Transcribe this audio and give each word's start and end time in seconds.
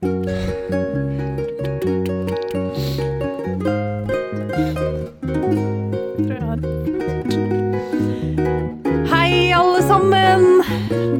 Hei, 0.00 0.08
alle 9.52 9.82
sammen! 9.82 10.62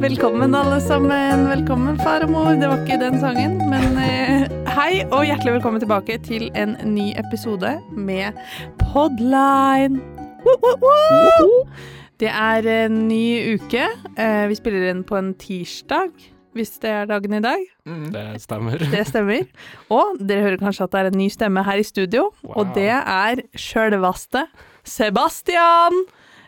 Velkommen, 0.01 0.55
alle 0.55 0.81
sammen. 0.81 1.45
Velkommen, 1.49 1.99
far 1.99 2.25
og 2.25 2.29
mor. 2.33 2.49
Det 2.57 2.65
var 2.71 2.81
ikke 2.81 2.97
den 3.03 3.19
sangen, 3.21 3.61
men 3.69 4.01
eh, 4.01 4.49
hei 4.73 5.05
og 5.11 5.29
hjertelig 5.29 5.53
velkommen 5.59 5.77
tilbake 5.85 6.17
til 6.25 6.49
en 6.57 6.73
ny 6.81 7.13
episode 7.21 7.77
med 7.93 8.33
Podline. 8.81 10.01
Det 12.17 12.33
er 12.33 12.85
en 12.87 13.07
ny 13.07 13.53
uke. 13.53 13.85
Eh, 14.17 14.49
vi 14.49 14.57
spiller 14.57 14.89
inn 14.89 15.05
på 15.05 15.21
en 15.21 15.35
tirsdag, 15.37 16.09
hvis 16.57 16.73
det 16.83 16.89
er 16.91 17.09
dagen 17.09 17.37
i 17.37 17.43
dag. 17.43 17.67
Det 18.15 18.25
stemmer. 18.43 18.81
Det 18.91 19.03
stemmer. 19.07 19.45
Og 19.93 20.19
dere 20.19 20.47
hører 20.47 20.61
kanskje 20.61 20.87
at 20.87 20.95
det 20.95 21.03
er 21.03 21.11
en 21.11 21.19
ny 21.21 21.29
stemme 21.31 21.63
her 21.67 21.81
i 21.81 21.85
studio, 21.87 22.29
og 22.43 22.73
det 22.75 22.89
er 22.91 23.43
sjølvaste 23.55 24.45
Sebastian 24.87 26.03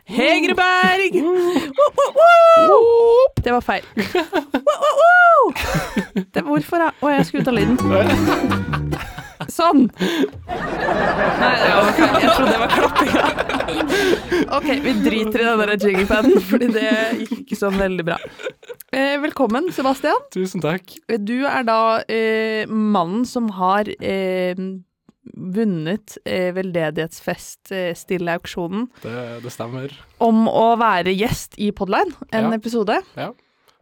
Hegreberg! 0.06 1.14
Woo, 1.24 2.12
woo! 2.18 3.28
Det 3.44 3.54
var 3.54 3.60
feil. 3.62 3.84
Det, 6.34 6.44
hvorfor 6.44 6.84
da? 6.84 6.92
Å, 7.00 7.14
jeg 7.16 7.26
skulle 7.30 7.48
av 7.48 7.56
lyden. 7.56 9.00
Sånn. 9.54 9.84
Nei, 9.94 11.52
det. 11.60 11.68
Jeg 11.70 12.30
trodde 12.34 12.52
det 12.52 12.62
var 12.62 12.72
klappinga. 12.74 13.26
OK, 14.58 14.70
vi 14.86 14.94
driter 15.06 15.44
i 15.44 15.46
den 15.46 15.62
der 15.62 15.74
jinglepaden, 15.78 16.40
fordi 16.50 16.70
det 16.74 16.88
gikk 17.20 17.36
ikke 17.44 17.58
sånn 17.60 17.78
veldig 17.80 18.06
bra. 18.08 18.18
Eh, 18.94 19.16
velkommen, 19.24 19.70
Sebastian. 19.76 20.26
Tusen 20.34 20.64
takk. 20.64 20.96
Du 21.22 21.36
er 21.50 21.64
da 21.68 21.78
eh, 22.08 22.66
mannen 22.70 23.24
som 23.30 23.52
har 23.60 23.90
eh, 24.00 24.58
vunnet 25.34 26.18
eh, 26.28 26.50
veldedighetsfest 26.58 27.72
eh, 27.72 27.94
Stille 27.96 28.34
auksjonen 28.36 28.90
Det, 29.06 29.14
det 29.46 29.54
stemmer. 29.56 29.94
om 30.24 30.44
å 30.52 30.66
være 30.82 31.14
gjest 31.16 31.56
i 31.64 31.70
Podline, 31.72 32.12
en 32.34 32.50
Ja. 32.52 32.58
episode. 32.58 33.00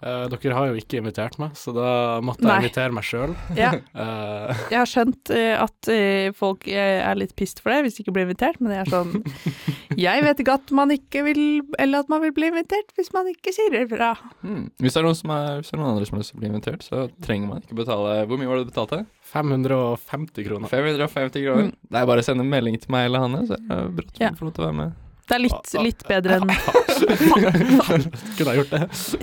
Eh, 0.01 0.23
dere 0.33 0.55
har 0.57 0.71
jo 0.71 0.79
ikke 0.79 0.97
invitert 0.97 1.37
meg, 1.41 1.53
så 1.57 1.73
da 1.75 1.89
måtte 2.25 2.45
Nei. 2.45 2.55
jeg 2.55 2.65
invitere 2.65 2.95
meg 2.97 3.05
sjøl. 3.05 3.35
Ja, 3.61 3.73
uh, 3.93 4.61
jeg 4.71 4.79
har 4.79 4.89
skjønt 4.89 5.29
uh, 5.29 5.61
at 5.61 5.89
folk 6.37 6.65
er 6.71 7.17
litt 7.19 7.35
pissed 7.37 7.61
for 7.61 7.73
det 7.73 7.83
hvis 7.85 7.97
de 7.97 8.05
ikke 8.05 8.15
blir 8.15 8.25
invitert, 8.25 8.57
men 8.61 8.73
det 8.73 8.79
er 8.81 8.89
sånn 8.89 9.21
Jeg 9.99 10.23
vet 10.23 10.41
ikke 10.41 10.55
at 10.55 10.71
man 10.73 10.93
ikke 10.93 11.23
vil 11.25 11.41
Eller 11.81 12.05
at 12.05 12.09
man 12.11 12.21
vil 12.23 12.31
bli 12.35 12.47
invitert 12.49 12.93
hvis 12.97 13.11
man 13.13 13.27
ikke 13.29 13.53
sier 13.53 13.73
det 13.73 13.83
fra. 13.91 14.13
Mm. 14.41 14.69
Hvis, 14.79 14.95
det 14.95 15.01
er 15.01 15.07
noen 15.07 15.19
som 15.19 15.33
er, 15.35 15.59
hvis 15.59 15.69
det 15.71 15.75
er 15.77 15.81
noen 15.83 15.91
andre 15.93 16.07
som 16.07 16.17
har 16.17 16.23
lyst 16.23 16.33
til 16.33 16.39
å 16.39 16.43
bli 16.43 16.51
invitert, 16.51 16.85
så 16.87 17.03
trenger 17.25 17.51
man 17.51 17.61
ikke 17.65 17.77
betale 17.83 18.15
Hvor 18.29 18.41
mye 18.41 18.49
var 18.49 18.61
det 18.61 18.67
du 18.67 18.73
betalte? 18.73 19.03
550 19.31 20.43
kroner. 20.47 20.67
550 20.71 21.45
kroner. 21.45 21.69
Mm. 21.69 21.77
Det 21.91 22.01
er 22.01 22.09
bare 22.09 22.23
å 22.23 22.25
sende 22.25 22.43
en 22.43 22.51
melding 22.51 22.79
til 22.81 22.91
meg 22.93 23.07
eller 23.07 23.23
Hanne, 23.27 23.45
så 23.47 23.55
er 23.59 23.85
det 23.85 23.95
bra 23.99 24.07
at 24.09 24.17
å 24.17 24.25
Ja. 24.25 24.33
får 24.35 24.49
lov 24.49 24.53
til 24.57 24.63
å 24.63 24.67
være 24.67 24.79
med. 24.81 24.99
Det 25.31 25.37
er 25.37 25.43
litt, 25.45 25.69
litt 25.79 26.01
bedre 26.09 26.41
enn 26.41 26.49
Kunne 28.35 28.51
jeg 28.51 28.57
gjort 28.59 28.73
det? 28.73 28.81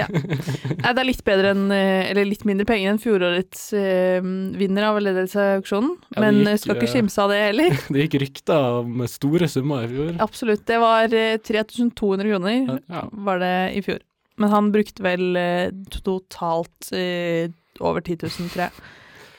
Nei, 0.09 0.93
det 0.95 1.03
er 1.03 1.07
litt 1.07 1.21
bedre 1.27 1.53
enn 1.53 1.67
eh, 1.75 2.09
Eller 2.09 2.29
litt 2.29 2.47
mindre 2.49 2.65
penger 2.69 2.95
enn 2.95 3.01
fjorårets 3.03 3.67
eh, 3.77 4.25
vinner 4.59 4.89
av 4.89 4.97
veldedighetsauksjonen. 4.97 5.93
Ja, 6.17 6.23
Men 6.25 6.41
gikk, 6.41 6.49
eh, 6.55 6.61
skal 6.63 6.79
ikke 6.79 6.89
eh, 6.89 6.95
skimse 6.95 7.25
av 7.27 7.35
det 7.35 7.43
heller. 7.45 7.77
Det 7.93 8.07
gikk 8.07 8.19
rykter 8.25 8.81
om 8.81 9.05
store 9.11 9.51
summer 9.53 9.85
i 9.85 9.93
fjor. 9.93 10.11
Absolutt. 10.25 10.65
Det 10.69 10.81
var 10.81 11.13
eh, 11.13 11.37
3200 11.45 12.29
kroner 12.31 12.79
Ja. 12.89 13.05
var 13.29 13.45
det 13.45 13.55
i 13.77 13.85
fjor. 13.85 14.01
Men 14.39 14.55
han 14.55 14.73
brukte 14.73 15.05
vel 15.05 15.37
eh, 15.37 15.69
totalt 15.93 16.93
eh, 16.95 17.51
over 17.85 18.01
10 18.01 18.25
000, 18.25 18.51
tror 18.55 18.69
jeg, 18.69 18.85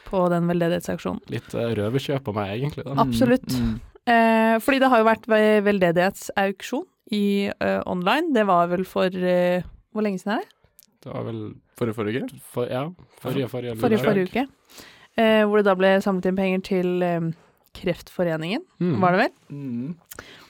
på 0.09 0.23
den 0.34 0.47
veldedighetsaksjonen. 0.50 1.22
Litt 1.31 1.53
uh, 1.56 1.70
røverkjøp 1.78 2.30
av 2.31 2.38
meg, 2.40 2.52
egentlig. 2.58 2.86
da. 2.88 2.95
Absolutt. 3.03 3.52
Mm. 3.56 3.78
Eh, 4.10 4.56
fordi 4.64 4.80
det 4.82 4.90
har 4.90 5.02
jo 5.04 5.08
vært 5.10 5.28
ve- 5.30 5.62
veldedighetsauksjon 5.68 6.86
i 7.14 7.50
uh, 7.62 7.81
online. 7.90 8.34
Det 8.34 8.46
var 8.50 8.68
vel 8.72 8.84
for 8.86 9.09
uh, 9.09 9.62
Hvor 9.94 10.06
lenge 10.06 10.20
siden 10.22 10.38
er 10.40 10.44
det? 10.44 10.56
Det 11.06 11.14
var 11.14 11.24
vel 11.28 11.42
Forrige 11.80 11.96
forrige 11.96 12.24
uke? 12.25 12.40
for, 12.53 12.66
Ja, 12.69 12.84
forrige, 13.22 13.48
forrige, 13.50 13.75
Forrige, 13.80 14.02
forrige 14.03 14.28
uke. 14.30 14.48
Eh, 15.19 15.44
hvor 15.48 15.58
det 15.62 15.66
da 15.69 15.75
ble 15.80 15.94
samlet 16.03 16.25
inn 16.30 16.36
penger 16.38 16.62
til 16.68 17.03
um, 17.03 17.30
Kreftforeningen, 17.75 18.62
Mm. 18.80 19.00
var 19.02 19.12
det 19.16 19.19
vel? 19.22 19.31
Mm. 19.52 19.96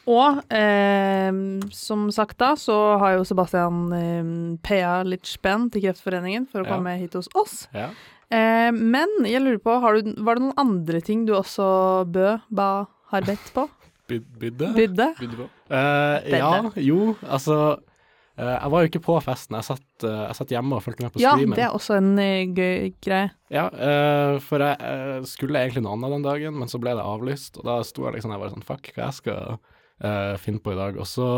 Og 0.10 0.40
eh, 0.52 1.32
som 1.76 2.08
sagt 2.12 2.38
da, 2.42 2.56
så 2.58 2.98
har 3.02 3.18
jo 3.18 3.26
Sebastian 3.30 3.80
eh, 3.94 4.32
paya 4.66 5.04
litt 5.06 5.26
spenn 5.30 5.70
til 5.74 5.84
Kreftforeningen 5.86 6.48
for 6.50 6.62
å 6.64 6.66
Ja. 6.68 6.76
komme 6.76 6.98
hit 6.98 7.14
hos 7.14 7.30
oss. 7.36 7.68
Ja. 7.74 7.90
Eh, 8.32 8.72
men 8.74 9.08
jeg 9.26 9.42
lurer 9.46 9.62
på, 9.62 9.80
har 9.82 10.00
du, 10.02 10.14
var 10.24 10.36
det 10.40 10.48
noen 10.48 10.58
andre 10.58 11.02
ting 11.06 11.26
du 11.30 11.34
også 11.38 12.06
bød, 12.10 12.42
ba, 12.50 12.88
har 13.12 13.28
bedt 13.28 13.52
på? 13.56 13.68
Bydde? 14.10 14.72
Bydde? 14.74 15.08
Bydde 15.20 15.38
på. 15.38 15.46
Uh, 15.70 16.18
ja, 16.34 16.52
jo, 16.82 17.14
altså 17.30 17.58
uh, 17.78 18.56
Jeg 18.56 18.72
var 18.74 18.82
jo 18.82 18.90
ikke 18.90 19.02
på 19.06 19.18
festen. 19.22 19.58
Jeg 19.60 19.68
satt, 19.68 19.86
uh, 20.02 20.24
jeg 20.28 20.38
satt 20.40 20.54
hjemme 20.56 20.80
og 20.80 20.82
fulgte 20.86 21.06
med 21.06 21.14
på 21.14 21.22
Ja, 21.22 21.36
streamen. 21.38 21.56
det 21.60 21.66
er 21.68 21.76
også 21.78 21.98
en 22.00 22.12
gøy 22.58 22.90
greie. 23.06 23.30
Ja, 23.54 23.68
eh, 23.70 24.36
for 24.46 24.62
jeg 24.66 25.26
skulle 25.30 25.62
egentlig 25.62 25.84
noe 25.86 25.94
annet 25.98 26.16
den 26.18 26.26
dagen, 26.26 26.58
men 26.62 26.70
så 26.72 26.82
ble 26.82 26.94
det 26.98 27.06
avlyst. 27.06 27.58
Og 27.62 27.66
da 27.70 27.80
sto 27.86 28.06
jeg 28.08 28.18
liksom 28.18 28.34
der 28.34 28.42
bare 28.42 28.54
sånn 28.54 28.66
Fuck, 28.66 28.92
hva 28.96 29.08
jeg 29.10 29.18
skal 29.20 29.58
eh, 29.58 30.36
finne 30.42 30.62
på 30.66 30.74
i 30.74 30.80
dag? 30.80 30.98
Og 31.02 31.10
så 31.10 31.32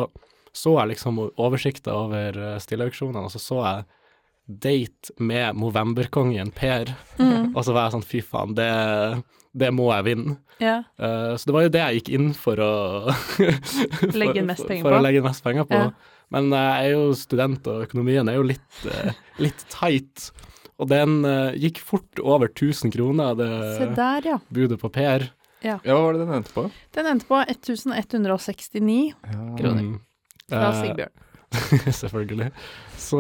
så 0.52 0.74
jeg 0.81 0.90
liksom 0.98 1.20
oversikta 1.40 1.94
over 1.96 2.36
uh, 2.36 2.58
stilleauksjonene, 2.60 3.22
og 3.24 3.31
så 3.31 3.40
så 3.40 3.60
jeg 3.64 3.86
Date 4.52 5.14
med 5.24 5.56
Movemberkongen 5.56 6.50
Per. 6.52 6.90
Mm, 7.22 7.54
Og 7.56 7.62
så 7.64 7.72
var 7.72 7.86
jeg 7.86 7.94
sånn 7.94 8.04
fy 8.10 8.20
faen, 8.26 8.52
det, 8.58 8.66
det 9.51 9.72
må 9.75 9.89
jeg 9.91 10.07
vinne. 10.07 10.38
ja. 10.62 10.78
Uh, 11.01 11.35
så 11.35 11.50
det 11.50 11.56
var 11.56 11.66
jo 11.66 11.73
det 11.73 11.81
jeg 11.81 12.00
gikk 12.00 12.12
inn 12.16 12.29
for 12.38 12.62
å 12.63 12.72
for, 13.35 14.16
Legge 14.22 14.45
mest 14.47 14.63
penger 14.67 14.85
for 14.85 14.94
på. 14.94 15.00
å 15.00 15.03
legge 15.03 15.23
mest 15.25 15.44
penger 15.45 15.67
på. 15.67 15.81
Ja. 15.88 15.91
Men 16.31 16.47
jeg 16.56 16.85
er 16.85 16.94
jo 16.94 17.09
student, 17.19 17.67
og 17.67 17.84
økonomien 17.89 18.29
er 18.31 18.38
jo 18.38 18.45
litt, 18.47 18.85
eh, 18.88 19.17
litt 19.44 19.66
tight. 19.73 20.29
Og 20.79 20.88
den 20.88 21.25
eh, 21.28 21.57
gikk 21.59 21.81
fort 21.84 22.22
over 22.23 22.47
1000 22.47 22.94
kroner, 22.95 23.35
Se 23.35 23.89
det 23.89 23.97
der, 23.97 24.29
ja. 24.31 24.38
budet 24.47 24.79
på 24.79 24.88
Per. 24.95 25.28
Ja, 25.62 25.75
hva 25.83 25.97
var 26.06 26.16
det 26.16 26.23
den 26.23 26.31
endte 26.39 26.53
på? 26.56 26.63
Den 26.95 27.09
endte 27.12 27.28
på 27.29 27.38
1169 27.44 29.12
Kroner. 29.59 29.83
Mm. 29.83 30.00
fra 30.50 30.72
Sigbjørn. 30.79 31.13
Selvfølgelig. 32.01 32.47
Så 32.97 33.19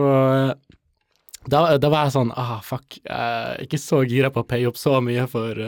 da, 1.51 1.61
da 1.77 1.89
var 1.91 2.07
jeg 2.07 2.15
sånn 2.15 2.31
ah, 2.37 2.59
fuck, 2.65 2.97
jeg 3.01 3.11
er 3.11 3.61
ikke 3.65 3.79
så 3.81 4.01
gira 4.07 4.31
på 4.33 4.41
å 4.43 4.47
paye 4.47 4.67
opp 4.69 4.79
så 4.79 4.99
mye 5.03 5.27
for, 5.29 5.59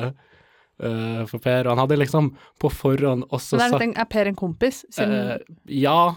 eh, 0.80 1.22
eh, 1.22 1.26
for 1.30 1.40
Per. 1.40 1.68
Og 1.68 1.76
han 1.78 1.84
hadde 1.88 1.98
liksom 2.00 2.32
på 2.60 2.72
forhånd 2.72 3.28
også 3.30 3.58
Men 3.58 3.66
er, 3.68 3.70
sagt 3.70 3.84
en- 3.84 3.98
er 3.98 4.06
Per 4.06 4.28
en 4.28 4.36
kompis? 4.36 4.86
Siden, 4.90 5.14
Uh, 5.14 5.38
ja. 5.68 6.16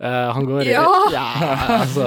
Uh, 0.00 0.32
han 0.34 0.44
går 0.46 0.62
i 0.66 0.72
Ja! 0.74 0.86
ja 1.12 1.26
altså 1.80 2.06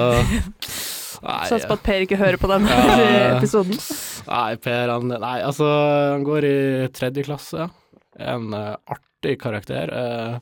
Nei, 1.24 1.48
Satser 1.50 1.66
på 1.68 1.74
at 1.80 1.84
Per 1.84 2.04
ikke 2.06 2.18
hører 2.20 2.38
på 2.38 2.48
den 2.52 2.68
Ja. 2.68 3.38
episoden. 3.40 3.80
nei, 4.28 4.56
Per 4.62 4.90
han 4.92 5.08
Nei, 5.08 5.38
altså, 5.42 5.66
han 6.14 6.24
går 6.28 6.46
i 6.46 6.88
tredje 6.94 7.24
klasse. 7.26 7.70
En 8.20 8.54
eh, 8.54 8.76
artig 8.90 9.40
karakter. 9.42 9.90
eh, 9.94 10.38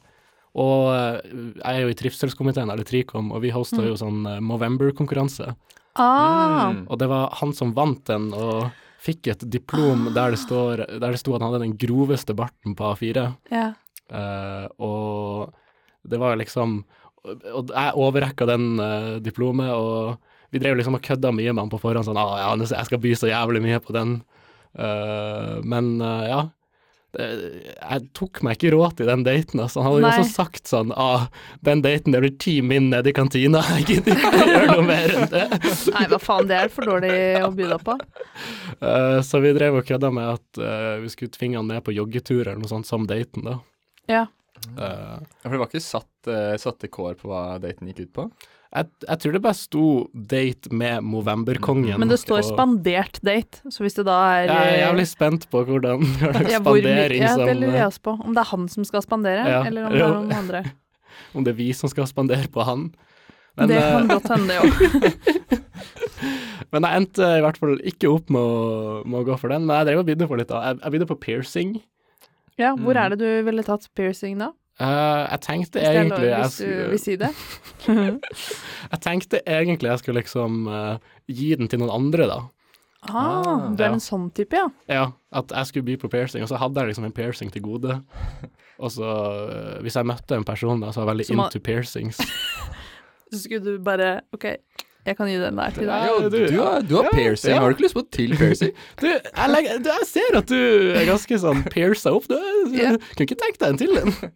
og 0.55 0.89
eh, 0.95 1.21
jeg 1.61 1.75
er 1.75 1.81
jo 1.83 1.87
i 1.91 1.95
trivselskomiteen, 1.99 2.69
eller 2.71 2.83
Trikom, 2.87 3.31
og 3.35 3.41
vi 3.43 3.51
hosta 3.51 3.79
Mm. 3.81 3.87
jo 3.87 3.95
sånn 3.99 4.21
uh, 4.27 4.39
Movember-konkurranse. 4.39 5.55
Ah, 5.95 6.71
Mm. 6.73 6.87
Og 6.89 6.99
det 6.99 7.07
var 7.07 7.29
han 7.39 7.53
som 7.53 7.71
vant 7.73 8.03
den, 8.05 8.33
og 8.33 8.71
fikk 9.05 9.31
et 9.33 9.45
diplom 9.53 10.09
der 10.15 10.33
det, 10.33 10.41
står, 10.41 10.85
der 10.97 11.15
det 11.15 11.21
sto 11.21 11.35
at 11.35 11.43
han 11.43 11.51
hadde 11.51 11.65
den 11.65 11.77
groveste 11.79 12.35
barten 12.37 12.77
på 12.77 12.93
A4. 12.93 13.31
ja. 13.53 13.71
Uh, 14.05 14.67
og 14.85 15.53
det 16.05 16.19
var 16.21 16.35
liksom 16.37 16.83
Og 17.25 17.71
jeg 17.73 17.93
overrekka 17.97 18.45
den 18.45 18.75
uh, 18.77 19.15
diplomet, 19.17 19.71
og 19.73 20.19
vi 20.53 20.61
drev 20.61 20.77
liksom 20.77 20.99
og 20.99 21.01
kødda 21.01 21.31
mye 21.33 21.55
med 21.55 21.63
han 21.63 21.71
på 21.71 21.79
forhånd, 21.81 22.05
sånn 22.05 22.19
ah, 22.21 22.35
ja, 22.37 22.51
jeg 22.69 22.85
skal 22.85 23.01
by 23.01 23.15
så 23.17 23.31
jævlig 23.31 23.63
mye 23.65 23.79
på 23.81 23.95
den. 23.95 24.19
Uh, 24.77 25.57
men 25.65 25.97
ja. 26.29 26.43
Det, 27.15 27.27
jeg 27.73 28.05
tok 28.17 28.41
meg 28.45 28.57
ikke 28.57 28.73
råd 28.75 28.97
til 28.99 29.09
den 29.09 29.25
daten. 29.25 29.61
Altså. 29.63 29.81
Han 29.81 29.95
hadde 29.95 30.01
jo 30.03 30.23
også 30.23 30.35
sagt 30.35 30.71
sånn 30.71 30.93
ah, 30.99 31.27
den 31.65 31.83
daten 31.85 32.15
det 32.15 32.21
blir 32.23 32.35
ti 32.41 32.57
min 32.65 32.89
nede 32.91 33.11
i 33.11 33.15
kantina. 33.15 33.63
Jeg 33.77 33.87
gidder 33.91 34.19
ikke 34.19 34.49
gjøre 34.51 34.65
noe 34.73 34.87
mer 34.87 35.15
enn 35.15 35.29
det. 35.31 35.45
Nei, 35.95 36.05
hva 36.11 36.21
faen, 36.21 36.49
det 36.51 36.59
er 36.59 36.73
for 36.73 36.91
dårlig 36.91 37.13
å 37.41 37.51
by 37.55 37.69
deg 37.71 37.85
på. 37.85 37.97
Uh, 38.81 39.19
så 39.25 39.41
vi 39.43 39.53
drev 39.55 39.79
og 39.79 39.87
kødda 39.87 40.11
med 40.15 40.33
at 40.35 40.61
uh, 40.61 40.95
vi 41.03 41.11
skulle 41.13 41.33
tvinge 41.35 41.61
han 41.61 41.69
med 41.69 41.83
på 41.85 41.95
joggetur 41.95 42.43
eller 42.43 42.59
noe 42.61 42.71
sånt 42.71 42.89
som 42.89 43.07
daten, 43.09 43.47
da. 43.47 43.59
Ja. 44.11 44.25
Eh, 44.77 45.15
Ja, 45.21 45.45
for 45.45 45.55
det 45.55 45.61
var 45.61 45.69
ikke 45.69 45.83
satt, 45.83 46.11
uh, 46.27 46.55
satte 46.61 46.89
kår 46.91 47.17
på 47.19 47.29
hva 47.31 47.59
daten 47.61 47.87
gikk 47.91 48.05
ut 48.07 48.13
på? 48.15 48.27
Jeg, 48.75 48.89
jeg 49.07 49.19
tror 49.21 49.31
det 49.31 49.41
bare 49.45 49.55
sto 49.55 49.83
'date 50.11 50.71
med 50.71 51.03
Movemberkongen'. 51.07 51.97
Men 51.97 52.09
det 52.11 52.19
står 52.19 52.41
og- 52.41 52.49
'spandert 52.49 53.21
date', 53.23 53.61
så 53.71 53.85
hvis 53.85 53.95
det 53.95 54.05
da 54.05 54.17
er 54.35 54.47
Jeg 54.47 54.73
er 54.73 54.79
jævlig 54.87 55.07
spent 55.07 55.49
på 55.49 55.63
hvordan 55.63 56.01
ja, 56.51 56.59
spandering 56.59 57.21
ja, 57.23 57.37
det 57.37 57.55
lurer 57.55 57.79
jeg 57.79 57.87
også 57.87 58.01
på. 58.01 58.17
Om 58.25 58.33
det 58.35 58.41
er 58.43 58.49
han 58.51 58.67
som 58.67 58.83
skal 58.83 59.01
spandere, 59.01 59.47
Ja. 59.47 59.63
eller 59.63 59.85
om 59.85 59.91
det 59.93 60.01
er 60.01 60.13
noen 60.13 60.33
andre. 60.33 60.63
Om 61.35 61.43
det 61.45 61.51
er 61.53 61.55
vi 61.57 61.71
som 61.71 61.87
skal 61.89 62.07
spandere 62.07 62.47
på 62.51 62.63
han. 62.63 62.93
Men, 63.55 63.69
det 63.69 63.77
eh, 63.77 63.91
kan 63.91 64.07
godt 64.07 64.27
hende, 64.27 64.47
det 64.51 64.59
òg. 64.59 65.59
men 66.73 66.83
jeg 66.83 66.99
endte 66.99 67.23
i 67.37 67.43
hvert 67.43 67.57
fall 67.57 67.79
ikke 67.87 68.11
opp 68.11 68.29
med 68.29 68.41
å, 68.41 69.05
med 69.07 69.21
å 69.21 69.25
gå 69.29 69.37
for 69.39 69.47
den. 69.53 69.65
Men 69.65 69.79
jeg 69.79 69.87
drev 69.87 70.01
og 70.03 70.07
bydde 70.09 70.27
på 70.27 70.39
litt, 70.39 70.49
da. 70.51 70.61
Jeg, 70.67 70.79
jeg 70.83 70.91
bydde 70.95 71.07
på 71.07 71.19
piercing. 71.23 71.71
Ja, 72.57 72.73
hvor 72.75 72.93
Mm. 72.95 73.01
er 73.05 73.09
det 73.15 73.19
du 73.19 73.43
ville 73.49 73.63
tatt 73.63 73.89
piercing 73.95 74.37
da? 74.39 74.51
Uh, 74.79 75.23
jeg 75.31 75.39
tenkte 75.41 75.79
Hvis, 75.79 75.87
lov, 75.87 75.95
egentlig 75.95 76.29
jeg, 76.29 76.41
hvis 76.43 76.57
du 76.57 76.89
vil 76.91 76.99
si 76.99 77.15
det. 77.15 77.29
jeg 78.91 78.99
tenkte 79.01 79.39
egentlig 79.47 79.89
jeg 79.91 79.99
skulle 80.01 80.19
liksom 80.21 80.67
uh, 80.67 80.97
gi 81.31 81.53
den 81.55 81.69
til 81.71 81.79
noen 81.79 81.93
andre, 81.95 82.27
da. 82.27 82.37
ah, 83.07 83.69
du 83.75 83.83
er 83.83 83.91
ja. 83.91 83.93
en 83.93 84.01
sånn 84.03 84.29
type, 84.35 84.57
ja. 84.57 84.67
Ja, 84.89 85.05
at 85.31 85.51
jeg 85.53 85.69
skulle 85.69 85.85
by 85.85 85.95
på 86.01 86.09
piercing, 86.11 86.43
og 86.43 86.49
så 86.51 86.57
hadde 86.59 86.81
jeg 86.81 86.91
liksom 86.91 87.05
en 87.07 87.15
piercing 87.15 87.51
til 87.53 87.61
gode. 87.65 87.99
Og 88.83 88.91
så, 88.91 89.07
uh, 89.07 89.77
hvis 89.85 89.95
jeg 89.95 90.03
møtte 90.09 90.35
en 90.35 90.43
person 90.43 90.81
da, 90.83 90.89
som 90.91 91.05
var 91.05 91.13
veldig 91.13 91.29
har- 91.29 91.45
into 91.45 91.61
piercings 91.63 92.17
Så 93.31 93.39
skulle 93.45 93.63
du 93.63 93.77
bare 93.83 94.21
OK, 94.35 94.43
jeg 95.05 95.17
kan 95.17 95.27
gi 95.29 95.37
den 95.37 95.55
der 95.55 95.69
til 95.75 95.85
deg. 95.85 95.89
Ja, 95.89 96.07
Jo, 96.07 96.29
du- 96.29 96.47
du, 96.47 96.61
har, 96.63 96.81
du 96.81 96.95
har 96.97 97.03
ja, 97.03 97.09
piercing. 97.13 97.53
ja. 97.55 97.59
Har 97.61 97.69
du 97.69 97.75
ikke 97.75 97.85
lyst 97.87 97.95
på 97.99 98.05
til 98.11 98.35
piercing? 98.37 98.71
Du, 99.01 99.07
jeg, 99.07 99.49
legger, 99.53 99.77
du, 99.83 99.89
jeg 99.91 100.07
ser 100.09 100.37
at 100.39 100.47
du 100.49 100.57
er 100.95 101.05
ganske 101.05 101.37
sånn 101.39 101.61
pierca 101.69 102.11
opp. 102.15 102.25
Du, 102.27 102.35
du 102.71 102.75
Ja. 102.81 102.95
kunne 103.13 103.27
ikke 103.29 103.37
tenkt 103.37 103.59
deg 103.61 103.69
en 103.69 103.77
til 103.77 103.97
en. 104.01 104.31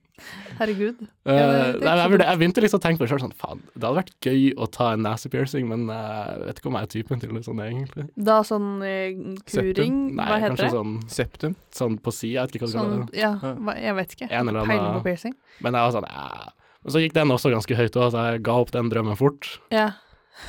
Herregud. 0.59 0.97
Uh, 1.23 1.31
Ja, 1.31 1.45
det- 1.47 1.79
det 1.79 1.83
nei, 1.87 1.95
jeg, 1.95 2.19
jeg 2.19 2.37
begynte 2.41 2.61
liksom 2.65 2.79
å 2.81 2.83
tenke 2.83 2.99
på 2.99 3.05
det 3.07 3.09
sjøl, 3.13 3.21
sånn 3.23 3.35
faen, 3.39 3.61
det 3.73 3.83
hadde 3.87 3.99
vært 4.01 4.11
gøy 4.27 4.41
å 4.59 4.67
ta 4.69 4.89
en 4.93 5.03
nesepiercing, 5.05 5.67
men 5.69 5.85
eh, 5.89 6.25
jeg 6.35 6.45
vet 6.49 6.59
ikke 6.59 6.67
om 6.67 6.75
jeg 6.75 6.83
er 6.83 6.91
typen 6.91 7.21
til 7.21 7.31
det 7.37 7.43
sånn 7.45 7.61
egentlig. 7.63 8.05
Da 8.19 8.41
sånn 8.43 8.67
eh, 8.83 9.15
kuring, 9.47 9.95
Nei, 10.17 10.25
hva 10.27 10.39
heter 10.43 10.59
det? 10.65 10.71
sånn, 10.75 10.97
Septum. 11.07 11.55
sånn 11.71 11.95
på 12.03 12.11
sida, 12.11 12.41
jeg 12.43 12.49
vet 12.49 12.57
ikke 12.59 12.65
hva 12.67 12.71
du 12.73 12.77
kaller 12.77 12.97
Sånn, 12.97 13.07
det. 13.13 13.21
ja, 13.23 13.31
hva, 13.39 13.77
jeg 13.79 13.95
vet 14.01 14.17
ikke. 14.17 14.27
En 14.29 14.49
eller 14.51 14.59
annen- 14.65 14.75
Peiling 14.75 14.99
på 14.99 15.03
piercing. 15.07 15.35
Men 15.63 15.73
jeg 15.79 15.87
var 15.87 15.95
sånn 16.01 16.09
ja. 16.11 16.51
Og 16.85 16.91
så 16.91 16.99
gikk 17.03 17.13
den 17.13 17.31
også 17.31 17.51
ganske 17.55 17.75
høyt 17.79 17.95
òg, 17.95 18.11
så 18.11 18.25
jeg 18.33 18.43
ga 18.43 18.53
opp 18.59 18.71
den 18.75 18.89
drømmen 18.91 19.15
fort. 19.19 19.47
Ja. 19.71 19.91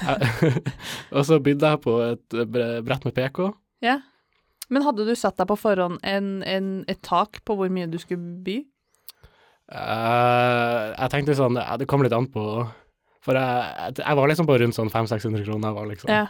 og 1.17 1.25
så 1.27 1.39
bydde 1.43 1.73
jeg 1.75 1.81
på 1.85 1.95
et 2.07 2.37
eh, 2.41 2.81
brett 2.87 3.05
med 3.09 3.15
PK. 3.17 3.51
ja. 3.87 3.99
Men 4.71 4.85
hadde 4.87 5.03
du 5.03 5.17
satt 5.19 5.35
deg 5.35 5.49
på 5.51 5.57
forhånd 5.59 5.97
en, 6.07 6.27
en, 6.47 6.67
et 6.87 7.01
tak 7.03 7.41
på 7.43 7.57
hvor 7.59 7.67
mye 7.75 7.89
du 7.91 7.97
skulle 7.99 8.37
by? 8.47 8.61
Uh, 9.71 10.91
jeg 10.95 11.11
tenkte 11.11 11.35
sånn, 11.39 11.59
ja, 11.59 11.75
det 11.79 11.87
kom 11.91 12.03
litt 12.03 12.15
an 12.15 12.29
på 12.31 12.43
For 13.27 13.37
jeg, 13.39 13.97
jeg, 14.01 14.17
var 14.19 14.31
liksom 14.31 14.47
på 14.49 14.57
rundt 14.63 14.75
sånn 14.75 14.89
500-600 14.91 15.45
kroner, 15.47 15.75
var 15.77 15.87
liksom 15.91 16.11
Ja. 16.11 16.23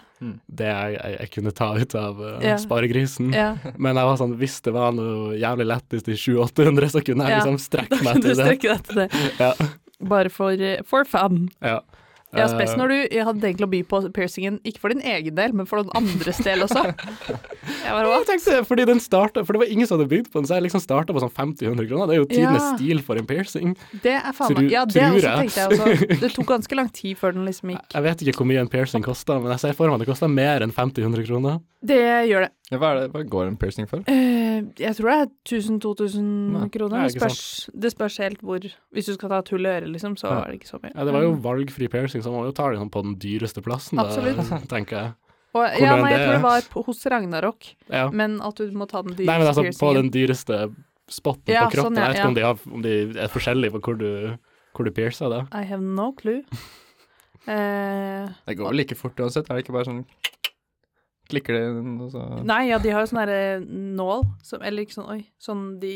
det 0.49 0.67
jeg, 0.71 0.97
jeg, 0.97 1.15
jeg 1.21 1.31
kunne 1.37 1.53
ta 1.61 1.69
ut 1.79 1.95
av 2.01 2.19
uh, 2.21 2.33
Ja. 2.45 2.57
sparegrisen. 2.61 3.31
ja. 3.37 3.53
Men 3.83 3.97
jeg 4.01 4.09
var 4.11 4.19
sånn, 4.21 4.35
hvis 4.41 4.57
det 4.67 4.75
var 4.75 4.97
noe 4.97 5.37
jævlig 5.41 5.69
lettest 5.71 6.09
i 6.11 6.17
700-800, 6.19 6.91
så 6.97 7.05
kunne 7.07 7.29
jeg 7.29 7.37
Ja. 7.37 7.45
liksom 7.45 7.61
strekke 7.62 8.01
meg 8.09 8.21
til 8.25 8.33
det. 8.35 8.41
strekke 8.41 8.73
deg 8.75 8.89
til 8.89 9.03
det. 9.05 9.09
Ja. 9.39 9.53
Bare 10.17 10.33
for, 10.33 10.53
eh, 10.57 10.81
for 10.89 11.05
fun. 11.09 11.47
Ja. 11.61 11.79
Ja, 12.37 12.44
spesielt 12.47 12.79
når 12.79 12.93
du 12.93 12.97
jeg 13.17 13.25
hadde 13.27 13.41
tenkt 13.43 13.62
å 13.65 13.67
by 13.71 13.81
på 13.91 13.99
piercingen, 14.15 14.61
ikke 14.62 14.79
for 14.85 14.93
din 14.94 15.00
egen 15.03 15.35
del, 15.35 15.55
men 15.56 15.67
for 15.67 15.81
noen 15.82 15.91
andres 15.99 16.38
del 16.47 16.62
også. 16.62 16.85
Jeg 17.81 17.94
bare, 17.97 18.09
jeg 18.12 18.27
tenkte, 18.29 18.56
fordi 18.69 18.85
den 18.87 18.99
startet, 19.00 19.47
for 19.49 19.56
det 19.56 19.61
var 19.62 19.71
ingen 19.73 19.88
som 19.88 19.97
hadde 19.99 20.11
bygd 20.11 20.27
på 20.31 20.38
den, 20.41 20.47
så 20.47 20.59
jeg 20.59 20.67
liksom 20.67 20.82
starta 20.85 21.15
på 21.17 21.21
sånn 21.23 21.32
50-100 21.32 21.87
kroner. 21.88 22.11
Det 22.11 22.15
er 22.15 22.19
jo 22.21 22.27
tidenes 22.29 22.67
Ja. 22.67 22.75
stil 22.77 23.00
for 23.06 23.17
en 23.19 23.27
piercing. 23.27 23.73
Det 24.05 24.12
er 24.19 24.35
faen 24.37 24.53
meg 24.59 24.69
Ja, 24.75 24.82
det 24.85 25.00
også 25.06 25.32
tenkte 25.41 25.62
jeg 25.62 25.79
også. 25.79 26.19
Det 26.23 26.31
tok 26.37 26.49
ganske 26.50 26.77
lang 26.77 26.91
tid 26.94 27.17
før 27.19 27.32
den 27.38 27.49
liksom 27.49 27.73
gikk. 27.73 27.87
Jeg 27.97 28.05
vet 28.05 28.23
ikke 28.27 28.43
hvor 28.43 28.50
mye 28.53 28.61
en 28.62 28.71
piercing 28.71 29.06
koster, 29.06 29.41
men 29.41 29.55
jeg 29.56 29.62
ser 29.65 29.79
for 29.79 29.88
meg 29.88 29.97
at 29.97 30.05
det 30.05 30.11
koster 30.12 30.31
mer 30.37 30.67
enn 30.67 30.75
50-100 30.76 31.26
kroner. 31.31 31.59
Det 31.81 31.99
gjør 32.29 32.44
det. 32.47 32.50
Ja, 32.71 32.79
hva, 32.83 32.91
er 32.93 33.00
det, 33.00 33.09
hva 33.17 33.25
går 33.33 33.49
en 33.49 33.56
piercing 33.65 33.88
for? 33.91 34.05
Eh, 34.12 34.50
jeg 34.79 34.97
tror 34.97 35.11
det 35.11 35.17
er 35.21 35.31
1000-2000 35.59 36.71
kroner. 36.75 37.07
det 37.07 37.15
er 37.15 37.19
spørs, 37.21 37.71
det 37.85 37.91
spørs 37.93 38.17
helt 38.23 38.41
hvor 38.43 38.61
Hvis 38.93 39.07
du 39.07 39.15
skal 39.15 39.29
ta 39.33 39.39
et 39.39 39.49
hull 39.55 39.67
i 39.67 39.69
øret, 39.69 39.89
liksom, 39.93 40.17
så 40.17 40.29
Ja. 40.31 40.41
er 40.45 40.51
det 40.53 40.61
ikke 40.61 40.71
så 40.71 40.81
mye. 40.83 40.93
Ja, 40.95 41.05
det 41.05 41.12
var 41.15 41.23
jo 41.23 41.33
valgfri 41.37 41.89
piercing, 41.91 42.23
så 42.23 42.31
man 42.33 42.41
må 42.43 42.47
jo 42.51 42.53
ta 42.53 42.69
det 42.71 42.79
liksom 42.79 42.91
på 42.91 43.03
den 43.03 43.17
dyreste 43.19 43.62
plassen, 43.62 43.97
da, 43.99 44.05
Absolutt. 44.05 44.69
tenker 44.75 44.97
jeg. 44.97 45.12
Og, 45.53 45.65
ja, 45.81 45.97
nei, 45.99 46.11
jeg 46.12 46.21
tror 46.27 46.33
det 46.37 46.43
var 46.43 46.61
på, 46.71 46.85
hos 46.87 47.07
Ragnarok, 47.07 47.75
Ja. 47.91 48.09
men 48.11 48.41
at 48.41 48.55
du 48.55 48.71
må 48.73 48.87
ta 48.89 49.03
den 49.03 49.15
dyreste 49.17 49.27
Nei, 49.27 49.39
men 49.39 49.47
altså 49.49 49.65
på 49.81 49.95
den 49.95 50.11
dyreste 50.11 50.75
spotten 51.11 51.49
Ja, 51.53 51.65
på 51.67 51.73
kroppen. 51.75 51.97
sånn, 51.97 51.97
ja, 51.97 52.07
jeg 52.07 52.15
vet 52.15 52.21
ikke 52.21 52.29
om 52.29 52.35
de, 52.35 52.43
har, 52.43 52.59
om 52.75 52.83
de 52.83 53.21
er 53.21 53.29
forskjellige 53.29 53.73
på 53.73 53.81
hvor 53.83 53.99
du, 53.99 54.39
hvor 54.77 54.85
du 54.85 54.91
piercer 54.93 55.29
det. 55.29 55.49
I 55.53 55.65
have 55.65 55.83
no 55.83 56.12
clue. 56.12 56.43
Eh, 57.49 58.29
Det 58.47 58.55
går 58.59 58.69
vel 58.69 58.77
like 58.77 58.95
fort 58.95 59.17
uansett, 59.19 59.49
er 59.49 59.57
det 59.57 59.65
ikke 59.65 59.73
bare 59.73 59.87
sånn 59.89 60.03
Klikker 61.31 61.55
det 61.56 62.11
så 62.12 62.25
nei, 62.44 62.65
ja, 62.71 62.79
de 62.82 62.91
har 62.91 63.05
jo 63.05 63.11
sånn 63.12 63.21
derre 63.23 63.61
nål, 63.65 64.25
som, 64.43 64.62
eller 64.67 64.82
ikke 64.87 64.97
sånn, 64.99 65.11
oi, 65.15 65.21
sånn 65.38 65.62
de 65.82 65.93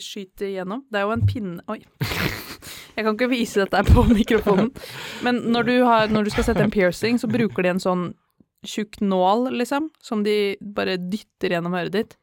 skyter 0.00 0.50
gjennom. 0.54 0.84
Det 0.90 1.00
er 1.00 1.04
jo 1.06 1.12
en 1.16 1.26
pinne 1.28 1.60
Oi. 1.68 1.78
Jeg 2.96 3.04
kan 3.06 3.14
ikke 3.14 3.30
vise 3.30 3.62
dette 3.62 3.84
på 3.86 4.02
mikrofonen. 4.10 4.72
Men 5.24 5.38
når 5.54 5.68
du, 5.68 5.74
har, 5.86 6.10
når 6.12 6.26
du 6.26 6.30
skal 6.34 6.48
sette 6.48 6.64
en 6.64 6.72
piercing, 6.74 7.20
så 7.22 7.28
bruker 7.30 7.64
de 7.64 7.70
en 7.76 7.80
sånn 7.82 8.08
tjukk 8.66 8.98
nål, 9.00 9.46
liksom, 9.56 9.86
som 10.04 10.24
de 10.26 10.56
bare 10.60 10.98
dytter 11.00 11.54
gjennom 11.54 11.76
øret 11.78 11.94
ditt. 11.94 12.16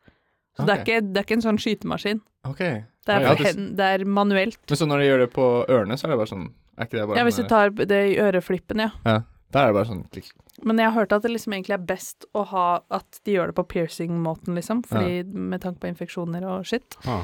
Så 0.58 0.66
det, 0.68 0.74
er 0.76 0.84
ikke, 0.84 1.00
det 1.14 1.22
er 1.22 1.26
ikke 1.26 1.38
en 1.38 1.46
sånn 1.46 1.60
skytemaskin. 1.62 2.20
OK. 2.50 2.60
Det 2.62 3.14
er, 3.16 3.22
Ja, 3.24 3.32
ja, 3.32 3.34
det- 3.40 3.56
hen, 3.56 3.76
det 3.80 3.86
er 3.96 4.06
manuelt. 4.06 4.60
Men 4.70 4.78
så 4.78 4.86
når 4.90 5.00
de 5.00 5.06
gjør 5.08 5.20
det 5.24 5.30
på 5.34 5.46
ørene, 5.70 5.98
så 5.98 6.06
er 6.08 6.14
det 6.14 6.18
bare 6.22 6.34
sånn 6.34 6.48
Er 6.78 6.86
ikke 6.86 6.98
det 7.00 7.08
bare 7.08 7.18
Ja, 7.18 7.24
hvis 7.26 7.38
du 7.42 7.44
tar 7.50 7.70
det 7.74 8.02
i 8.12 8.18
øreflippen, 8.22 8.78
ja. 8.84 8.90
ja, 9.06 9.22
Da 9.50 9.64
er 9.64 9.72
det 9.72 9.78
bare 9.80 9.90
sånn 9.90 10.04
klikk. 10.12 10.34
Men 10.66 10.80
jeg 10.82 10.90
har 10.90 10.96
hørt 11.04 11.14
at 11.14 11.26
det 11.26 11.32
liksom 11.34 11.54
egentlig 11.54 11.76
er 11.76 11.84
best 11.90 12.26
å 12.38 12.44
ha 12.50 12.68
at 12.94 13.20
de 13.28 13.36
gjør 13.36 13.52
det 13.52 13.58
på 13.60 13.68
piercing-måten, 13.76 14.56
liksom. 14.58 14.82
Fordi 14.88 15.22
med 15.28 15.62
tanke 15.62 15.84
på 15.84 15.92
infeksjoner 15.92 16.48
og 16.50 16.66
shit. 16.66 16.98
Ja. 17.06 17.22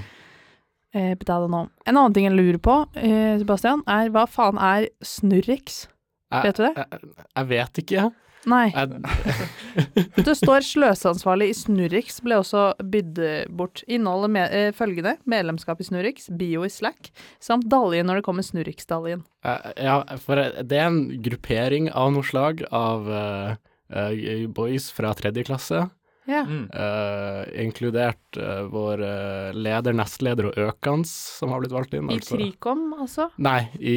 Eh. 0.94 1.16
En 1.18 1.98
annen 1.98 2.14
ting 2.14 2.28
jeg 2.28 2.36
lurer 2.38 2.60
på, 2.62 2.76
eh, 2.94 3.40
Sebastian, 3.42 3.82
er 3.90 4.12
hva 4.14 4.28
faen 4.30 4.60
er 4.62 4.92
Snurrix? 5.02 5.88
Vet 6.30 6.58
du 6.58 6.68
det? 6.68 6.74
Jeg, 6.78 7.14
jeg 7.36 7.50
vet 7.50 7.82
ikke. 7.82 8.12
Nei. 8.50 8.68
Det 10.28 10.36
står 10.38 10.66
sløseansvarlig 10.68 11.50
i 11.52 11.56
Snurrix 11.58 12.20
ble 12.26 12.38
også 12.42 12.66
bydd 12.84 13.22
bort. 13.56 13.82
Innholdet 13.88 14.34
med, 14.36 14.54
eh, 14.54 14.70
følgende 14.76 15.16
medlemskap 15.30 15.82
i 15.82 15.88
Snurrix, 15.88 16.28
bio 16.38 16.66
i 16.68 16.72
Slack, 16.72 17.10
samt 17.44 17.70
dalje 17.72 18.04
når 18.06 18.20
det 18.20 18.26
kommer 18.28 18.46
Snurrix-daljen. 18.46 19.24
Uh, 19.46 19.72
ja, 19.80 19.98
for 20.22 20.40
det 20.40 20.78
er 20.78 20.88
en 20.90 21.02
gruppering 21.24 21.90
av 21.92 22.14
noe 22.16 22.24
slag 22.28 22.64
av 22.72 23.10
uh, 23.10 23.56
uh, 23.96 24.48
boys 24.54 24.90
fra 24.94 25.14
tredje 25.18 25.44
klasse, 25.50 25.86
Ja. 26.26 26.46
Mm. 26.48 26.70
eh, 26.72 27.64
inkludert 27.66 28.38
eh, 28.40 28.62
vår 28.72 29.02
eh, 29.04 29.50
leder, 29.60 29.92
nestleder 29.98 30.48
og 30.54 30.60
Økans, 30.70 31.12
som 31.40 31.52
har 31.52 31.60
blitt 31.60 31.74
valgt 31.76 31.94
inn. 31.98 32.08
I 32.08 32.16
altså. 32.22 32.38
Trikom, 32.40 32.86
altså? 32.96 33.26
Nei, 33.44 33.66
i 33.76 33.96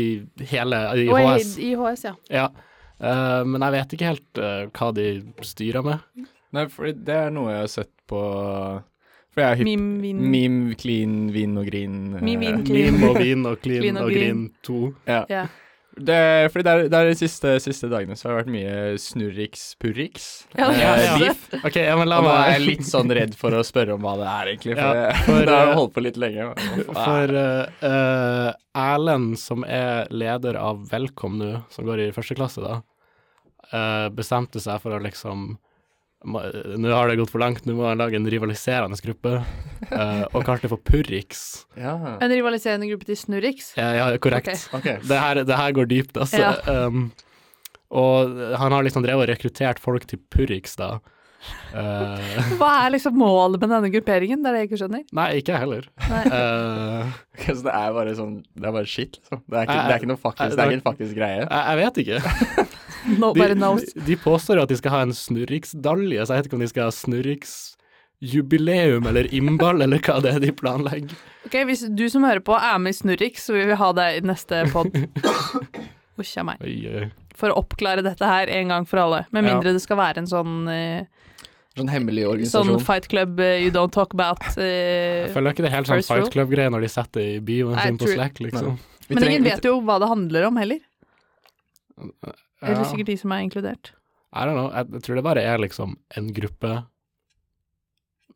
hele 0.51 0.81
I 0.99 1.07
Og 1.07 1.21
HS. 1.23 1.53
I, 1.63 1.69
I 1.71 1.77
HS, 1.79 2.03
ja. 2.09 2.15
Ja. 2.35 2.49
Eh, 2.97 3.43
men 3.45 3.65
jeg 3.67 3.75
vet 3.77 3.97
ikke 3.97 4.11
helt 4.13 4.41
uh, 4.41 4.69
hva 4.73 4.91
de 4.97 5.09
styrer 5.45 5.85
med. 5.85 6.27
Nei, 6.57 6.67
for 6.73 6.89
det 6.89 7.19
er 7.27 7.35
noe 7.35 7.53
jeg 7.53 7.65
har 7.65 7.73
sett 7.73 7.93
på 8.09 8.21
For 9.35 9.43
jeg 9.43 9.51
er 9.51 9.59
hypp 9.59 9.69
Meme, 9.69 9.99
vin, 10.01 10.23
Meme, 10.33 10.79
clean, 10.81 11.19
vin 11.35 11.59
og 11.61 11.69
grin. 11.69 12.01
Meme, 12.17 12.39
vin, 12.41 12.65
clean. 12.65 12.97
Meme 12.97 13.13
og 13.13 13.21
vin 13.21 13.47
og 13.51 13.61
clean, 13.61 13.85
Clean 13.85 14.01
og 14.01 14.09
og 14.09 14.17
grin 14.17 14.43
2. 14.65 14.81
Ja. 15.11 15.23
Ja. 15.33 15.47
Det, 15.97 16.51
fordi 16.53 16.65
det 16.67 16.73
er, 16.73 16.89
det 16.93 16.99
er 16.99 17.07
de 17.09 17.17
siste, 17.17 17.51
siste 17.65 17.89
dagene 17.89 18.17
så 18.19 18.29
har 18.29 18.35
det 18.35 18.41
vært 18.43 18.53
mye 18.53 18.99
snurriks-purriks. 19.01 20.27
Ja, 20.59 20.67
ja. 20.77 20.91
det. 21.01 21.15
beef. 21.23 21.47
OK, 21.65 21.79
ja, 21.81 21.95
men 21.97 22.11
la 22.11 22.19
Og 22.21 22.27
nå 22.27 22.33
er 22.35 22.43
meg 22.43 22.51
jeg 22.53 22.65
litt 22.67 22.89
sånn 22.89 23.15
redd 23.17 23.37
for 23.39 23.57
å 23.57 23.63
spørre 23.65 23.97
om 23.97 24.05
hva 24.05 24.13
det 24.21 24.27
er, 24.29 24.51
egentlig. 24.53 24.75
For, 24.77 25.01
Ja, 25.01 25.15
for, 25.25 25.41
det 25.49 25.55
har 25.57 25.71
eh, 25.71 25.79
holdt 25.79 25.95
på 25.97 26.05
litt 26.05 26.19
lenge. 26.21 26.51
For 26.91 27.41
eh, 27.41 27.87
eh, 27.89 28.51
Erlend, 28.83 29.39
som 29.41 29.65
er 29.65 30.13
leder 30.13 30.61
av 30.61 30.85
Velkom 30.91 31.41
nå, 31.41 31.55
som 31.73 31.89
går 31.89 32.05
i 32.05 32.13
første 32.17 32.37
klasse, 32.37 32.61
da, 32.61 32.83
eh, 33.73 34.09
bestemte 34.15 34.63
seg 34.63 34.83
for 34.83 34.97
å 34.97 35.03
liksom 35.03 35.55
Nå 36.27 36.91
har 36.91 37.07
det 37.07 37.19
gått 37.21 37.31
for 37.31 37.39
langt, 37.39 37.67
nå 37.69 37.75
må 37.77 37.85
han 37.87 38.01
lage 38.01 38.17
en 38.19 38.25
rivaliserende 38.27 38.97
gruppe, 39.05 39.37
uh, 39.93 40.25
og 40.35 40.41
kalte 40.49 40.65
det 40.65 40.71
for 40.73 40.83
Purrix. 40.83 41.43
ja. 41.79 41.93
En 42.19 42.33
rivaliserende 42.33 42.89
gruppe 42.89 43.07
til 43.07 43.19
Snurrix. 43.21 43.69
Ja, 43.79 43.93
ja, 43.95 44.07
korrekt. 44.19 44.49
Okay. 44.73 44.81
Okay. 44.81 45.05
Det, 45.07 45.21
her, 45.23 45.43
det 45.47 45.59
her 45.61 45.77
går 45.77 45.87
dypt, 45.93 46.17
altså. 46.19 46.41
Ja. 46.41 46.87
Um, 46.89 47.13
og 47.95 48.41
han 48.59 48.75
har 48.75 48.89
liksom 48.89 49.05
drevet 49.07 49.29
og 49.29 49.31
rekruttert 49.31 49.79
folk 49.79 50.09
til 50.11 50.19
Purrix, 50.33 50.75
da. 50.81 50.97
Uh, 51.77 52.17
Hva 52.59 52.71
er 52.87 52.95
liksom 52.95 53.17
målet 53.21 53.61
med 53.61 53.71
denne 53.71 53.91
grupperingen? 53.93 54.41
Det 54.43 54.51
er 54.51 54.57
det 54.57 54.63
jeg 54.63 54.71
ikke 54.71 54.81
skjønner. 54.81 55.03
nei, 55.19 55.27
ikke 55.41 55.53
jeg 55.53 55.63
heller. 55.63 55.89
Uh, 56.09 57.13
okay, 57.37 57.53
så 57.53 57.67
det 57.67 57.75
er 57.75 57.93
bare 57.95 58.15
sånn 58.19 58.39
Det 58.57 58.67
er 58.67 58.75
bare 58.75 58.91
shit, 58.91 59.19
liksom. 59.21 59.43
Det 59.45 59.61
er 59.61 59.69
ikke, 59.69 59.77
jeg, 59.77 59.87
det 59.87 59.95
er 59.95 60.03
ikke 60.03 60.11
noe 60.11 60.23
faktisk, 60.23 60.57
det 60.57 60.65
er 60.65 60.73
ikke 60.73 60.81
en 60.81 60.87
faktisk 60.89 61.19
greie. 61.19 61.45
jeg, 61.45 61.63
jeg 61.71 61.83
vet 61.83 62.03
ikke. 62.05 62.65
Nobody 63.23 63.55
knows. 63.55 63.85
De, 63.95 64.01
de 64.07 64.17
påstår 64.21 64.57
jo 64.59 64.63
at 64.67 64.73
de 64.73 64.77
skal 64.81 64.93
ha 64.97 65.01
en 65.07 65.15
snurriksdalje, 65.15 66.21
så 66.27 66.31
jeg 66.35 66.39
vet 66.43 66.49
ikke 66.51 66.59
om 66.59 66.65
de 66.65 66.69
skal 66.73 66.85
ha 66.89 66.93
snurriksjubileum 66.97 69.03
eller 69.11 69.25
innball, 69.35 69.79
eller 69.85 69.99
hva 70.03 70.17
det 70.25 70.31
er 70.37 70.41
de 70.47 70.53
planlegger. 70.57 71.15
Ok, 71.47 71.55
Hvis 71.69 71.83
du 71.95 72.07
som 72.11 72.23
hører 72.27 72.43
på 72.43 72.55
er 72.59 72.79
med 72.83 72.91
i 72.91 72.97
Snurriks, 72.99 73.45
så 73.47 73.53
vil 73.55 73.69
vi 73.71 73.77
ha 73.79 73.89
deg 73.95 74.17
i 74.19 74.21
neste 74.27 74.65
pod. 74.73 74.89
Usch 76.21 76.33
meg. 76.49 76.57
Oi, 76.65 76.77
oi. 76.89 77.05
For 77.37 77.53
å 77.53 77.59
oppklare 77.61 78.01
dette 78.03 78.25
her 78.27 78.49
en 78.49 78.69
gang 78.73 78.87
for 78.89 78.97
alle. 79.03 79.27
Med 79.31 79.45
Ja. 79.45 79.49
mindre 79.53 79.73
det 79.77 79.83
skal 79.85 79.99
være 80.01 80.19
en 80.25 80.29
sånn, 80.31 80.55
eh, 80.73 81.05
Sånn 81.77 81.91
hemmelig 81.93 82.25
organisasjon. 82.25 82.71
sånn 82.79 82.85
fight 82.87 83.05
club 83.13 83.37
uh, 83.39 83.45
you 83.61 83.69
don't 83.71 83.93
talk 83.93 84.15
about. 84.17 84.41
Uh, 84.57 85.29
Jeg 85.29 85.35
føler 85.35 85.53
ikke 85.53 85.63
det 85.67 85.71
er 85.71 85.75
helt 85.77 85.87
sånn 85.91 86.01
Fight 86.09 86.31
Club-greie 86.33 86.71
når 86.73 86.81
de 86.87 86.89
setter 86.89 87.21
det 87.21 87.35
i 87.37 87.41
bioen 87.45 87.77
sin 87.83 87.99
på. 88.01 88.09
Slack, 88.09 88.41
liksom. 88.41 88.79
Men 89.11 89.23
ingen 89.29 89.45
vet 89.45 89.61
jo 89.69 89.77
hva 89.85 89.99
det 90.01 90.09
handler 90.09 90.47
om 90.49 90.57
heller. 90.57 90.81
Eller 92.67 92.83
Ja. 92.83 92.91
sikkert 92.91 93.07
de 93.13 93.17
som 93.17 93.33
er 93.33 93.45
inkludert. 93.47 93.93
I 94.35 94.45
don't 94.45 94.57
know. 94.59 94.69
Jeg, 94.75 94.91
jeg 94.93 95.03
tror 95.07 95.15
det 95.21 95.25
bare 95.25 95.43
er 95.43 95.59
liksom 95.63 95.97
en 96.19 96.33
gruppe, 96.37 96.73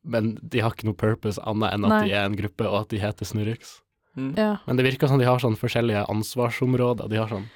men 0.02 0.38
de 0.42 0.60
har 0.64 0.72
ikke 0.72 0.86
noe 0.88 0.96
purpose 0.96 1.40
annet 1.44 1.74
enn 1.76 1.84
at 1.84 1.92
Nei. 1.92 2.02
de 2.08 2.14
er 2.16 2.24
en 2.28 2.36
gruppe, 2.38 2.64
og 2.68 2.78
at 2.86 2.92
de 2.94 3.00
heter 3.02 3.28
Snurriks. 3.28 3.80
Mm. 4.16 4.32
Ja. 4.38 4.52
Men 4.66 4.76
det 4.80 4.86
virker 4.88 5.10
som 5.10 5.20
de 5.20 5.26
har 5.28 5.38
sånn 5.42 5.58
forskjellige 5.60 6.06
ansvarsområder. 6.10 7.10
De 7.12 7.18
har 7.20 7.28
sånn 7.30 7.48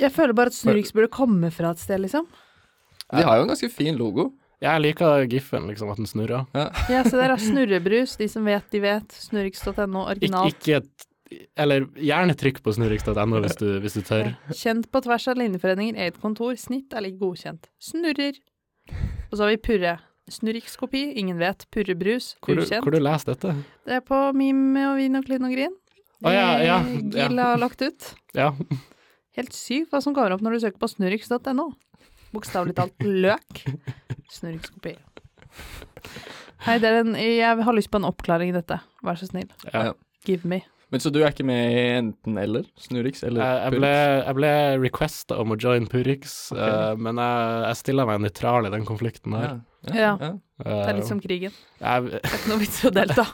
Jeg 0.00 0.12
føler 0.14 0.32
bare 0.32 0.48
at 0.48 0.56
Snurriks 0.56 0.94
burde 0.96 1.10
komme 1.12 1.50
fra 1.52 1.72
et 1.74 1.78
sted, 1.82 2.00
liksom. 2.00 2.28
De 3.10 3.24
har 3.26 3.36
jo 3.36 3.42
en 3.42 3.50
ganske 3.50 3.68
fin 3.74 3.98
logo. 3.98 4.30
Jeg 4.62 4.80
liker 4.84 5.26
giffen, 5.28 5.66
liksom, 5.68 5.90
at 5.90 5.96
den 6.00 6.06
snurrer. 6.08 6.46
Ja, 6.54 7.02
se 7.04 7.16
der, 7.16 7.32
er 7.34 7.40
Snurrebrus. 7.40 8.14
De 8.20 8.28
som 8.28 8.44
vet, 8.48 8.64
de 8.70 8.80
vet. 8.84 9.12
Snurriks.no, 9.12 10.04
Ik 10.06 10.20
originalt. 10.20 10.54
ikke 10.56 10.76
et 10.82 11.06
Eller 11.56 11.84
gjerne 11.94 12.34
trykk 12.38 12.58
på 12.64 12.72
snurriks.no 12.74 13.40
hvis, 13.44 13.56
du- 13.60 13.78
hvis 13.84 13.94
du 13.94 14.02
tør. 14.02 14.32
Kjent 14.56 14.88
på 14.90 15.02
tvers 15.04 15.28
av 15.30 15.36
linjeforeninger, 15.38 15.94
eget 16.02 16.20
kontor. 16.20 16.56
Snitt 16.58 16.92
er 16.96 17.04
lik 17.06 17.18
godkjent. 17.20 17.68
Snurrer. 17.78 18.38
Og 19.30 19.36
så 19.38 19.44
har 19.44 19.52
vi 19.52 19.60
Purre. 19.62 19.98
Snurrikskopi, 20.30 21.04
ingen 21.18 21.38
vet. 21.38 21.64
Purrebrus, 21.74 22.36
ukjent. 22.42 22.82
hvor 22.84 22.92
du 22.94 23.00
leser 23.02 23.32
dette? 23.34 23.54
Det 23.86 23.96
er 23.98 24.02
på 24.06 24.18
Mime 24.34 24.84
og 24.92 24.96
Vin 25.00 25.16
og 25.18 25.24
Klin 25.26 25.46
og 25.46 25.54
Grin. 25.54 25.72
Å, 26.22 26.30
ja, 26.34 26.48
ja, 26.60 26.64
ja. 26.66 27.28
Gil 27.28 27.38
har 27.40 27.58
lagt 27.58 27.80
ut. 27.82 28.10
Ja. 28.36 28.50
Helt 29.38 29.54
sykt 29.56 29.90
hva 29.90 30.02
som 30.04 30.14
kommer 30.14 30.34
opp 30.34 30.42
når 30.44 30.58
du 30.58 30.60
søker 30.66 30.78
på 30.82 30.90
snurriks.no. 30.92 31.70
Bokstavelig 32.34 32.76
talt 32.78 33.06
løk. 33.06 33.62
Snurrikskopi. 34.30 34.96
Hei, 36.66 36.76
det 36.78 36.90
er 36.90 36.98
en, 37.00 37.14
jeg 37.16 37.62
har 37.64 37.74
lyst 37.74 37.90
på 37.90 37.98
en 37.98 38.06
oppklaring 38.10 38.52
i 38.52 38.56
dette. 38.58 38.76
Vær 39.06 39.18
så 39.18 39.26
snill. 39.30 39.48
Ja. 39.72 39.92
Give 40.28 40.44
me. 40.46 40.60
Men 40.90 41.02
så 41.02 41.10
du 41.14 41.20
er 41.22 41.30
ikke 41.30 41.46
med 41.46 41.70
i 41.70 41.82
enten 42.00 42.38
eller? 42.42 42.64
Snurix 42.82 43.22
eller 43.22 43.44
Jeg, 43.44 43.58
jeg, 43.62 43.78
ble, 43.78 43.90
jeg 44.26 44.36
ble 44.40 44.52
requesta 44.82 45.36
om 45.38 45.54
å 45.54 45.58
join 45.60 45.86
Purix, 45.90 46.50
okay. 46.50 46.66
uh, 46.90 46.98
men 46.98 47.20
jeg, 47.22 47.60
jeg 47.68 47.78
stiller 47.84 48.08
meg 48.10 48.24
nøytral 48.24 48.66
i 48.66 48.72
den 48.74 48.86
konflikten 48.88 49.36
Ja. 49.38 49.40
her. 49.46 49.60
Ja. 49.94 50.12
Uh, 50.20 50.34
Det 50.66 50.90
er 50.90 50.98
litt 50.98 51.08
som 51.08 51.22
krigen. 51.22 51.54
Jeg, 51.80 52.10
Det 52.10 52.20
er 52.24 52.36
ikke 52.40 52.50
noe 52.52 52.62
vits 52.64 52.82
i 52.82 52.88
å 52.90 52.94
delta. 52.98 53.26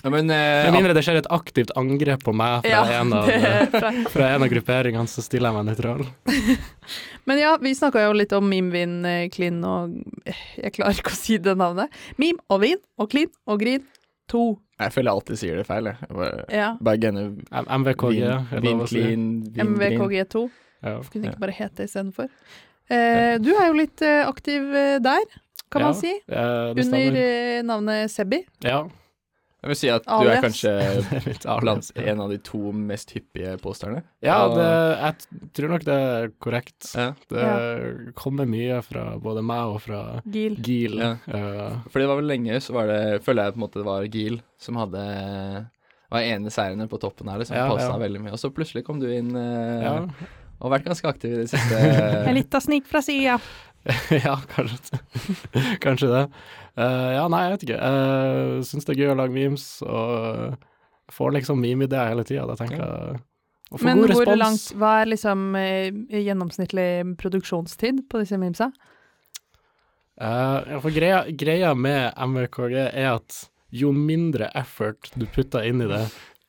Ja, 0.00 0.08
men 0.08 0.30
eh, 0.32 0.64
med 0.64 0.72
mindre 0.78 0.94
det 0.96 1.02
skjer 1.04 1.18
et 1.20 1.26
aktivt 1.28 1.74
angrep 1.76 2.22
på 2.24 2.32
meg 2.32 2.62
fra, 2.64 2.70
Ja, 2.72 3.00
en, 3.02 3.10
av, 3.12 3.26
fra 3.74 3.90
fra 4.08 4.28
en 4.32 4.44
av 4.46 4.48
grupperingene, 4.48 5.04
så 5.12 5.20
stiller 5.20 5.52
jeg 5.52 5.58
meg 5.58 5.66
nøytral. 5.68 6.06
Men 7.28 7.36
ja, 7.42 7.50
vi 7.60 7.74
snakka 7.76 8.06
jo 8.06 8.14
litt 8.16 8.32
om 8.32 8.46
Mim, 8.48 8.70
Vin, 8.72 8.94
Klin 9.34 9.58
og 9.68 9.92
Jeg 10.56 10.72
klarer 10.78 10.96
ikke 11.02 11.12
å 11.12 11.18
si 11.18 11.36
det 11.44 11.52
navnet. 11.60 11.92
Mim 12.16 12.40
og 12.48 12.62
Vin 12.64 12.80
og 12.96 13.10
Klin 13.12 13.28
og 13.44 13.60
Grin 13.60 13.84
2. 14.32 14.40
Jeg 14.80 14.92
føler 14.94 15.10
jeg 15.10 15.18
alltid 15.18 15.38
sier 15.42 15.56
det 15.60 15.66
feil, 15.68 15.84
jeg. 15.90 16.08
bare, 16.08 16.44
Ja. 16.50 16.70
MVKG, 17.78 18.20
er 18.24 18.60
lov 18.64 18.80
å 18.86 18.88
si. 18.88 19.00
Vin, 19.04 19.26
vin, 19.52 19.74
MVKG2. 19.76 20.50
Ja. 20.82 20.94
Kunne 21.12 21.24
Ja. 21.26 21.30
ikke 21.34 21.40
bare 21.44 21.52
hete 21.58 21.84
istedenfor. 21.84 22.28
Eh, 22.90 23.38
du 23.38 23.50
er 23.54 23.66
jo 23.68 23.74
litt 23.76 24.02
eh, 24.02 24.24
aktiv 24.26 24.62
eh, 24.74 24.98
der, 24.98 25.26
kan 25.70 25.80
Ja, 25.84 25.86
man 25.86 25.94
si. 25.94 26.14
Ja, 26.26 26.72
det 26.74 26.84
Under 26.86 27.20
eh, 27.20 27.62
navnet 27.62 28.10
Sebbi. 28.10 28.40
Ja. 28.64 28.88
Jeg 29.60 29.72
vil 29.72 29.76
si 29.76 29.90
at 29.92 30.06
du 30.08 30.28
er 30.30 30.40
kanskje 30.40 30.70
blant 31.60 31.90
en 32.00 32.22
av 32.24 32.30
de 32.32 32.38
to 32.44 32.70
mest 32.72 33.12
hyppige 33.12 33.56
posterne. 33.60 34.00
Ja, 34.24 34.38
det, 34.48 34.68
jeg 35.02 35.50
tror 35.58 35.74
nok 35.74 35.84
det 35.84 35.96
er 36.06 36.30
korrekt. 36.40 36.88
Ja. 36.96 37.10
Det 37.28 38.14
kommer 38.16 38.48
mye 38.48 38.80
fra 38.86 39.04
både 39.20 39.44
meg 39.44 39.74
og 39.74 39.82
fra 39.84 40.00
Gil. 40.24 40.56
Gil. 40.64 40.96
Ja. 41.02 41.12
Eh, 41.28 41.76
For 41.92 42.00
det 42.00 42.08
var 42.08 42.22
vel 42.22 42.32
lenge, 42.32 42.56
så 42.64 42.76
var 42.76 42.88
det 42.88 43.20
Føler 43.26 43.48
jeg 43.48 43.56
på 43.56 43.60
en 43.60 43.66
måte 43.66 43.82
det 43.82 43.88
var 43.88 44.08
Gil 44.08 44.40
som 44.60 44.80
hadde 44.80 45.04
var 46.10 46.26
ene 46.26 46.50
seierne 46.50 46.88
på 46.90 46.98
toppen 46.98 47.28
her, 47.30 47.38
liksom. 47.40 47.56
Ja, 47.56 47.68
Posta 47.70 47.92
ja. 47.92 48.02
veldig 48.02 48.20
mye. 48.24 48.34
Og 48.34 48.40
så 48.42 48.50
plutselig 48.54 48.82
kom 48.86 48.98
du 49.02 49.06
inn 49.12 49.30
eh, 49.38 49.84
ja. 49.84 49.92
og 50.58 50.72
vært 50.72 50.88
ganske 50.88 51.06
aktiv 51.06 51.36
i 51.36 51.42
det 51.44 51.50
siste. 51.52 51.82
En 52.30 52.34
lita 52.34 52.60
snik 52.62 52.88
fra 52.90 53.02
sida. 53.04 53.36
ja, 54.24 54.34
kanskje, 54.50 54.98
kanskje 55.80 56.10
det. 56.12 56.24
Uh, 56.78 57.10
ja, 57.16 57.24
nei, 57.32 57.44
jeg 57.46 57.54
vet 57.54 57.64
ikke. 57.66 57.78
Jeg 57.80 58.66
syns 58.68 58.86
det 58.86 58.94
er 58.94 59.00
gøy 59.02 59.12
å 59.14 59.18
lage 59.22 59.34
memes, 59.34 59.64
og 59.86 60.58
får 61.10 61.34
liksom 61.38 61.60
meme-ideer 61.62 62.12
hele 62.12 62.24
tida. 62.28 62.46
Da 62.50 62.58
tenker 62.60 62.78
jeg 62.82 63.20
å 63.70 63.78
få 63.80 63.86
Men 63.88 64.02
god 64.02 64.14
hvor 64.14 64.26
respons. 64.28 64.40
langt 64.42 64.78
Hva 64.82 64.92
er 65.00 65.10
liksom 65.12 65.46
uh, 65.56 66.20
gjennomsnittlig 66.20 66.88
produksjonstid 67.20 68.04
på 68.10 68.22
disse 68.22 68.38
memesa? 68.40 68.70
Uh, 70.20 70.76
for 70.82 70.92
greia, 70.92 71.24
greia 71.32 71.72
med 71.74 72.12
MVKG 72.20 72.76
er 72.90 73.14
at 73.14 73.46
jo 73.72 73.92
mindre 73.94 74.50
effort 74.58 75.08
du 75.14 75.24
putter 75.30 75.64
inn 75.64 75.80
i 75.80 75.88
det, 75.88 76.02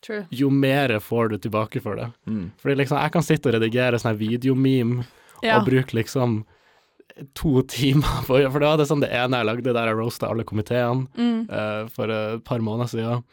True. 0.03 0.25
jo 0.33 0.50
mer 0.51 0.97
får 1.00 1.29
du 1.31 1.38
tilbake 1.45 1.79
for 1.83 1.95
det. 1.95 2.09
Mm. 2.27 2.50
Fordi 2.59 2.75
liksom, 2.81 2.97
jeg 3.00 3.13
kan 3.13 3.23
sitte 3.25 3.51
og 3.51 3.55
redigere 3.55 4.00
sånn 4.01 4.11
her 4.11 4.19
videomeme 4.19 5.05
Ja. 5.41 5.59
og 5.59 5.69
bruke 5.69 5.95
liksom 5.95 6.41
to 7.36 7.62
timer 7.68 8.24
på 8.27 8.39
For 8.51 8.60
det 8.60 8.68
var 8.70 8.77
det 8.77 8.88
sånn 8.89 9.01
det 9.03 9.10
ene 9.12 9.38
jeg 9.41 9.46
lagde, 9.50 9.74
der 9.74 9.88
jeg 9.91 9.98
roasta 10.00 10.30
alle 10.30 10.44
komiteene 10.48 11.08
Mm. 11.18 11.50
uh, 11.50 11.88
for 11.89 12.10
et 12.12 12.44
par 12.44 12.60
måneder 12.60 12.89
siden. 12.89 13.24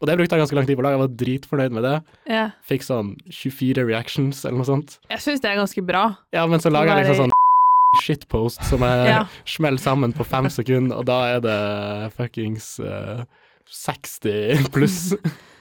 Og 0.00 0.08
det 0.10 0.16
brukte 0.18 0.34
jeg 0.36 0.42
ganske 0.42 0.56
lang 0.58 0.66
tid 0.66 0.76
på 0.76 0.82
å 0.82 0.84
lage, 0.84 0.96
jeg 0.98 1.04
var 1.04 1.14
dritfornøyd 1.22 1.72
med 1.72 1.82
det. 1.86 1.94
ja. 2.28 2.50
Fikk 2.68 2.82
sånn 2.84 3.14
24 3.30 3.84
reactions 3.86 4.44
eller 4.44 4.58
noe 4.58 4.66
sånt. 4.68 4.98
Jeg 5.08 5.18
syns 5.22 5.40
det 5.40 5.50
er 5.52 5.56
ganske 5.62 5.84
bra. 5.86 6.16
Ja, 6.34 6.44
men 6.46 6.60
så 6.60 6.70
lager 6.74 6.96
jeg 6.98 7.06
liksom 7.06 7.24
sånn 7.30 7.32
shitpost 8.02 8.64
som 8.68 8.80
jeg 8.82 9.06
Ja. 9.08 9.24
smeller 9.46 9.78
sammen 9.78 10.12
på 10.12 10.26
fem 10.26 10.50
sekunder, 10.50 10.96
og 10.98 11.06
da 11.06 11.36
er 11.36 11.40
det 11.40 12.12
fuckings 12.16 12.80
uh, 12.80 13.22
60 13.70 14.68
pluss. 14.74 15.14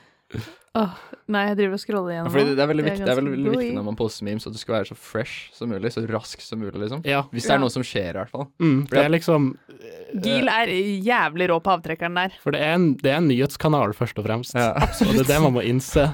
Åh, 0.73 0.93
nei, 1.29 1.41
jeg 1.51 1.57
driver 1.59 1.75
og 1.77 1.81
scroller 1.83 2.09
igjennom 2.15 2.31
gjennom 2.31 2.33
Fordi 2.33 2.45
det, 2.49 2.53
det 2.57 2.63
er 2.63 2.69
veldig 2.71 2.83
Det 2.83 2.89
er 2.89 2.95
viktig, 2.95 3.05
det 3.05 3.11
er 3.11 3.17
ganske 3.19 3.33
veldig 3.35 3.51
viktig 3.53 3.73
når 3.77 3.83
man 3.85 3.97
poster 3.99 4.25
memes, 4.25 4.47
at 4.49 4.55
du 4.55 4.57
skal 4.57 4.73
være 4.79 4.87
så 4.89 4.95
fresh 4.97 5.51
som 5.53 5.69
mulig, 5.69 5.91
så 5.93 6.01
rask 6.09 6.41
som 6.41 6.59
mulig, 6.63 6.79
liksom. 6.81 7.03
ja. 7.05 7.19
Hvis 7.29 7.45
det 7.45 7.51
Ja. 7.51 7.57
er 7.59 7.61
noe 7.61 7.73
som 7.75 7.85
skjer, 7.85 8.09
i 8.09 8.17
hvert 8.17 8.31
fall. 8.33 8.47
Mm, 8.57 8.79
det 8.89 9.03
er 9.03 9.11
liksom 9.13 9.45
uh, 9.69 10.19
Gil 10.25 10.49
er 10.49 10.71
jævlig 11.05 11.49
rå 11.53 11.59
på 11.61 11.75
avtrekkeren 11.75 12.17
der. 12.17 12.33
For 12.41 12.57
det 12.57 12.63
er, 12.65 12.73
en, 12.79 12.87
det 12.97 13.11
er 13.13 13.19
en 13.21 13.29
nyhetskanal, 13.29 13.93
først 13.93 14.17
og 14.17 14.25
fremst. 14.25 14.57
Ja. 14.57 14.71
Og 15.05 15.13
det 15.13 15.21
er 15.27 15.29
det 15.35 15.41
man 15.45 15.53
må 15.59 15.61
innse. 15.61 16.07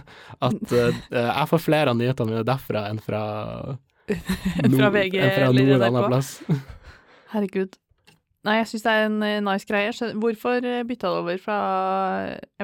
At 0.43 0.75
uh, 0.75 0.91
jeg 1.15 1.47
får 1.53 1.63
flere 1.63 1.93
av 1.95 1.99
nyhetene 2.01 2.33
mine 2.35 2.43
derfra 2.51 2.83
enn 2.91 2.99
fra 2.99 3.23
Fra 4.79 4.89
VG 4.91 5.19
enn 5.23 5.35
fra 5.37 5.47
eller 5.53 5.61
noen 5.63 5.77
NRK. 5.79 5.87
annen 5.87 6.09
plass. 6.11 6.35
Herregud. 7.31 7.79
Nei, 8.49 8.55
jeg 8.63 8.69
syns 8.71 8.83
det 8.87 8.93
er 8.97 9.03
en 9.05 9.17
eh, 9.27 9.39
nice 9.45 9.67
greie. 9.69 9.91
Hvorfor 10.17 10.65
eh, 10.65 10.81
bytta 10.89 11.11
du 11.11 11.19
over 11.21 11.37
fra 11.37 11.57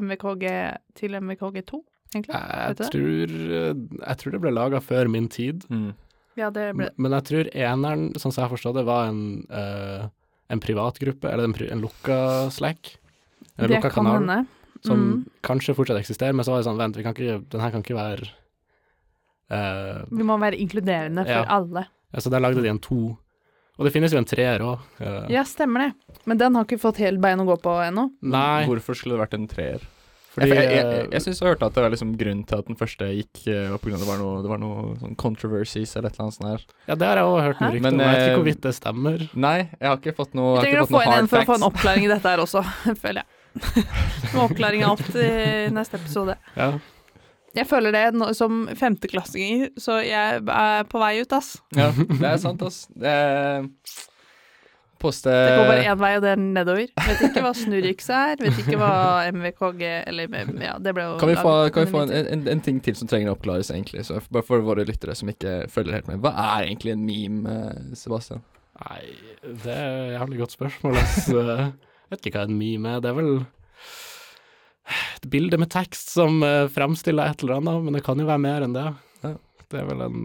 MVKG 0.02 0.46
til 0.98 1.14
MVKG2, 1.20 1.80
egentlig? 2.16 2.40
Jeg 2.40 2.90
tror, 2.90 3.36
jeg 4.02 4.18
tror 4.22 4.34
det 4.36 4.42
ble 4.42 4.54
laga 4.56 4.82
før 4.82 5.12
min 5.14 5.28
tid. 5.30 5.62
Mm. 5.70 5.92
Ja, 6.40 6.50
det 6.52 6.72
ble 6.76 6.90
Men 6.98 7.14
jeg 7.20 7.24
tror 7.30 7.50
eneren, 7.54 8.08
sånn 8.20 8.34
som 8.34 8.42
jeg 8.48 8.52
forstod 8.56 8.76
det, 8.80 8.86
var 8.88 9.12
en, 9.12 9.22
uh, 9.54 10.08
en 10.52 10.60
privatgruppe, 10.64 11.30
eller 11.32 11.46
en, 11.48 11.54
pri- 11.56 11.70
en 11.72 11.84
lukka 11.86 12.18
Slack. 12.52 12.96
En 13.56 13.68
Det 13.70 13.76
lukka 13.78 13.92
kan 13.94 14.04
kanal. 14.10 14.18
hende. 14.26 14.48
Som 14.86 15.00
Mm. 15.06 15.22
kanskje 15.48 15.74
fortsatt 15.78 15.98
eksisterer, 16.02 16.34
men 16.36 16.44
så 16.46 16.52
var 16.52 16.60
det 16.64 16.68
sånn, 16.68 16.78
vent, 16.82 16.98
vi 16.98 17.04
kan 17.06 17.14
ikke, 17.16 17.38
den 17.50 17.62
her 17.62 17.72
kan 17.72 17.82
ikke 17.86 17.96
være 17.96 18.28
uh, 19.52 20.04
Vi 20.12 20.24
må 20.28 20.36
være 20.42 20.58
inkluderende 20.60 21.24
for 21.26 21.32
Ja. 21.32 21.46
alle. 21.50 21.86
ja, 22.14 22.20
Så 22.20 22.30
der 22.30 22.40
lagde 22.40 22.62
de 22.62 22.70
en 22.70 22.80
to. 22.80 23.18
Og 23.76 23.88
det 23.88 23.92
finnes 23.92 24.14
jo 24.14 24.22
en 24.22 24.28
treer 24.28 24.64
òg. 24.64 24.86
Ja, 25.32 25.44
stemmer 25.48 25.88
det. 25.88 26.20
Men 26.26 26.40
den 26.40 26.56
har 26.56 26.64
ikke 26.68 26.80
fått 26.80 27.02
helt 27.04 27.20
bein 27.24 27.42
å 27.44 27.48
gå 27.48 27.58
på 27.60 27.74
ennå. 27.84 28.08
Nei, 28.24 28.64
Hvorfor 28.70 28.98
skulle 28.98 29.18
det 29.18 29.26
vært 29.26 29.38
en 29.38 29.50
treer? 29.52 29.84
fordi 30.36 30.52
jeg 30.52 30.64
jeg, 30.68 30.80
eh, 30.84 30.96
jeg, 30.98 31.12
jeg 31.14 31.24
syns 31.24 31.40
jeg 31.40 31.48
hørte 31.48 31.68
at 31.70 31.76
det 31.78 31.84
var 31.86 31.94
liksom 31.94 32.10
grunnen 32.20 32.44
til 32.48 32.60
at 32.60 32.68
den 32.68 32.78
første 32.80 33.08
gikk, 33.08 33.42
eh, 33.48 33.70
var 33.72 33.80
av 33.80 34.02
det 34.02 34.10
var 34.10 34.18
noe, 34.20 34.42
det 34.44 34.52
var 34.52 34.60
noe 34.60 34.96
sånn 35.00 35.16
controversies 35.22 35.96
eller 35.96 36.12
et 36.12 36.18
eller 36.18 36.26
annet 36.26 36.38
sånt 36.38 36.50
her. 36.50 36.66
Ja, 36.90 36.98
det 37.00 37.08
har 37.08 37.22
jeg 37.22 37.30
òg 37.30 37.38
hørt 37.46 37.62
noe 37.64 37.70
rykte 37.76 37.86
Men, 37.86 37.96
om. 37.96 38.04
Jeg 38.04 38.10
vet 38.10 38.20
eh, 38.20 38.26
ikke 38.28 38.42
hvorvidt 38.42 38.66
det 38.66 38.74
stemmer. 38.76 39.24
Nei, 39.46 39.56
jeg 39.64 39.88
har 39.88 40.02
ikke 40.02 40.16
fått 40.18 40.36
noe, 40.36 40.58
hard 40.58 40.66
facts. 40.66 40.68
Vi 40.68 40.76
trenger 40.76 40.84
å 40.84 40.92
få 40.92 41.06
inn 41.06 41.16
en 41.22 41.32
for 41.32 41.40
å 41.40 41.50
få 41.52 41.58
en 41.60 41.68
oppklaring 41.70 42.08
i 42.08 42.12
dette 42.12 42.36
her 42.36 42.44
også, 42.44 42.66
føler 43.06 43.24
jeg. 43.24 43.32
Med 44.36 44.42
oppklaring 44.44 44.84
av 44.84 44.98
alt 44.98 45.16
i 45.16 45.32
neste 45.72 46.02
episode. 46.02 46.36
Ja. 46.60 46.74
Jeg 47.56 47.68
føler 47.70 47.96
det 47.96 48.04
nå, 48.18 48.32
som 48.36 48.66
femteklassinger, 48.76 49.70
så 49.80 50.02
jeg 50.04 50.42
er 50.44 50.90
på 50.92 51.00
vei 51.02 51.14
ut, 51.22 51.38
ass. 51.38 51.56
Ja, 51.78 51.92
det 51.96 52.28
er 52.28 52.42
sant, 52.42 52.66
ass. 52.66 52.86
Det 52.92 53.12
er 53.12 53.70
Poste 55.06 55.30
Det 55.30 55.56
går 55.58 55.68
bare 55.68 55.84
én 55.84 56.00
vei, 56.00 56.12
og 56.18 56.24
det 56.24 56.32
er 56.32 56.40
nedover. 56.40 56.92
Vet 57.06 57.24
ikke 57.28 57.44
hva 57.44 57.52
Snurriks 57.58 58.08
er, 58.16 58.40
vet 58.40 58.60
ikke 58.64 58.78
hva 58.80 58.92
MVKG 59.36 59.84
Eller 60.08 60.32
ja, 60.64 60.78
det 60.82 60.94
ble 60.96 61.04
jo 61.04 61.18
Kan 61.22 61.32
vi 61.34 61.36
få, 61.40 61.54
kan 61.76 61.86
vi 61.86 61.92
få 61.92 62.04
en, 62.06 62.14
en, 62.22 62.46
en 62.56 62.64
ting 62.64 62.80
til 62.84 62.96
som 62.98 63.10
trenger 63.12 63.34
å 63.34 63.36
oppklares, 63.36 63.72
egentlig? 63.76 64.06
Så 64.08 64.22
bare 64.30 64.48
for 64.48 64.64
våre 64.66 64.86
lyttere 64.88 65.16
som 65.18 65.30
ikke 65.32 65.66
følger 65.72 66.00
helt 66.00 66.10
med. 66.12 66.22
Hva 66.24 66.32
er 66.56 66.70
egentlig 66.70 66.96
en 66.96 67.04
meme, 67.06 67.58
eh, 67.68 67.98
Sebastian? 68.00 68.44
Nei, 68.82 69.02
det 69.44 69.76
er 69.76 69.92
et 69.92 70.16
jævlig 70.16 70.42
godt 70.44 70.56
spørsmål. 70.56 70.98
ass. 71.04 71.20
Jeg 72.06 72.14
vet 72.14 72.28
ikke 72.30 72.42
hva 72.42 72.50
en 72.50 72.58
meme 72.60 72.96
er. 72.96 73.04
Det 73.04 73.12
er 73.12 73.20
vel 73.20 73.32
et 75.18 75.30
bilde 75.32 75.58
med 75.62 75.72
tekst 75.74 76.12
som 76.14 76.42
uh, 76.46 76.68
fremstiller 76.72 77.32
et 77.32 77.44
eller 77.44 77.60
annet, 77.60 77.86
men 77.86 77.98
det 77.98 78.04
kan 78.06 78.20
jo 78.22 78.28
være 78.30 78.44
mer 78.44 78.66
enn 78.66 78.76
det. 78.76 78.86
Ja. 79.24 79.34
Det 79.66 79.82
er 79.82 79.88
vel 79.90 80.04
en 80.06 80.20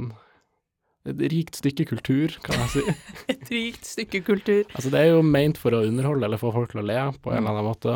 et 1.09 1.23
rikt 1.33 1.57
stykke 1.57 1.87
kultur, 1.88 2.35
kan 2.45 2.59
jeg 2.61 2.71
si. 2.75 2.83
Et 3.33 3.47
rikt 3.49 3.87
stykke 3.88 4.21
kultur. 4.26 4.67
Altså, 4.76 4.90
det 4.93 5.00
er 5.00 5.14
jo 5.14 5.23
ment 5.25 5.57
for 5.57 5.73
å 5.73 5.81
underholde 5.88 6.29
eller 6.29 6.40
få 6.40 6.50
folk 6.52 6.75
til 6.75 6.83
å 6.83 6.85
le 6.85 6.99
på 7.25 7.33
en 7.33 7.38
eller 7.40 7.55
annen 7.55 7.71
måte. 7.71 7.95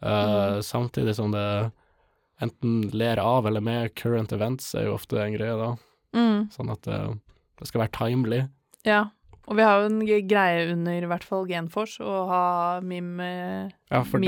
uh, 0.00 0.56
Mm. 0.56 0.62
Samtidig 0.64 1.12
som 1.18 1.34
det 1.34 1.44
enten 2.40 2.88
ler 2.96 3.20
av 3.20 3.44
eller 3.46 3.60
med 3.60 3.92
current 3.94 4.32
events, 4.32 4.72
er 4.74 4.88
jo 4.88 4.94
ofte 4.96 5.20
en 5.20 5.36
greie, 5.36 5.52
da. 5.60 5.74
Mm. 6.16 6.48
Sånn 6.54 6.72
at 6.72 6.82
det 6.88 7.00
Det 7.60 7.68
skal 7.68 7.82
være 7.82 7.92
timely. 7.92 8.38
Ja. 8.88 9.10
Og 9.48 9.56
vi 9.56 9.62
har 9.62 9.80
jo 9.80 9.86
en 9.90 10.00
greie 10.28 10.68
under 10.72 11.02
i 11.02 11.08
hvert 11.10 11.24
fall 11.26 11.46
Genfors 11.48 11.96
å 12.00 12.26
ha 12.28 12.80
meme, 12.84 13.72
Ja, 13.90 14.02
for. 14.04 14.20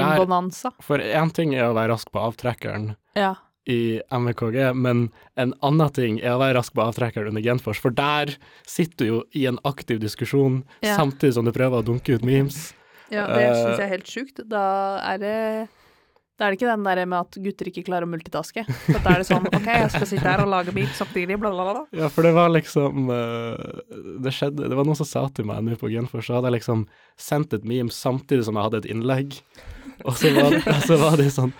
For 0.82 0.98
én 0.98 1.32
ting 1.32 1.54
er 1.54 1.68
å 1.70 1.74
være 1.76 1.92
rask 1.92 2.10
på 2.10 2.18
avtrekkeren 2.18 2.96
Ja. 3.14 3.34
i 3.68 4.00
MVKG, 4.10 4.74
men 4.74 5.10
en 5.36 5.52
annen 5.62 5.92
ting 5.92 6.18
er 6.20 6.32
å 6.34 6.40
være 6.40 6.56
rask 6.58 6.74
på 6.74 6.82
avtrekkeren 6.82 7.28
under 7.28 7.40
Genfors, 7.42 7.78
for 7.78 7.90
der 7.90 8.34
sitter 8.66 8.96
du 8.96 9.06
jo 9.06 9.22
i 9.34 9.46
en 9.46 9.58
aktiv 9.64 10.00
diskusjon 10.00 10.64
Ja. 10.82 10.96
samtidig 10.96 11.34
som 11.34 11.44
du 11.44 11.52
prøver 11.52 11.82
å 11.82 11.84
dunke 11.84 12.14
ut 12.14 12.22
memes. 12.24 12.72
ja 13.10 13.26
det 13.28 13.42
Eh. 13.44 13.54
syns 13.54 13.78
jeg 13.78 13.86
er 13.86 13.88
helt 13.98 14.06
sjukt. 14.06 14.48
Da 14.48 14.98
er 15.04 15.18
det 15.18 15.68
da 16.42 16.48
er 16.48 16.56
det 16.56 16.58
ikke 16.58 16.72
den 16.72 16.86
der 16.88 17.06
med 17.06 17.18
at 17.20 17.36
gutter 17.38 17.68
ikke 17.70 17.84
klarer 17.86 18.02
å 18.08 18.10
multitaske. 18.10 18.64
For 18.66 18.98
da 18.98 19.12
er 19.12 19.22
det 19.22 19.26
sånn 19.28 19.44
OK, 19.46 19.68
jeg 19.68 19.90
skal 19.94 20.08
sitte 20.10 20.26
her 20.26 20.40
og 20.42 20.48
lage 20.50 20.74
beat 20.74 20.96
samtidig, 20.98 21.36
bla, 21.38 21.52
bla, 21.54 21.66
bla. 21.68 21.82
Ja, 21.94 22.08
for 22.10 22.26
det 22.26 22.32
var 22.34 22.50
liksom 22.50 23.12
eh, 23.14 23.68
Det 24.24 24.32
skjedde 24.34 24.66
Det 24.72 24.78
var 24.78 24.88
noen 24.88 24.98
som 24.98 25.06
sa 25.06 25.22
til 25.30 25.46
meg 25.46 25.62
nå 25.62 25.78
på 25.78 25.92
Genfors, 25.92 26.26
så 26.26 26.40
hadde 26.40 26.50
jeg 26.50 26.58
liksom 26.58 26.82
sendt 27.20 27.54
et 27.54 27.68
meme 27.68 27.94
samtidig 27.94 28.48
som 28.48 28.58
jeg 28.58 28.66
hadde 28.66 28.82
et 28.82 28.90
innlegg. 28.90 29.38
Og 30.08 30.16
så 30.18 30.32
var, 30.34 30.50
det, 30.54 30.74
så 30.86 30.96
var 31.00 31.16
det 31.20 31.28
sånn 31.34 31.52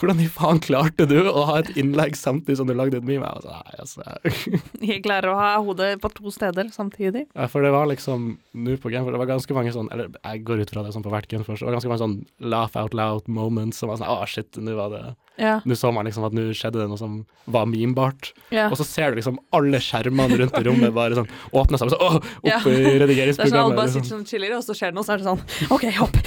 Hvordan 0.00 0.22
i 0.24 0.28
faen 0.32 0.60
klarte 0.62 1.06
du 1.10 1.18
å 1.22 1.44
ha 1.48 1.58
et 1.60 1.70
innlegg 1.80 2.16
samtidig 2.18 2.58
som 2.58 2.68
du 2.68 2.74
lagde 2.76 2.98
et 2.98 3.06
meme? 3.06 3.28
Jeg 3.28 3.44
så, 3.44 3.46
sånn, 3.46 3.60
nei, 3.60 3.78
altså 3.84 4.86
Jeg 4.90 5.04
klarer 5.04 5.32
å 5.32 5.38
ha 5.38 5.50
hodet 5.62 5.92
på 6.02 6.10
to 6.16 6.32
steder 6.34 6.70
samtidig. 6.74 7.26
Ja, 7.34 7.48
for 7.52 7.66
det 7.66 7.72
var 7.74 7.90
liksom 7.90 8.32
Nå 8.56 8.76
på 8.80 8.92
Genfors, 8.92 9.14
det 9.14 9.22
var 9.22 9.30
ganske 9.30 9.56
mange 9.56 9.74
sånn 9.76 9.90
Eller 9.94 10.10
jeg 10.18 10.44
går 10.48 10.64
ut 10.64 10.74
fra 10.74 10.84
det 10.86 10.94
sånn 10.96 11.06
på 11.06 11.12
hvert 11.14 11.30
Genfors, 11.30 11.62
det 11.62 11.68
var 11.68 11.78
ganske 11.78 11.92
mange 11.92 12.04
sånn 12.04 12.18
laugh 12.52 12.76
out 12.80 12.96
loud 12.96 13.28
moments 13.30 13.82
som 13.82 13.92
var 13.92 14.00
sånn 14.00 14.10
Å, 14.10 14.22
shit, 14.30 14.60
nå 14.60 14.76
var 14.78 14.94
det 14.94 15.04
Ja. 15.40 15.54
Nå 15.64 15.74
så 15.78 15.88
man 15.96 16.04
liksom 16.04 16.26
at 16.28 16.34
nå 16.36 16.42
skjedde 16.52 16.82
det 16.82 16.88
noe 16.90 17.00
som 17.00 17.14
var 17.48 17.64
memebart. 17.70 18.32
ja. 18.52 18.66
Og 18.68 18.76
så 18.76 18.84
ser 18.84 19.10
du 19.14 19.16
liksom 19.22 19.38
alle 19.56 19.80
skjermene 19.80 20.36
rundt 20.42 20.58
i 20.60 20.64
rommet 20.68 20.92
bare 20.94 21.16
sånn 21.16 21.30
åpne 21.56 21.80
seg, 21.80 21.88
og 21.88 21.94
så 21.94 22.00
åh, 22.00 22.16
opp 22.20 22.44
Ja. 22.44 22.58
i 22.60 22.60
Det 22.60 22.68
er 22.68 22.76
sånn 22.76 22.90
alle 22.92 23.00
redigeringsprogrammet. 23.06 23.76
bare 23.76 23.86
liksom. 23.88 24.02
sitter 24.04 24.16
sånn 24.16 24.26
chiller, 24.28 24.56
og 24.58 24.62
så 24.68 24.76
skjer 24.76 24.92
det 24.92 24.98
noe, 25.00 25.06
så 25.08 25.12
er 25.14 25.18
det 25.18 25.26
sånn 25.30 25.42
OK, 25.72 25.84
hopp. 25.96 26.16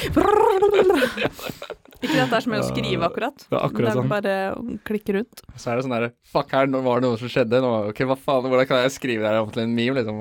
Ikke 2.04 2.20
at 2.20 2.34
det 2.34 2.36
er 2.36 2.44
så 2.44 2.52
mye 2.52 2.60
å 2.60 2.68
skrive, 2.68 3.08
akkurat. 3.08 3.46
Det 3.48 3.56
er 3.56 3.62
akkurat 3.64 3.86
det 3.88 3.92
er 3.94 4.00
sånn. 4.02 4.10
bare 4.12 4.34
å 4.58 4.78
klikke 4.90 5.14
rundt. 5.16 5.44
Så 5.56 5.72
er 5.72 5.78
det 5.80 5.86
sånn 5.86 5.94
derre 5.96 6.10
Fuck, 6.34 6.52
her 6.52 6.68
nå 6.68 6.82
var 6.84 7.00
det 7.00 7.08
noe 7.08 7.20
som 7.22 7.30
skjedde. 7.32 7.62
Nå, 7.64 7.70
ok, 7.94 8.02
hva 8.10 8.18
faen, 8.20 8.50
Hvordan 8.52 8.68
kan 8.68 8.82
jeg 8.84 8.92
skrive 8.98 9.24
det 9.24 9.30
her 9.32 9.40
om 9.46 9.52
til 9.54 9.64
en 9.64 9.76
meme? 9.78 9.96
Liksom, 10.02 10.20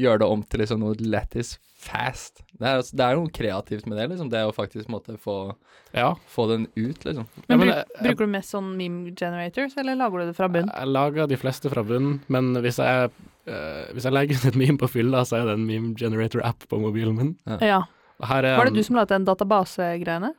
gjøre 0.00 0.22
det 0.24 0.28
om 0.34 0.42
til 0.42 0.64
liksom 0.64 0.80
noe 0.82 0.96
lættis 0.98 1.52
fast. 1.80 2.42
Det 2.58 2.66
er, 2.68 2.76
altså- 2.82 2.96
det 2.96 3.04
er 3.06 3.16
noe 3.16 3.30
kreativt 3.32 3.86
med 3.88 3.96
det, 3.98 4.08
liksom. 4.10 4.28
Det 4.30 4.42
å 4.44 4.52
faktisk 4.54 4.88
måtte 4.92 5.16
få, 5.18 5.54
Ja. 5.96 6.14
få 6.28 6.46
den 6.48 6.66
ut, 6.76 7.00
liksom. 7.04 7.26
Ja, 7.26 7.42
Men, 7.48 7.58
men 7.58 7.68
bruk, 7.68 7.74
jeg- 7.76 8.02
bruker 8.04 8.26
du 8.26 8.32
mest 8.32 8.52
sånn 8.52 8.76
meme 8.76 9.14
generators, 9.16 9.76
eller 9.76 9.96
lager 9.96 10.18
du 10.20 10.26
det 10.26 10.36
fra 10.36 10.48
bunn? 10.48 10.68
Jeg 10.74 10.88
lager 10.88 11.26
de 11.28 11.36
fleste 11.36 11.70
fra 11.72 11.82
bunn, 11.82 12.20
men 12.28 12.54
hvis 12.54 12.76
jeg, 12.78 13.10
uh, 13.48 13.84
hvis 13.94 14.04
jeg 14.04 14.12
legger 14.12 14.34
ut 14.36 14.44
et 14.52 14.54
meme 14.60 14.78
på 14.78 14.88
fylla, 14.90 15.22
så 15.24 15.40
er 15.40 15.46
det 15.46 15.54
en 15.58 15.66
meme 15.66 15.94
generator-app 15.96 16.68
på 16.68 16.78
mobilen 16.80 17.16
min. 17.16 17.36
Ja. 17.60 17.82
Og 18.20 18.26
her 18.28 18.44
er 18.44 18.56
Var 18.58 18.66
det 18.66 18.74
du 18.74 18.82
som 18.82 18.96
la 18.96 19.04
til 19.06 19.18
den 19.18 19.24
databasegreiene? 19.34 20.34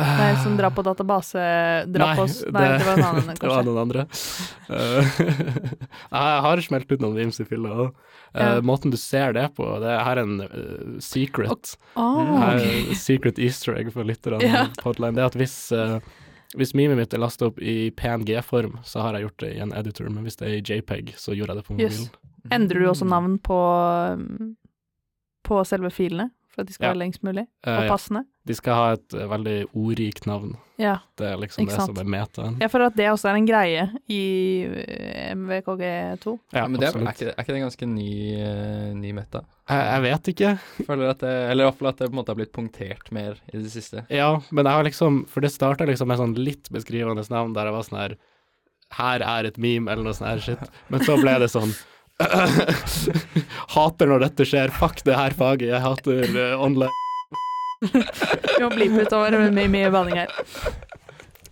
Nei, 0.00 0.42
som 0.42 0.56
drar 0.56 0.72
på 0.74 0.82
database 0.82 1.38
Drar 1.86 2.16
på 2.16 2.22
oss 2.22 2.40
Nei, 2.50 2.62
det, 2.66 2.84
var 2.84 2.96
en 2.98 3.04
annen, 3.04 3.36
det 3.40 3.50
var 3.50 3.62
noen 3.62 3.78
andre. 3.84 4.02
Eh, 4.66 5.20
jeg 6.18 6.40
har 6.46 6.62
smelt 6.66 6.90
ut 6.90 7.04
noen 7.04 7.30
i 7.30 7.46
fylla 7.46 7.76
òg. 7.84 8.00
Ja. 8.34 8.48
Måten 8.66 8.90
du 8.90 8.98
ser 8.98 9.36
det 9.36 9.44
på, 9.54 9.68
det 9.78 9.92
er 9.92 10.02
her 10.02 10.18
en 10.24 10.40
uh, 10.42 10.96
secret. 10.98 11.76
oh, 11.94 12.18
okay. 12.18 12.58
ok. 12.58 12.90
er 12.90 12.98
secret 12.98 13.38
easter 13.38 13.78
egg 13.78 13.92
for 13.94 14.02
lytterne. 14.08 14.42
Ja. 14.42 14.66
Podline. 14.82 15.14
Det 15.14 15.22
er 15.22 15.30
at 15.30 15.38
hvis, 15.38 15.54
uh, 15.70 16.00
hvis 16.58 16.74
memet 16.74 16.98
mitt 16.98 17.14
er 17.14 17.22
lastet 17.22 17.52
opp 17.52 17.62
i 17.62 17.92
PNG-form, 17.94 18.80
så 18.82 19.06
har 19.06 19.14
jeg 19.14 19.28
gjort 19.28 19.46
det 19.46 19.52
i 19.54 19.62
en 19.62 19.76
editor, 19.78 20.10
men 20.10 20.26
hvis 20.26 20.42
det 20.42 20.50
er 20.50 20.56
i 20.58 20.64
JPEG, 20.64 21.14
så 21.22 21.38
gjorde 21.38 21.54
jeg 21.54 21.62
det 21.62 21.68
på 21.68 21.78
mobilen. 21.78 22.08
Yes. 22.10 22.50
Endrer 22.58 22.82
du 22.82 22.90
også 22.90 23.06
navn 23.06 23.38
på, 23.38 23.60
um, 24.18 24.56
på 25.46 25.62
selve 25.70 25.94
filene, 25.94 26.32
for 26.54 26.62
at 26.62 26.68
de 26.70 26.74
skal 26.76 26.86
Ja. 26.86 26.92
være 26.94 27.02
lengst 27.02 27.22
mulig, 27.26 27.46
Eh, 27.66 27.76
og 27.82 27.90
passende? 27.90 28.24
De 28.46 28.54
skal 28.54 28.74
ha 28.76 28.92
et 28.94 29.14
eh, 29.16 29.26
veldig 29.30 29.54
ordrikt 29.74 30.26
navn. 30.28 30.56
Ja. 30.78 30.98
Det 31.16 31.26
er 31.32 31.36
liksom 31.38 31.66
det 31.68 31.76
som 31.78 31.96
er 31.98 32.04
metaen. 32.04 32.56
Jeg 32.60 32.70
føler 32.70 32.86
at 32.90 32.96
det 32.98 33.06
også 33.10 33.30
er 33.30 33.36
en 33.38 33.46
greie 33.46 33.84
i 34.10 34.22
eh, 34.84 35.34
MVKG2. 35.34 36.34
Ja, 36.52 36.66
men 36.68 36.80
det 36.80 36.88
er, 36.90 36.98
er, 36.98 37.12
ikke, 37.14 37.30
er 37.32 37.42
ikke 37.44 37.54
det 37.56 37.62
ganske 37.62 37.86
ny, 37.88 38.10
ny 39.00 39.12
meta? 39.16 39.44
Jeg, 39.70 39.86
jeg 39.88 40.02
vet 40.04 40.30
ikke. 40.34 40.50
Føler 40.86 41.10
at 41.14 41.22
det, 41.24 41.32
Eller 41.50 41.64
i 41.64 41.68
hvert 41.70 41.78
fall 41.78 41.88
at 41.92 42.02
det 42.02 42.08
på 42.10 42.12
en 42.14 42.18
måte 42.20 42.34
har 42.34 42.40
blitt 42.42 42.52
punktert 42.52 43.10
mer 43.16 43.38
i 43.52 43.56
det 43.62 43.70
siste. 43.72 44.04
Ja, 44.12 44.30
men 44.50 44.66
jeg 44.68 44.74
har 44.76 44.84
liksom 44.84 45.22
For 45.32 45.40
det 45.44 45.52
starta 45.54 45.86
liksom 45.88 46.10
med 46.10 46.20
sånn 46.20 46.36
litt 46.36 46.68
beskrivende 46.74 47.24
navn 47.32 47.54
der 47.56 47.70
jeg 47.70 47.76
var 47.78 47.86
sånn 47.88 48.00
her 48.02 48.16
Her 48.98 49.24
er 49.24 49.48
et 49.48 49.56
meme, 49.58 49.88
eller 49.90 50.04
noe 50.04 50.14
sånt 50.14 50.28
her 50.30 50.42
shit. 50.44 50.70
Men 50.92 51.00
så 51.06 51.16
ble 51.18 51.38
det 51.40 51.48
sånn 51.50 51.72
Hater 53.74 54.10
når 54.10 54.24
dette 54.28 54.46
skjer. 54.48 54.72
Fuck 54.74 55.02
det 55.06 55.16
her 55.18 55.34
faget. 55.36 55.70
Jeg 55.72 55.82
hater 55.82 56.24
uh, 56.30 56.62
online. 56.62 56.92
Vi 57.84 58.62
må 58.62 58.70
blipe 58.72 59.04
utover 59.04 59.34
med 59.38 59.54
mye, 59.56 59.70
mye 59.72 59.90
banning 59.92 60.20
her. 60.22 60.30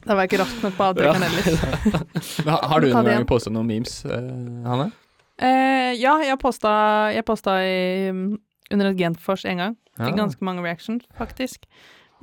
Da 0.03 0.17
var 0.17 0.25
jeg 0.25 0.33
ikke 0.33 0.41
rask 0.43 0.63
nok 0.65 0.77
på 0.79 0.87
avtrekkeren 0.89 1.25
heller. 1.27 2.07
Men 2.43 2.53
har, 2.55 2.63
har 2.73 2.83
du 2.83 2.89
noen 2.91 3.11
gang 3.11 3.27
posta 3.29 3.53
noen 3.55 3.69
memes, 3.69 4.01
uh, 4.07 4.17
Hanne? 4.67 4.89
Uh, 5.43 5.93
ja, 5.99 6.17
jeg 6.23 6.39
posta, 6.43 6.73
jeg 7.15 7.27
posta 7.27 7.57
i, 7.67 8.11
um, 8.11 8.25
under 8.73 8.91
et 8.93 8.99
Genfors 8.99 9.45
en 9.49 9.63
gang. 9.65 9.77
Fikk 9.99 10.15
Ja. 10.15 10.23
ganske 10.23 10.47
mange 10.47 10.63
reactions, 10.65 11.05
faktisk. 11.19 11.67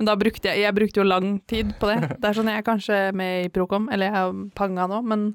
Men 0.00 0.08
da 0.08 0.14
brukte 0.18 0.48
jeg 0.48 0.64
Jeg 0.64 0.74
brukte 0.74 1.00
jo 1.02 1.04
lang 1.06 1.38
tid 1.46 1.74
på 1.78 1.86
det. 1.90 2.16
Det 2.18 2.24
er 2.24 2.34
sånn 2.36 2.48
jeg 2.50 2.62
er 2.62 2.66
kanskje 2.66 2.98
med 3.14 3.44
i 3.46 3.52
Procom, 3.52 3.88
eller 3.92 4.08
jeg 4.08 4.16
er 4.16 4.40
panga 4.56 4.88
nå, 4.90 5.02
men 5.06 5.26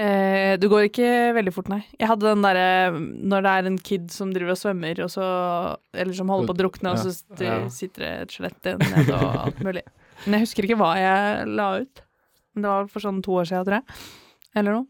eh, 0.00 0.56
det 0.60 0.70
går 0.72 0.86
ikke 0.88 1.08
veldig 1.36 1.52
fort, 1.54 1.70
nei. 1.72 1.80
Jeg 1.98 2.08
hadde 2.10 2.28
den 2.28 2.44
derre 2.44 2.66
når 3.00 3.46
det 3.46 3.54
er 3.54 3.70
en 3.70 3.78
kid 3.90 4.10
som 4.14 4.32
driver 4.34 4.54
og 4.56 4.60
svømmer, 4.60 5.02
og 5.04 5.10
så 5.12 5.26
Eller 5.94 6.16
som 6.16 6.32
holder 6.32 6.50
på 6.50 6.56
å 6.56 6.60
drukne, 6.62 6.94
og 6.94 7.02
så 7.02 7.12
Ja. 7.40 7.58
sitter 7.68 8.06
det 8.06 8.12
et 8.22 8.36
skjelett 8.36 8.70
nede 8.80 9.16
og 9.16 9.42
alt 9.44 9.60
mulig. 9.66 9.84
Men 10.24 10.38
jeg 10.38 10.46
husker 10.48 10.68
ikke 10.68 10.80
hva 10.80 10.94
jeg 11.00 11.50
la 11.56 11.68
ut. 11.80 12.02
Men 12.54 12.64
det 12.64 12.72
var 12.72 12.88
for 12.90 13.00
sånn 13.04 13.22
to 13.22 13.36
år 13.40 13.46
siden, 13.48 13.64
tror 13.68 13.78
jeg. 13.80 14.00
Eller 14.56 14.80
noe. 14.80 14.86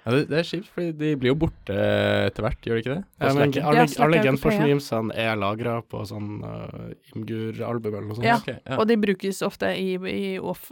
Ja, 0.00 0.12
det, 0.14 0.20
det 0.30 0.38
er 0.40 0.46
kjipt, 0.48 0.68
for 0.72 0.92
de 0.96 1.10
blir 1.20 1.34
jo 1.34 1.38
borte 1.42 1.74
etter 1.76 2.44
hvert, 2.46 2.64
gjør 2.64 2.78
de 2.78 2.82
ikke 2.82 2.94
det? 2.94 3.02
Ja, 3.20 3.32
men 3.36 3.52
Slack. 3.52 3.64
alle, 3.68 3.82
Ja, 3.82 3.88
Slack 3.92 4.14
er 4.16 4.28
jo 4.70 4.78
på 4.80 5.00
er 5.12 5.36
lagra 5.36 5.74
på 5.84 6.00
sånn 6.08 6.30
uh, 6.40 6.86
Imgur-album 7.12 7.92
eller 7.98 8.06
noe 8.08 8.16
sånt. 8.16 8.24
Ja. 8.24 8.38
okay, 8.40 8.56
ja. 8.64 8.78
Og 8.80 8.88
de 8.88 8.96
brukes 9.02 9.42
ofte 9.44 9.74
i, 9.76 9.98
i 10.08 10.38
off, 10.40 10.70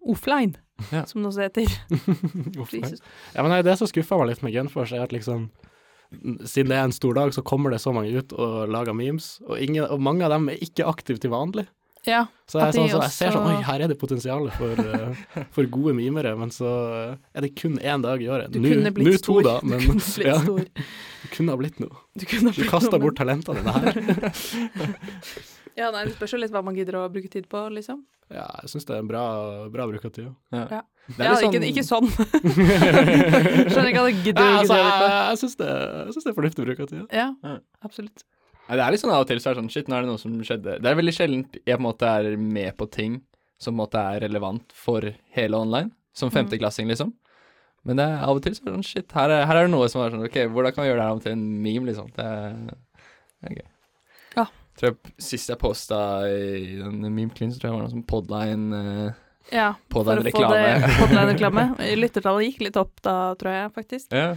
offline, 0.00 0.56
Ja. 0.90 1.04
som 1.06 1.22
det 1.22 1.30
også 1.30 1.46
heter. 1.46 1.70
Ja, 3.34 3.42
men 3.42 3.52
nei, 3.52 3.62
det 3.66 3.76
som 3.78 3.88
skuffa 3.90 4.18
meg 4.20 4.32
litt 4.32 4.44
med 4.46 4.54
Genfors, 4.54 4.94
er 4.96 5.04
at 5.04 5.14
liksom 5.14 5.50
siden 6.10 6.72
det 6.72 6.78
er 6.78 6.88
en 6.88 6.94
stor 6.94 7.14
dag, 7.14 7.30
så 7.34 7.42
kommer 7.46 7.70
det 7.70 7.78
så 7.82 7.92
mange 7.94 8.10
ut 8.10 8.32
og 8.34 8.70
lager 8.72 8.96
memes, 8.96 9.36
og, 9.46 9.60
ingen, 9.62 9.84
og 9.86 10.00
mange 10.02 10.26
av 10.26 10.34
dem 10.34 10.48
er 10.50 10.58
ikke 10.64 10.88
aktive 10.90 11.22
til 11.22 11.30
vanlig. 11.30 11.68
Ja, 12.08 12.22
Så 12.48 12.56
jeg, 12.62 12.72
sånn, 12.78 12.86
så 12.88 13.00
jeg 13.02 13.12
ser 13.12 13.34
sånn 13.34 13.44
Oi, 13.50 13.56
her 13.66 13.82
er 13.84 13.90
det 13.92 13.98
potensial 14.00 14.46
for, 14.56 14.72
uh, 14.72 15.18
for 15.54 15.68
gode 15.68 15.92
mimere, 15.98 16.32
men 16.40 16.52
så 16.54 16.70
uh, 16.88 17.18
er 17.36 17.44
det 17.44 17.50
kun 17.60 17.76
én 17.76 18.00
dag 18.04 18.22
i 18.24 18.28
året. 18.32 18.48
du 18.54 18.56
kunne 18.64 18.92
blitt 18.96 19.10
nå 19.10 19.18
stor. 19.20 19.42
to, 19.42 19.44
da, 19.44 19.56
men 19.68 19.84
du 19.84 19.90
kunne 19.92 20.24
ja, 20.24 20.38
stor. 20.40 20.64
det 20.64 21.32
kunne 21.34 21.52
ha 21.52 21.60
blitt 21.60 21.82
noe. 21.84 22.00
Du 22.16 22.24
Du 22.24 22.64
kasta 22.70 23.00
bort 23.02 23.20
talentene 23.20 23.60
dine 23.60 23.76
her. 23.76 24.00
Ja, 25.78 25.90
nei, 25.94 26.04
det 26.08 26.14
spørs 26.16 26.32
jo 26.34 26.40
litt 26.42 26.50
hva 26.54 26.62
man 26.64 26.74
gidder 26.76 26.96
å 27.00 27.04
bruke 27.12 27.30
tid 27.30 27.46
på, 27.50 27.62
liksom. 27.74 28.02
Ja, 28.30 28.46
jeg 28.62 28.70
syns 28.70 28.86
det 28.86 28.94
er 28.94 29.00
en 29.02 29.08
bra, 29.10 29.22
bra 29.74 29.86
bruk 29.90 30.04
av 30.06 30.12
tida. 30.14 30.30
Ja. 30.54 30.66
Ja. 30.70 30.82
Det 31.10 31.24
er 31.26 31.32
Ja, 31.32 31.38
ikke, 31.48 31.62
ikke 31.66 31.82
sånn. 31.82 32.06
Skjønner 33.70 33.88
ikke 33.90 34.02
at 34.04 34.10
jeg 34.12 34.18
gidder 34.28 34.44
Ja, 34.44 34.50
å 34.52 34.60
altså, 34.60 34.76
jeg 34.78 35.14
jeg 35.30 35.40
syns 35.40 35.56
det, 35.58 35.70
synes 36.14 36.26
det 36.26 36.30
er 36.30 36.36
fornuftig 36.36 36.66
bruk 36.68 36.82
av 36.84 36.90
tida. 36.92 37.06
Ja, 37.14 37.28
Ja. 37.42 37.56
absolutt. 37.86 38.22
Det 38.70 38.78
er 38.78 38.92
litt 38.94 39.02
sånn 39.02 39.10
av 39.10 39.24
og 39.24 39.26
til 39.26 39.40
så 39.42 39.50
er 39.50 39.56
det 39.56 39.62
sånn 39.64 39.70
Shit, 39.74 39.88
nå 39.90 39.96
er 39.98 40.04
det 40.04 40.10
noe 40.12 40.20
som 40.22 40.36
skjedde. 40.46 40.76
Det 40.78 40.86
er 40.92 40.94
veldig 41.00 41.14
sjeldent 41.16 41.56
jeg 41.66 41.74
på 41.74 41.80
en 41.80 41.86
måte 41.88 42.06
er 42.06 42.36
med 42.38 42.76
på 42.78 42.86
ting 42.90 43.16
som 43.58 43.74
på 43.74 43.74
en 43.74 43.80
måte 43.82 43.98
er 44.14 44.20
relevant 44.28 44.70
for 44.72 45.02
hele 45.34 45.58
online. 45.58 45.90
Som 46.14 46.30
femteklassing, 46.30 46.86
liksom. 46.90 47.12
Men 47.86 47.96
det 47.98 48.04
er 48.06 48.22
av 48.26 48.36
og 48.38 48.42
til 48.44 48.54
så 48.54 48.62
er 48.62 48.70
det 48.70 48.76
sånn 48.78 48.86
Shit, 48.86 49.10
her 49.16 49.30
er, 49.34 49.42
her 49.48 49.56
er 49.56 49.66
det 49.66 49.72
noe 49.74 49.88
som 49.90 50.02
er 50.04 50.14
sånn 50.14 50.22
OK, 50.26 50.38
hvordan 50.54 50.74
kan 50.76 50.84
vi 50.84 50.90
gjøre 50.92 51.00
det 51.02 51.08
her 51.08 51.16
om 51.18 51.20
til 51.24 51.32
en 51.34 51.44
meme, 51.66 51.86
liksom? 51.90 52.10
Det 52.14 52.24
er, 52.30 52.56
det 53.40 53.50
er 53.50 53.58
gøy. 53.58 53.68
Ja. 54.36 54.46
Tror 54.80 54.94
jeg 54.94 55.14
sist 55.20 55.50
jeg 55.52 55.58
posta 55.60 55.96
i 56.24 56.78
den 56.80 57.02
meme-clean, 57.12 57.50
så 57.52 57.60
tror 57.60 57.68
jeg 57.68 57.74
det 57.74 57.76
var 57.76 57.82
noe 57.84 57.92
som 57.92 58.04
podline 58.08 58.72
uh, 58.72 59.18
Ja, 59.52 59.66
for 59.92 60.00
å 60.00 60.04
få 60.06 60.14
Podline-reklame. 60.14 60.60
det 60.80 60.92
podline-reklame. 61.00 61.64
Lyttertallet 62.00 62.46
gikk 62.46 62.60
litt 62.64 62.78
opp 62.80 63.00
da, 63.04 63.14
tror 63.40 63.52
jeg, 63.58 63.72
faktisk. 63.76 64.14
Ja. 64.14 64.30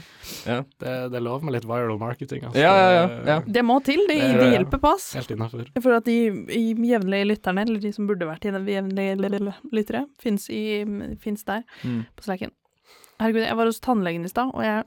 ja. 0.50 0.58
Det, 0.84 0.96
det 1.14 1.22
lov 1.24 1.46
med 1.48 1.56
litt 1.56 1.68
viral 1.70 1.96
marketing. 2.02 2.44
Altså. 2.50 2.60
Ja, 2.60 2.74
ja, 2.76 2.90
ja, 2.98 3.06
ja. 3.30 3.38
Det 3.46 3.64
må 3.64 3.78
til, 3.88 4.04
det, 4.10 4.18
Det 4.20 4.32
er 4.34 4.42
det 4.42 4.50
hjelper 4.58 4.82
pass. 4.84 5.06
Helt 5.16 5.32
innafor. 5.36 5.70
For 5.80 5.96
at 6.00 6.10
de 6.10 6.18
i 6.58 6.64
jevnlige 6.90 7.30
lytterne, 7.30 7.64
eller 7.68 7.80
de 7.84 7.94
som 7.96 8.10
burde 8.10 8.28
vært 8.28 8.48
i 8.50 8.52
den 8.56 8.68
jevnlige 8.68 9.54
lyttere, 9.72 10.04
fins 10.24 10.50
der 11.48 11.64
Mm. 11.84 12.02
på 12.18 12.26
Slacken. 12.26 12.52
Herregud, 13.22 13.46
jeg 13.46 13.56
var 13.60 13.70
hos 13.70 13.80
tannlegen 13.84 14.26
i 14.26 14.32
stad, 14.32 14.52
og 14.52 14.64
jeg 14.66 14.84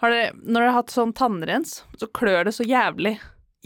har 0.00 0.12
det, 0.12 0.22
Når 0.44 0.60
dere 0.60 0.70
har 0.70 0.78
hatt 0.78 0.92
sånn 0.94 1.12
tannrens, 1.16 1.82
så 2.00 2.08
klør 2.08 2.44
det 2.48 2.54
så 2.56 2.64
jævlig 2.64 3.16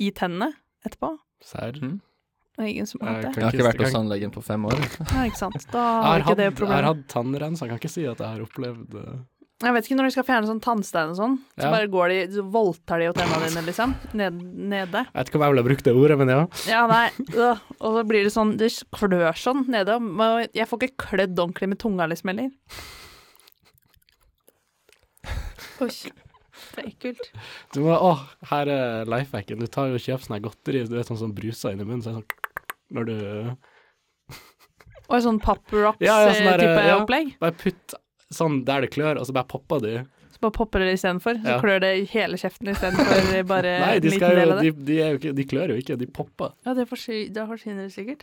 i 0.01 0.11
tennene 0.17 0.55
etterpå. 0.87 1.15
Serr. 1.45 1.77
Mm. 1.81 1.99
Er 2.61 2.67
ingen 2.69 2.87
som 2.87 3.01
har 3.01 3.15
hatt 3.23 3.37
Jeg 3.37 3.45
har 3.47 3.55
ikke 3.57 3.65
vært 3.71 3.81
hos 3.87 3.93
tannlegen 3.95 4.33
på 4.35 4.43
fem 4.45 4.65
år. 4.69 4.81
Nei, 5.15 5.27
ikke 5.31 5.39
sant. 5.41 5.67
Da 5.73 5.85
har 6.05 6.21
ikke 6.25 6.37
det 6.37 6.49
problemet. 6.59 6.77
jeg 6.77 6.85
har 6.85 6.89
hatt 6.95 7.05
tannrens, 7.13 7.61
jeg 7.63 7.71
kan 7.71 7.79
ikke 7.81 7.93
si 7.93 8.05
at 8.11 8.19
jeg 8.21 8.27
har 8.35 8.43
opplevd 8.45 8.97
uh, 9.01 9.15
Jeg 9.65 9.73
vet 9.77 9.85
ikke 9.89 9.97
når 10.01 10.09
de 10.09 10.13
skal 10.17 10.27
fjerne 10.29 10.49
sånn 10.51 10.61
tannstein 10.65 11.11
og 11.15 11.17
sånn. 11.21 11.35
Så 11.57 11.65
Ja. 11.67 11.71
bare 11.73 11.89
går 11.93 12.13
de, 12.13 12.19
så 12.37 12.45
voldtar 12.53 13.01
de 13.01 13.09
jo 13.09 13.15
tennene 13.17 13.49
dine, 13.49 13.65
liksom. 13.69 13.95
Ned, 14.17 14.39
nede. 14.75 15.03
Jeg 15.09 15.17
vet 15.21 15.29
ikke 15.33 15.41
om 15.41 15.45
jeg 15.47 15.55
ville 15.55 15.67
brukt 15.71 15.85
det 15.89 15.95
ordet, 15.97 16.17
men 16.21 16.29
ja. 16.35 16.41
Ja, 16.69 16.83
nei. 16.91 17.09
øh. 17.37 17.61
Og 17.81 17.99
så 17.99 18.05
blir 18.09 18.25
det 18.29 18.33
sånn 18.37 18.57
Det 18.61 18.71
klør 18.97 19.37
sånn 19.41 19.65
nede. 19.73 19.97
og 20.01 20.49
Jeg 20.57 20.69
får 20.69 20.85
ikke 20.89 21.07
klødd 21.07 21.37
ordentlig 21.39 21.69
med 21.73 21.79
tunga, 21.81 22.09
liksom, 22.13 22.33
heller. 22.35 22.51
Oi. 25.85 25.93
Det 26.77 26.85
er 26.85 26.91
ekkelt. 26.91 27.31
Du 27.75 27.81
må, 27.85 27.95
å, 27.97 28.13
her 28.53 28.71
er 28.73 29.09
lifehacken. 29.11 29.61
Du 29.63 29.67
tar 29.71 29.91
jo 29.91 29.99
og 29.99 30.05
kjøper 30.05 30.27
sånn 30.29 30.43
godteri, 30.45 30.85
du 30.89 30.95
vet 30.97 31.11
sånn 31.11 31.19
som 31.21 31.35
bruser 31.35 31.75
inn 31.75 31.83
i 31.83 31.89
munnen, 31.89 32.05
så 32.05 32.13
er 32.13 32.19
det 32.19 32.23
sånn 32.23 32.31
når 32.91 33.07
du 33.07 33.17
Og 35.11 35.17
en 35.19 35.25
sånn 35.27 35.41
Pop 35.43 35.75
Rocks-type 35.75 36.07
Ja, 36.07 36.17
ja, 36.29 36.33
sånn 36.39 36.87
ja. 36.87 36.97
opplegg. 37.01 37.35
Bare 37.43 37.57
putt 37.59 37.95
sånn 38.31 38.61
der 38.67 38.85
det 38.87 38.93
klør, 38.95 39.19
og 39.19 39.27
så 39.27 39.35
bare 39.35 39.49
popper 39.51 39.83
de. 39.83 39.95
Så 40.31 40.43
bare 40.45 40.55
popper 40.55 40.85
det 40.87 40.93
istedenfor. 40.99 41.41
Så 41.43 41.51
Ja. 41.51 41.57
klør 41.63 41.81
det 41.83 41.91
i 41.99 42.05
hele 42.13 42.39
kjeften 42.39 42.71
istedenfor 42.71 43.43
bare 43.55 43.73
Nei, 43.83 43.97
de, 43.99 44.07
liten 44.09 44.21
skal 44.21 44.37
del 44.39 44.47
jo, 44.47 44.55
av 44.55 44.61
det. 44.63 44.71
de, 44.71 44.85
de, 44.91 45.01
er 45.03 45.11
jo 45.11 45.19
ikke, 45.21 45.33
de 45.41 45.47
klør 45.51 45.75
jo 45.75 45.81
ikke, 45.83 45.97
de 45.99 46.07
popper. 46.21 46.55
Ja, 46.67 46.75
det, 46.79 46.87
forsvinner 46.89 47.83
det 47.89 47.93
sikkert. 47.97 48.23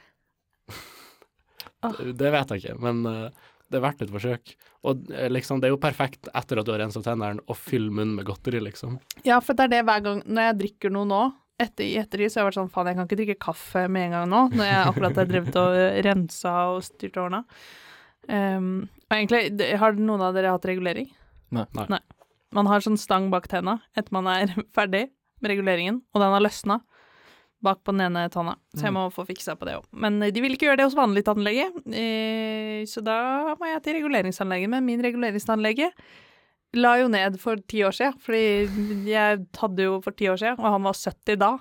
Ah. 1.86 1.94
Det 2.00 2.32
vet 2.34 2.50
jeg 2.56 2.64
ikke, 2.64 2.78
men 2.82 3.04
eh, 3.06 3.52
det 3.68 3.80
er 3.80 3.84
verdt 3.84 4.04
et 4.06 4.14
forsøk. 4.14 4.54
Og 4.88 5.10
eh, 5.12 5.28
liksom, 5.32 5.60
det 5.62 5.70
er 5.70 5.76
jo 5.76 5.82
perfekt 5.82 6.30
etter 6.32 6.62
at 6.62 6.68
du 6.68 6.72
har 6.74 6.82
rensa 6.84 7.02
tennene, 7.04 7.44
å 7.46 7.58
fylle 7.58 7.92
munnen 7.92 8.16
med 8.20 8.28
godteri, 8.30 8.62
liksom. 8.64 8.98
Ja, 9.28 9.42
for 9.44 9.58
det 9.58 9.68
er 9.68 9.76
det 9.76 9.84
hver 9.90 10.06
gang 10.06 10.24
når 10.26 10.50
jeg 10.50 10.58
drikker 10.64 10.94
noe 10.96 11.10
nå, 11.10 11.24
etter, 11.58 11.88
i 11.88 11.98
ettertid, 11.98 12.30
så 12.30 12.40
har 12.40 12.46
jeg 12.46 12.52
vært 12.52 12.60
sånn 12.60 12.74
faen, 12.74 12.92
jeg 12.92 13.00
kan 13.00 13.08
ikke 13.10 13.20
drikke 13.20 13.40
kaffe 13.48 13.88
med 13.90 14.08
en 14.08 14.16
gang 14.16 14.28
nå, 14.30 14.42
når 14.54 14.68
jeg 14.70 14.82
akkurat 14.92 15.20
har 15.22 15.30
drevet 15.32 15.60
og 15.62 15.78
rensa 16.06 16.54
og 16.76 16.84
styrt 16.86 17.18
årene. 17.18 17.42
Um, 18.28 18.70
og 19.08 19.16
egentlig, 19.16 19.72
har 19.82 19.98
noen 19.98 20.26
av 20.28 20.36
dere 20.36 20.52
hatt 20.54 20.68
regulering? 20.70 21.10
Nei. 21.56 21.66
Nei. 21.88 22.02
Man 22.56 22.70
har 22.70 22.84
sånn 22.84 23.00
stang 23.00 23.32
bak 23.32 23.48
tenna 23.52 23.80
etter 23.98 24.14
man 24.16 24.30
er 24.32 24.54
ferdig 24.78 25.08
med 25.42 25.54
reguleringen, 25.54 26.02
og 26.14 26.24
den 26.24 26.36
har 26.36 26.46
løsna 26.46 26.80
bak 27.64 27.82
på 27.84 27.94
den 27.94 28.06
ene 28.06 28.28
tanna, 28.30 28.56
så 28.76 28.88
jeg 28.88 28.94
må 28.96 29.08
få 29.14 29.26
fiksa 29.28 29.56
på 29.58 29.68
det 29.68 29.78
òg. 29.80 29.88
Men 29.98 30.22
eh, 30.22 30.32
de 30.34 30.44
vil 30.44 30.54
ikke 30.54 30.70
gjøre 30.70 30.82
det 30.82 30.88
hos 30.90 30.98
vanlig 30.98 31.24
tannlege, 31.28 31.68
eh, 31.90 32.82
så 32.90 33.02
da 33.06 33.18
må 33.58 33.70
jeg 33.72 33.84
til 33.86 33.98
reguleringsanlegget. 33.98 34.72
Men 34.74 34.86
min 34.86 35.04
reguleringsanlege 35.04 35.90
la 36.78 36.94
jo 37.02 37.10
ned 37.10 37.40
for 37.42 37.60
ti 37.70 37.82
år 37.88 37.96
siden, 37.98 38.18
fordi 38.22 39.10
jeg 39.10 39.46
hadde 39.58 39.88
jo 39.88 40.00
for 40.06 40.18
ti 40.18 40.30
år 40.30 40.42
siden, 40.42 40.60
og 40.62 40.76
han 40.76 40.86
var 40.86 40.98
70 41.00 41.42
da. 41.42 41.54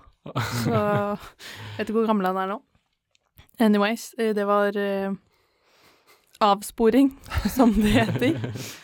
Så 0.65 0.75
jeg 0.75 1.21
vet 1.79 1.87
ikke 1.87 2.01
hvor 2.01 2.11
gammel 2.11 2.29
han 2.29 2.43
er 2.45 2.53
nå. 2.55 2.59
Anyways, 3.63 4.11
eh, 4.21 4.35
det 4.37 4.45
var 4.49 4.77
avsporing, 6.45 7.15
som 7.49 7.73
det 7.79 7.95
heter. 7.97 8.37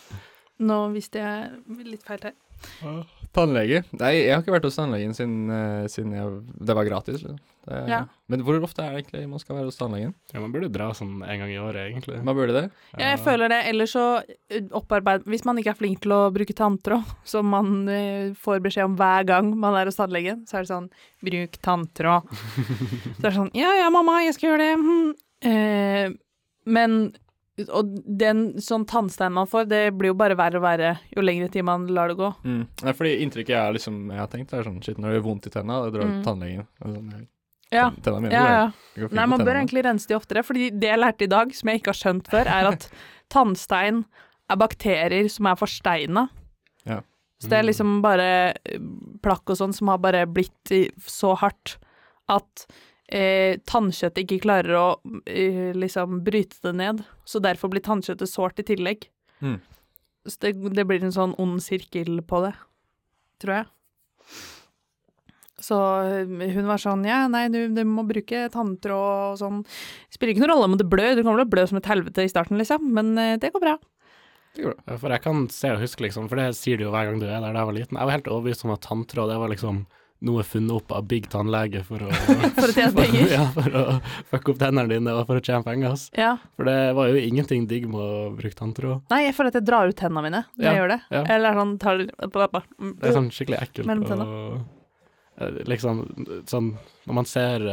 Nå 0.68 0.86
visste 0.94 1.20
jeg 1.20 1.82
litt 1.90 2.06
feil 2.06 2.30
her. 2.30 3.18
Tannlege? 3.32 3.80
Nei, 3.96 4.10
jeg 4.18 4.34
har 4.34 4.42
ikke 4.42 4.52
vært 4.52 4.66
hos 4.68 4.76
tannlegen 4.76 5.14
siden, 5.16 5.48
uh, 5.48 5.86
siden 5.88 6.12
jeg, 6.12 6.32
det 6.68 6.76
var 6.76 6.88
gratis. 6.88 7.22
liksom. 7.22 7.38
Det, 7.64 7.78
Ja. 7.88 8.00
Men 8.28 8.42
hvor 8.44 8.58
ofte 8.64 8.82
er 8.82 8.92
det 8.92 9.02
egentlig 9.02 9.28
man 9.30 9.40
skal 9.40 9.56
være 9.56 9.70
hos 9.70 9.78
tannlegen? 9.78 10.12
Ja, 10.34 10.40
man 10.42 10.52
burde 10.52 10.68
dra 10.72 10.90
sånn 10.96 11.22
en 11.22 11.40
gang 11.40 11.52
i 11.52 11.60
året, 11.62 11.86
egentlig. 11.88 12.18
Man 12.26 12.36
burde 12.36 12.56
det. 12.56 12.64
Ja, 12.98 13.12
jeg 13.12 13.22
føler 13.24 13.52
det. 13.52 13.60
Ellers 13.70 13.94
så 13.94 14.04
opparbeider 14.76 15.24
Hvis 15.30 15.44
man 15.48 15.60
ikke 15.60 15.72
er 15.72 15.78
flink 15.78 16.02
til 16.04 16.12
å 16.16 16.20
bruke 16.34 16.56
tanntråd, 16.58 17.14
som 17.32 17.48
man 17.54 17.88
uh, 17.88 18.36
får 18.36 18.60
beskjed 18.66 18.90
om 18.90 18.96
hver 19.00 19.28
gang 19.28 19.52
man 19.56 19.78
er 19.80 19.88
hos 19.88 20.00
tannlegen, 20.00 20.44
så 20.48 20.60
er 20.60 20.66
det 20.66 20.72
sånn 20.74 20.90
Bruk 21.22 21.60
tanntråd. 21.64 22.28
så 23.16 23.20
det 23.22 23.30
er 23.30 23.38
sånn 23.38 23.52
Ja 23.56 23.72
ja, 23.80 23.88
mamma, 23.94 24.20
jeg 24.26 24.36
skal 24.36 24.52
gjøre 24.52 24.66
det. 24.66 24.72
hm». 24.82 25.12
Eh, 25.42 26.12
men 26.70 26.92
Og 27.68 27.90
den 28.18 28.54
sånn 28.64 28.86
tannstein 28.88 29.34
man 29.36 29.46
får, 29.50 29.66
det 29.68 29.80
blir 29.98 30.08
jo 30.12 30.16
bare 30.16 30.36
verre 30.38 30.56
og 30.56 30.64
verre 30.64 30.92
jo 31.12 31.20
lengre 31.24 31.50
tid 31.52 31.66
man 31.68 31.84
lar 31.92 32.08
det 32.08 32.16
gå. 32.16 32.30
Mm. 32.48 32.62
Nei, 32.86 32.94
fordi 32.96 33.12
inntrykket 33.20 33.52
jeg, 33.52 33.74
liksom, 33.76 33.98
jeg 34.10 34.22
har 34.22 34.30
tenkt, 34.32 34.54
er 34.56 34.64
sånn 34.64 34.78
shit, 34.82 34.96
når 34.96 35.10
det 35.12 35.18
gjør 35.18 35.26
vondt 35.26 35.48
i 35.50 35.52
tenna, 35.52 35.82
da 35.84 35.90
drar 35.92 36.06
du 36.06 36.08
Mm. 36.08 36.14
til 36.22 36.24
tannlegen. 36.30 36.66
Sånn, 36.80 37.26
Ja. 37.72 37.90
Mine 37.90 38.30
Ja, 38.32 38.46
ja. 38.52 38.70
det 38.94 39.00
går 39.02 39.12
Nei, 39.16 39.26
man 39.26 39.40
bør 39.40 39.54
egentlig 39.60 39.84
rense 39.84 40.06
de 40.08 40.14
oftere, 40.16 40.42
fordi 40.44 40.70
det 40.78 40.88
jeg 40.90 40.98
lærte 40.98 41.22
i 41.24 41.26
dag, 41.26 41.54
som 41.54 41.68
jeg 41.68 41.80
ikke 41.80 41.92
har 41.92 42.00
skjønt 42.00 42.28
før, 42.28 42.46
er 42.46 42.66
at 42.72 42.88
tannstein 43.32 44.04
er 44.50 44.56
bakterier 44.56 45.28
som 45.30 45.46
er 45.46 45.54
forsteina. 45.56 46.28
Ja. 46.84 47.00
Så 47.40 47.48
det 47.48 47.58
er 47.58 47.64
liksom 47.68 48.00
bare 48.02 48.54
eh, 48.64 48.78
plakk 49.22 49.48
og 49.50 49.56
sånn 49.56 49.72
som 49.74 49.88
har 49.88 49.98
bare 49.98 50.26
blitt 50.26 50.72
så 51.04 51.36
hardt 51.36 51.76
at 52.28 52.66
eh, 53.08 53.58
tannkjøttet 53.68 54.24
ikke 54.24 54.44
klarer 54.46 54.78
å 54.78 54.86
eh, 55.26 55.72
liksom 55.76 56.22
bryte 56.26 56.60
det 56.64 56.74
ned. 56.78 57.04
Så 57.24 57.42
derfor 57.42 57.72
blir 57.72 57.84
tannkjøttet 57.84 58.30
sårt 58.30 58.62
i 58.62 58.66
tillegg. 58.66 59.08
Mm. 59.42 59.58
Så 60.28 60.38
det, 60.44 60.54
det 60.76 60.86
blir 60.86 61.02
en 61.02 61.14
sånn 61.14 61.36
ond 61.42 61.62
sirkel 61.62 62.20
på 62.26 62.44
det, 62.44 62.52
tror 63.42 63.56
jeg. 63.60 63.70
Så 65.62 65.78
eh, 66.02 66.50
hun 66.56 66.66
var 66.66 66.82
sånn 66.82 67.04
Ja, 67.06 67.24
nei, 67.30 67.46
du, 67.52 67.64
du 67.70 67.82
må 67.86 68.04
bruke 68.06 68.48
tanntråd 68.52 69.32
og 69.32 69.40
sånn. 69.40 69.62
Spiller 70.12 70.34
ikke 70.34 70.44
noen 70.44 70.54
rolle 70.56 70.70
om 70.70 70.78
det 70.78 70.90
blør, 70.90 71.16
du 71.16 71.22
kommer 71.22 71.42
til 71.42 71.48
å 71.48 71.54
blø 71.54 71.66
som 71.70 71.80
et 71.80 71.90
helvete 71.90 72.26
i 72.26 72.30
starten, 72.30 72.58
liksom, 72.60 72.86
men 72.96 73.14
eh, 73.18 73.38
det 73.42 73.52
går 73.54 73.64
bra. 73.64 73.76
Det 74.52 74.66
går 74.66 74.76
bra. 74.76 74.98
For 74.98 75.14
jeg 75.14 75.24
kan 75.24 75.46
se 75.52 75.72
og 75.74 75.82
huske, 75.82 76.06
liksom, 76.06 76.28
for 76.30 76.40
det 76.40 76.50
sier 76.58 76.78
du 76.78 76.86
jo 76.86 76.94
hver 76.94 77.08
gang 77.08 77.22
du 77.22 77.28
er 77.28 77.38
der 77.38 77.50
da 77.50 77.62
jeg 77.62 77.70
var 77.70 77.78
liten. 77.78 77.98
Jeg 77.98 78.10
var 78.10 78.18
helt 78.18 78.32
overbevist 78.32 78.66
om 78.66 78.74
at 78.74 78.86
tanntråd 78.86 79.32
det 79.32 79.42
var 79.42 79.52
liksom 79.52 79.84
noe 80.22 80.44
funnet 80.46 80.70
opp 80.76 80.92
av 80.94 81.06
big 81.10 81.26
tannlege 81.32 81.80
for 81.86 82.02
å 82.06 82.10
For 82.58 82.68
å 82.70 82.74
tjene 82.76 82.92
penger. 83.02 83.32
ja, 83.32 83.44
for 83.54 83.78
å 83.80 83.82
fucke 84.30 84.52
opp 84.54 84.60
tennene 84.62 84.86
dine 84.92 85.14
og 85.18 85.24
for 85.28 85.40
å 85.40 85.44
tjene 85.44 85.64
penger. 85.66 85.94
ass. 85.96 86.04
Ja. 86.18 86.36
For 86.56 86.68
det 86.70 86.76
var 86.98 87.10
jo 87.10 87.22
ingenting 87.22 87.66
digg 87.70 87.88
med 87.90 88.00
å 88.00 88.30
bruke 88.38 88.54
tanntråd. 88.58 89.02
Nei, 89.12 89.24
jeg 89.26 89.34
føler 89.38 89.52
at 89.54 89.58
jeg 89.60 89.66
drar 89.70 89.90
ut 89.90 89.98
tennene 89.98 90.22
mine 90.28 90.42
når 90.44 90.62
Ja, 90.62 90.70
jeg 90.70 90.80
gjør 90.82 90.92
det. 90.94 91.00
ja. 91.16 91.24
Eller 91.36 91.58
sånn 91.58 91.74
tar 91.82 92.04
Det 92.06 93.10
er 93.10 93.16
sånn 93.18 93.30
skikkelig 93.34 93.60
ekkelt. 93.66 93.90
Mellom. 93.90 94.22
Og, 94.22 94.62
eh, 95.42 95.58
liksom 95.66 96.04
sånn 96.46 96.72
Når 97.08 97.14
man 97.22 97.28
ser 97.28 97.66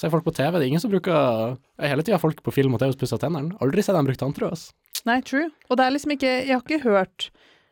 så 0.00 0.06
er 0.08 0.12
folk 0.14 0.24
på 0.24 0.32
TV, 0.32 0.54
det 0.56 0.64
er 0.64 0.70
ingen 0.70 0.80
som 0.80 0.88
bruker 0.90 1.12
jeg, 1.12 1.56
Hele 1.90 2.02
tida 2.06 2.16
folk 2.18 2.38
på 2.42 2.52
film 2.56 2.72
og 2.72 2.80
TV 2.80 2.94
som 2.94 3.00
pusser 3.02 3.18
tennene. 3.20 3.52
Aldri 3.60 3.82
sett 3.84 3.92
dem 3.98 4.06
bruke 4.08 4.16
tanntråd. 4.22 4.62
Nei, 5.04 5.18
true. 5.20 5.50
Og 5.68 5.76
det 5.76 5.84
er 5.84 5.92
liksom 5.92 6.14
ikke 6.16 6.30
Jeg 6.46 6.54
har 6.56 6.62
ikke 6.64 6.78
hørt 6.86 7.26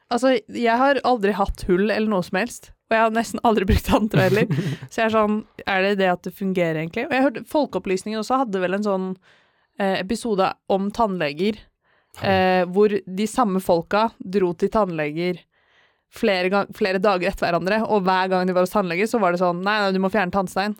Altså, 0.08 0.38
jeg 0.56 0.80
har 0.80 1.00
aldri 1.04 1.34
hatt 1.36 1.64
hull 1.68 1.90
eller 1.90 2.08
noe 2.08 2.24
som 2.24 2.38
helst. 2.40 2.70
Og 2.88 2.96
jeg 2.96 3.04
har 3.04 3.12
nesten 3.12 3.42
aldri 3.44 3.66
brukt 3.68 3.84
tanntråd 3.88 4.30
heller. 4.30 4.60
Så 4.90 5.02
jeg 5.02 5.08
er 5.10 5.12
sånn 5.12 5.42
Er 5.68 5.82
det 5.84 5.98
det 6.00 6.08
at 6.08 6.22
det 6.24 6.32
fungerer, 6.36 6.80
egentlig? 6.80 7.04
Og 7.08 7.12
jeg 7.12 7.26
hørte 7.26 7.44
Folkeopplysningen 7.50 8.22
også 8.22 8.38
hadde 8.44 8.62
vel 8.62 8.78
en 8.78 8.86
sånn 8.86 9.10
eh, 9.78 9.98
episode 10.00 10.48
om 10.72 10.88
tannleger. 10.96 11.60
Eh, 12.24 12.64
hvor 12.72 12.90
de 12.90 13.26
samme 13.30 13.60
folka 13.62 14.08
dro 14.18 14.54
til 14.58 14.72
tannleger 14.74 15.42
flere, 16.10 16.48
gang, 16.50 16.72
flere 16.74 16.98
dager 16.98 17.28
etter 17.30 17.46
hverandre, 17.46 17.82
og 17.84 18.02
hver 18.08 18.32
gang 18.32 18.48
de 18.48 18.56
var 18.56 18.64
hos 18.64 18.72
tannlege, 18.72 19.06
så 19.06 19.20
var 19.22 19.36
det 19.36 19.42
sånn 19.42 19.60
Nei, 19.62 19.76
nei, 19.84 19.92
du 19.94 20.00
må 20.02 20.10
fjerne 20.10 20.34
tannstein. 20.34 20.74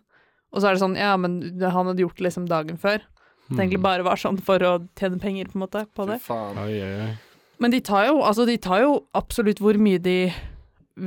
Og 0.49 0.63
så 0.63 0.71
er 0.71 0.75
det 0.75 0.83
sånn 0.83 0.97
Ja, 0.99 1.13
men 1.21 1.39
han 1.61 1.93
hadde 1.93 2.03
gjort 2.03 2.17
det 2.19 2.31
liksom 2.31 2.49
dagen 2.49 2.81
før. 2.81 3.05
Det 3.49 3.61
egentlig 3.61 3.81
bare 3.85 4.05
var 4.05 4.21
sånn 4.21 4.41
for 4.45 4.65
å 4.65 4.75
tjene 4.99 5.21
penger, 5.21 5.49
på 5.53 5.57
en 5.57 5.65
måte, 5.65 5.85
på 5.97 6.09
det. 6.09 6.19
Fy 6.25 6.33
faen. 6.33 6.59
Oi, 6.65 6.75
oi, 6.85 6.95
oi. 7.07 7.15
Men 7.59 7.75
de 7.75 7.81
tar 7.85 8.09
jo, 8.09 8.21
altså 8.23 8.47
de 8.47 8.57
tar 8.63 8.85
jo 8.85 8.95
absolutt 9.19 9.61
hvor 9.63 9.79
mye 9.83 10.01
de 10.03 10.31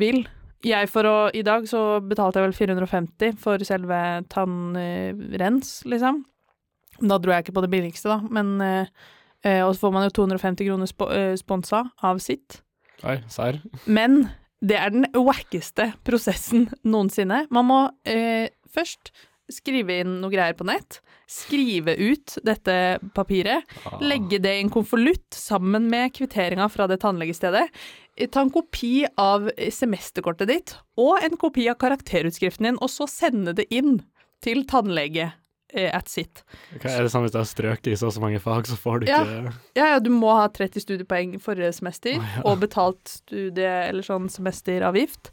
vil. 0.01 0.25
Jeg 0.65 0.89
for 0.91 1.07
å, 1.07 1.15
I 1.33 1.43
dag 1.45 1.65
så 1.69 2.01
betalte 2.05 2.39
jeg 2.39 2.49
vel 2.49 2.57
450 2.57 3.39
for 3.41 3.63
selve 3.65 4.01
tannrens, 4.31 5.79
liksom. 5.89 6.21
Da 7.01 7.17
dro 7.17 7.33
jeg 7.33 7.47
ikke 7.47 7.55
på 7.55 7.63
det 7.65 7.71
billigste, 7.71 8.11
da, 8.11 8.19
men 8.29 8.59
eh, 8.61 8.91
eh, 9.47 9.63
Og 9.65 9.73
så 9.73 9.87
får 9.87 9.95
man 9.95 10.05
jo 10.05 10.13
250 10.19 10.67
kroner 10.67 10.91
spo 10.91 11.07
eh, 11.09 11.33
sponsa 11.39 11.85
av 12.05 12.21
sitt. 12.21 12.59
Nei, 13.01 13.17
serr? 13.31 13.57
Men 13.89 14.27
det 14.61 14.77
er 14.77 14.93
den 14.93 15.07
wackeste 15.17 15.89
prosessen 16.05 16.67
noensinne. 16.85 17.47
Man 17.49 17.65
må 17.71 17.79
eh, 18.05 18.53
først 18.69 19.09
skrive 19.51 20.01
inn 20.03 20.19
noe 20.21 20.29
greier 20.33 20.53
på 20.57 20.67
nett, 20.69 21.01
skrive 21.31 21.93
ut 21.95 22.33
dette 22.43 22.75
papiret, 23.15 23.63
Ah. 23.87 23.97
legge 24.03 24.37
det 24.43 24.51
i 24.57 24.61
en 24.65 24.69
konvolutt 24.73 25.31
sammen 25.33 25.87
med 25.89 26.11
kvitteringa 26.13 26.67
fra 26.69 26.87
det 26.91 26.99
tannlegestedet, 27.01 27.67
eh, 28.17 28.27
ta 28.27 28.41
en 28.43 28.51
kopi 28.51 29.05
av 29.17 29.49
semesterkortet 29.71 30.47
ditt 30.51 30.73
og 30.99 31.23
en 31.23 31.37
kopi 31.39 31.69
av 31.71 31.77
karakterutskriften 31.79 32.67
din, 32.67 32.77
og 32.81 32.89
så 32.91 33.07
sende 33.07 33.55
det 33.55 33.67
inn 33.71 34.01
til 34.43 34.65
tannlege 34.65 35.31
eh, 35.73 35.87
at 35.95 36.09
sitt. 36.11 36.41
Okay, 36.75 36.91
er 36.91 37.03
det 37.05 37.11
sånn 37.13 37.23
hvis 37.23 37.31
du 37.31 37.37
har 37.39 37.45
strøket 37.47 37.87
i 37.87 37.95
så 37.95 38.09
og 38.09 38.13
så 38.17 38.19
mange 38.19 38.41
fag, 38.43 38.65
så 38.67 38.75
får 38.75 38.99
du 38.99 39.05
Ja. 39.07 39.21
ikke 39.23 39.53
Ja, 39.77 39.85
ja, 39.93 39.99
du 39.99 40.09
må 40.09 40.33
ha 40.35 40.49
30 40.49 40.81
studiepoeng 40.83 41.39
forrige 41.39 41.71
semester, 41.73 42.17
Å, 42.19 42.35
ja. 42.35 42.41
og 42.43 42.59
betalt 42.59 42.99
studie- 43.07 43.87
eller 43.87 44.03
sånn 44.03 44.27
semesteravgift. 44.29 45.31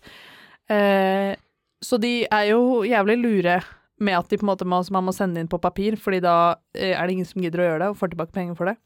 Eh, 0.70 1.34
så 1.82 1.98
de 2.00 2.26
er 2.30 2.50
jo 2.52 2.82
jævlig 2.86 3.16
lure 3.20 3.64
med 3.98 4.18
at 4.18 4.30
de 4.30 4.38
på 4.40 4.46
en 4.46 4.52
måte 4.52 4.66
må, 4.68 4.80
man 4.94 5.08
må 5.08 5.14
sende 5.14 5.42
inn 5.42 5.50
på 5.50 5.60
papir, 5.62 5.98
fordi 6.00 6.22
da 6.24 6.36
eh, 6.74 6.94
er 6.94 7.06
det 7.06 7.18
ingen 7.18 7.28
som 7.28 7.42
gidder 7.42 7.62
å 7.62 7.70
gjøre 7.70 7.80
det, 7.84 7.92
og 7.92 8.00
får 8.00 8.14
tilbake 8.14 8.36
penger 8.36 8.58
for 8.58 8.72
det. 8.72 8.78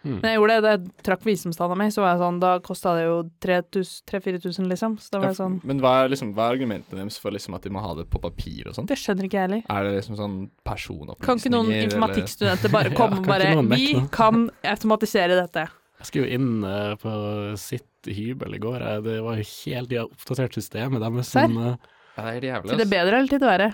Mm. 0.00 0.16
Men 0.22 0.30
jeg 0.30 0.38
gjorde 0.38 0.54
det, 0.54 0.60
da 0.64 0.70
jeg 0.72 1.04
trakk 1.04 1.24
visdomstanna 1.26 1.76
mi, 1.76 1.86
så 1.92 2.00
var 2.00 2.14
jeg 2.14 2.20
sånn, 2.22 2.38
da 2.40 2.52
kosta 2.64 2.94
det 2.96 3.02
jo 3.04 3.16
3000-4000, 3.44 4.68
liksom. 4.70 4.94
Så 5.02 5.12
da 5.12 5.20
var 5.20 5.28
jeg 5.28 5.36
Ja, 5.36 5.38
sånn 5.42 5.58
Men 5.68 5.82
hva 5.84 5.92
er, 6.00 6.12
liksom, 6.14 6.30
hva 6.36 6.46
er 6.46 6.56
argumentene 6.56 7.02
deres 7.02 7.18
for 7.20 7.36
liksom, 7.36 7.56
at 7.58 7.66
de 7.66 7.72
må 7.74 7.82
ha 7.84 7.92
det 7.98 8.06
på 8.12 8.22
papir 8.22 8.70
og 8.70 8.78
sånn? 8.78 8.88
Det 8.88 8.96
skjønner 9.00 9.28
ikke 9.28 9.36
jeg 9.36 9.48
heller. 9.48 9.66
Er 9.68 9.88
det 9.88 9.98
liksom 9.98 10.16
sånn 10.20 10.38
personopplysninger? 10.64 11.26
Kan 11.26 11.42
ikke 11.42 11.52
noen 11.52 11.74
informatikkstudenter 11.82 12.72
bare 12.72 12.90
Ja, 12.94 12.96
komme 12.96 13.20
og 13.20 13.28
bare 13.28 13.52
Vi 13.74 13.92
kan 14.14 14.48
automatisere 14.72 15.36
dette. 15.36 15.68
Jeg 16.00 16.08
skulle 16.08 16.30
jo 16.30 16.40
inn 16.40 16.64
uh, 16.64 16.96
på 16.96 17.12
sitt 17.60 18.08
hybel 18.08 18.56
i 18.56 18.62
går. 18.62 18.80
Jeg, 18.80 19.04
det 19.04 19.20
var 19.20 19.36
jo 19.36 19.44
helt 19.50 19.92
De 19.92 20.00
har 20.00 20.08
oppdatert 20.08 20.56
systemet 20.56 21.04
deres. 21.04 21.28
Som, 21.28 21.60
eh, 21.60 21.94
Ja, 22.16 22.24
det 22.24 22.32
er 22.38 22.50
jævlig. 22.54 22.72
Til 22.72 22.80
det 22.80 22.90
bedre 22.96 23.20
eller 23.20 23.28
til 23.34 23.44
det 23.44 23.52
verre? 23.52 23.72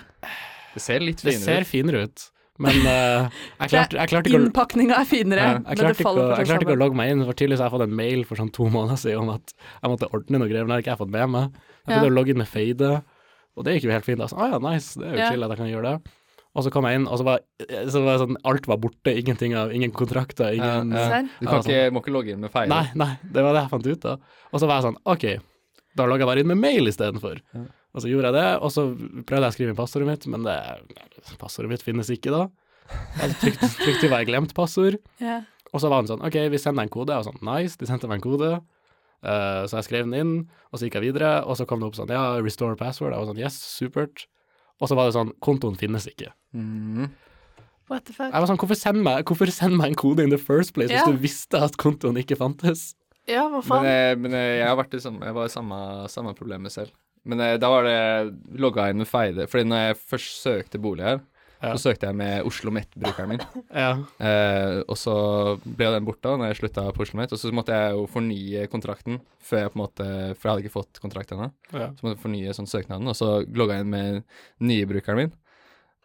Det 0.73 0.81
ser 0.83 0.99
litt 0.99 1.21
det 1.23 1.33
finere 1.33 1.45
ser 1.45 1.61
ut. 1.61 1.67
finere 1.67 2.01
ut, 2.07 2.25
men 2.59 2.79
uh, 2.85 3.29
jeg, 3.61 3.69
klarte, 3.69 3.97
jeg 3.97 4.09
klarte 4.11 4.29
ikke 4.31 4.39
å 4.39 4.45
Innpakninga 4.47 4.97
er 4.99 5.05
finere, 5.09 5.45
Ja, 5.47 5.59
men 5.63 5.77
det 5.93 5.95
faller 5.99 6.23
å- 6.33 6.37
jeg 6.37 6.47
klarte 6.49 6.65
ikke 6.67 6.75
å 6.77 6.81
logge 6.81 6.95
meg 6.99 7.11
inn, 7.13 7.23
for 7.25 7.33
tydeligvis 7.33 7.59
har 7.63 7.69
jeg 7.69 7.75
fått 7.79 7.87
en 7.87 7.95
mail 7.95 8.23
for 8.25 8.35
sånn 8.41 8.51
to 8.53 8.69
måneder 8.77 8.97
siden 9.01 9.23
om 9.27 9.33
at 9.37 9.53
jeg 9.81 9.91
måtte 9.93 10.09
ordne 10.13 10.39
noe 10.41 10.49
greier, 10.49 10.65
men 10.65 10.73
det 10.73 10.77
har 10.79 10.85
ikke 10.85 10.93
jeg 10.97 11.01
fått 11.05 11.13
med 11.17 11.29
meg. 11.29 11.51
Jeg 11.87 11.97
Ja. 11.97 12.03
å 12.03 12.13
logge 12.13 12.33
inn 12.33 12.37
med 12.41 12.47
Fade, 12.51 12.91
og 13.57 13.63
det 13.65 13.77
gikk 13.77 13.87
jo 13.89 13.91
helt 13.95 14.05
fint. 14.05 14.19
Altså, 14.21 14.37
ah, 14.37 14.49
ja, 14.53 14.57
nice, 14.61 14.93
det 14.99 15.05
er 15.07 15.13
jo 15.15 15.19
Ja. 15.23 15.29
chill 15.31 15.43
at 15.43 15.49
jeg 15.53 15.57
kan 15.63 15.69
gjøre 15.71 15.91
det. 15.93 16.11
Og 16.57 16.63
så 16.65 16.71
kom 16.73 16.85
jeg 16.89 16.95
inn, 16.97 17.05
og 17.07 17.19
så 17.19 17.23
var, 17.23 17.39
så 17.85 18.01
var 18.01 18.17
sånn, 18.17 18.35
alt 18.49 18.65
var 18.65 18.77
borte, 18.81 19.13
ingenting 19.13 19.53
av, 19.53 19.69
ingen 19.71 19.91
kontrakter, 19.93 20.55
ingen 20.57 20.89
Ja, 20.91 21.03
ja. 21.21 21.21
Du 21.39 21.45
kan 21.45 21.61
ikke, 21.61 21.91
må 21.93 22.01
ikke 22.01 22.13
logge 22.15 22.33
inn 22.33 22.41
med 22.41 22.49
feil. 22.49 22.67
Nei, 22.71 22.87
nei, 22.97 23.11
det 23.21 23.43
var 23.45 23.53
det 23.53 23.61
jeg 23.61 23.69
fant 23.75 23.85
ut 23.87 24.05
av. 24.09 24.19
Og 24.51 24.59
så 24.63 24.65
var 24.69 24.79
jeg 24.81 24.87
sånn, 24.89 24.97
ok, 25.05 25.25
da 25.95 26.07
logger 26.09 26.25
jeg 26.25 26.29
bare 26.31 26.39
inn 26.41 26.47
med 26.49 26.57
mail 26.57 26.89
istedenfor. 26.89 27.41
Ja. 27.53 27.61
Og 27.97 28.03
så 28.03 28.11
gjorde 28.11 28.29
jeg 28.29 28.37
det, 28.37 28.47
og 28.61 28.69
så 28.69 28.83
prøvde 28.93 29.41
jeg 29.41 29.49
å 29.49 29.55
skrive 29.55 29.73
inn 29.73 29.77
passordet 29.79 30.05
mitt, 30.05 30.25
men 30.29 30.43
det, 30.45 30.55
passordet 31.41 31.71
mitt 31.71 31.85
finnes 31.85 32.11
ikke 32.13 32.29
da. 32.29 32.43
Jeg 33.17 33.37
trykte, 33.41 33.69
trykte 33.81 34.09
jeg 34.11 34.27
glemt 34.29 34.53
passord. 34.57 34.99
yeah. 35.17 35.47
Og 35.73 35.81
så 35.83 35.89
var 35.91 36.03
han 36.03 36.09
sånn, 36.09 36.21
ok, 36.23 36.37
vi 36.53 36.59
sender 36.61 36.85
en 36.85 36.91
kode. 36.93 37.11
Jeg 37.11 37.23
var 37.23 37.27
sånn, 37.27 37.41
nice, 37.43 37.75
de 37.79 37.89
sendte 37.89 38.07
meg 38.07 38.21
en 38.21 38.27
kode. 38.27 38.51
Uh, 39.25 39.65
så 39.67 39.79
jeg 39.79 39.87
skrev 39.89 40.05
den 40.05 40.15
inn, 40.15 40.33
og 40.69 40.77
så 40.77 40.87
gikk 40.87 40.99
jeg 40.99 41.07
videre, 41.09 41.31
og 41.43 41.57
så 41.59 41.65
kom 41.67 41.81
det 41.81 41.89
opp 41.89 41.97
sånn, 41.97 42.13
ja, 42.13 42.37
restore 42.39 42.77
password. 42.79 43.15
Jeg 43.15 43.23
var 43.23 43.31
sånn, 43.31 43.41
yes, 43.41 43.57
supert. 43.73 44.27
Og 44.77 44.91
så 44.91 44.97
var 44.97 45.09
det 45.09 45.17
sånn, 45.17 45.33
kontoen 45.43 45.75
finnes 45.79 46.05
ikke. 46.07 46.29
Mm. 46.55 47.09
What 47.89 48.05
the 48.05 48.13
fuck? 48.13 48.29
Jeg 48.29 48.43
var 48.43 48.47
sånn, 48.51 48.61
hvorfor 48.61 48.79
send 48.79 49.03
meg, 49.03 49.25
hvorfor 49.27 49.51
send 49.51 49.79
meg 49.79 49.91
en 49.91 49.99
kode 49.99 50.23
in 50.27 50.31
the 50.31 50.39
first 50.39 50.75
place 50.77 50.93
yeah. 50.93 51.01
hvis 51.07 51.17
du 51.17 51.25
visste 51.25 51.61
at 51.65 51.75
kontoen 51.81 52.19
ikke 52.21 52.37
fantes? 52.39 52.91
Ja, 53.27 53.47
hva 53.49 53.59
Men, 53.59 53.67
faen? 53.67 53.89
eh, 53.89 54.13
men 54.19 54.35
eh, 54.37 54.53
jeg 54.61 54.67
har 54.69 54.77
vært 54.79 54.95
i 54.95 55.03
samme, 55.03 55.25
jeg 55.27 55.35
var 55.35 55.49
i 55.49 55.51
samme, 55.51 55.79
samme 56.11 56.35
problemet 56.37 56.71
selv. 56.71 56.93
Men 57.27 57.41
eh, 57.43 57.55
da 57.61 57.69
var 57.73 57.83
det 57.87 58.59
logga 58.63 58.89
inn 58.91 59.01
med 59.03 59.09
Feide. 59.09 59.47
Fordi 59.51 59.67
når 59.67 59.83
jeg 59.89 59.99
først 60.13 60.37
søkte 60.45 60.79
bolig 60.81 61.03
her, 61.07 61.19
Ja. 61.57 61.71
så 61.73 61.89
søkte 61.89 62.05
jeg 62.05 62.13
med 62.15 62.45
Oslo 62.45 62.69
Met-brukeren 62.69 63.31
min. 63.31 63.41
Ja. 63.73 63.87
Eh, 64.21 64.83
og 64.85 64.93
så 65.01 65.15
ble 65.65 65.87
den 65.95 66.05
borte 66.05 66.29
når 66.37 66.51
jeg 66.51 66.59
slutta 66.59 66.83
på 66.93 67.01
Oslo 67.01 67.17
Met. 67.17 67.33
Og 67.33 67.39
så 67.41 67.49
måtte 67.51 67.73
jeg 67.73 67.95
jo 67.97 68.03
fornye 68.13 68.67
kontrakten, 68.69 69.17
før 69.41 69.63
jeg 69.63 69.71
på 69.73 69.79
en 69.79 69.81
måte, 69.81 70.05
for 70.37 70.43
jeg 70.45 70.51
hadde 70.51 70.63
ikke 70.67 70.75
fått 70.77 71.01
kontrakt 71.01 71.33
ennå. 71.33 71.49
ja. 71.73 71.87
Så 71.97 72.05
måtte 72.05 72.13
jeg 72.19 72.23
fornye 72.27 72.53
sånn 72.53 72.69
søknaden, 72.69 73.09
og 73.09 73.17
så 73.17 73.31
logga 73.49 73.79
jeg 73.79 73.87
inn 73.87 73.89
med 73.95 74.23
nye 74.69 74.85
brukeren 74.85 75.17
min. 75.23 75.33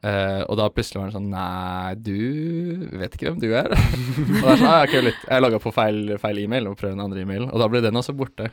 Eh, 0.02 0.40
og 0.50 0.56
da 0.58 0.70
plutselig 0.74 0.98
var 0.98 1.10
den 1.12 1.14
sånn 1.14 1.28
Nei, 1.30 1.94
du 1.94 2.88
vet 2.98 3.12
ikke 3.14 3.28
hvem 3.30 3.38
du 3.44 3.52
er. 3.54 3.68
og 4.40 4.40
da 4.42 4.54
er 4.56 4.56
sånn, 4.56 4.72
ah, 4.72 4.98
litt. 5.04 5.20
Jeg 5.28 5.44
logga 5.44 5.60
på 5.62 5.70
feil, 5.76 6.16
feil 6.18 6.40
e-mail 6.42 6.66
og 6.72 6.80
prøvde 6.80 6.96
en 6.96 7.04
andre 7.04 7.22
e-mail, 7.22 7.44
og 7.52 7.60
da 7.62 7.68
ble 7.70 7.84
den 7.84 8.00
også 8.00 8.16
borte. 8.16 8.48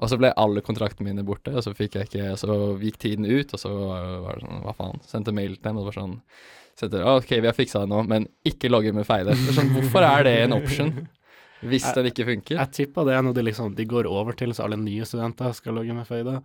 Og 0.00 0.08
så 0.08 0.16
ble 0.20 0.30
alle 0.40 0.62
kontraktene 0.64 1.10
mine 1.10 1.24
borte, 1.26 1.52
og 1.52 1.64
så 1.64 1.74
fikk 1.76 1.98
jeg 1.98 2.08
ikke 2.08 2.32
Så 2.40 2.56
gikk 2.80 2.96
tiden 3.02 3.26
ut, 3.28 3.52
og 3.52 3.60
så 3.60 3.70
var 3.76 4.38
det 4.38 4.46
sånn 4.46 4.62
Hva 4.64 4.74
faen? 4.78 5.00
Sendte 5.04 5.34
mail 5.36 5.58
til 5.58 5.64
dem, 5.66 5.76
og 5.76 5.84
det 5.84 5.90
var 5.92 5.98
sånn 6.00 6.14
sendte, 6.80 7.02
«Ah, 7.04 7.18
OK, 7.20 7.34
vi 7.36 7.48
har 7.50 7.56
fiksa 7.56 7.82
det 7.84 7.90
nå, 7.92 8.02
men 8.08 8.24
ikke 8.48 8.70
logge 8.72 8.94
med 8.96 9.04
feide. 9.04 9.34
Er 9.36 9.56
Sånn, 9.56 9.68
hvorfor 9.74 10.06
er 10.06 10.24
det 10.24 10.36
en 10.46 10.56
option? 10.56 10.94
Hvis 11.60 11.84
den 11.92 12.08
ikke 12.08 12.24
funker? 12.24 12.56
Jeg 12.56 12.72
tipper 12.72 13.04
det 13.04 13.18
er 13.18 13.26
noe 13.26 13.36
de 13.36 13.44
liksom, 13.44 13.74
de 13.76 13.84
går 13.84 14.08
over 14.08 14.36
til, 14.38 14.54
så 14.56 14.64
alle 14.64 14.78
nye 14.80 15.04
studenter 15.04 15.52
skal 15.56 15.76
logge 15.76 15.92
med 15.92 16.08
Feide. 16.08 16.38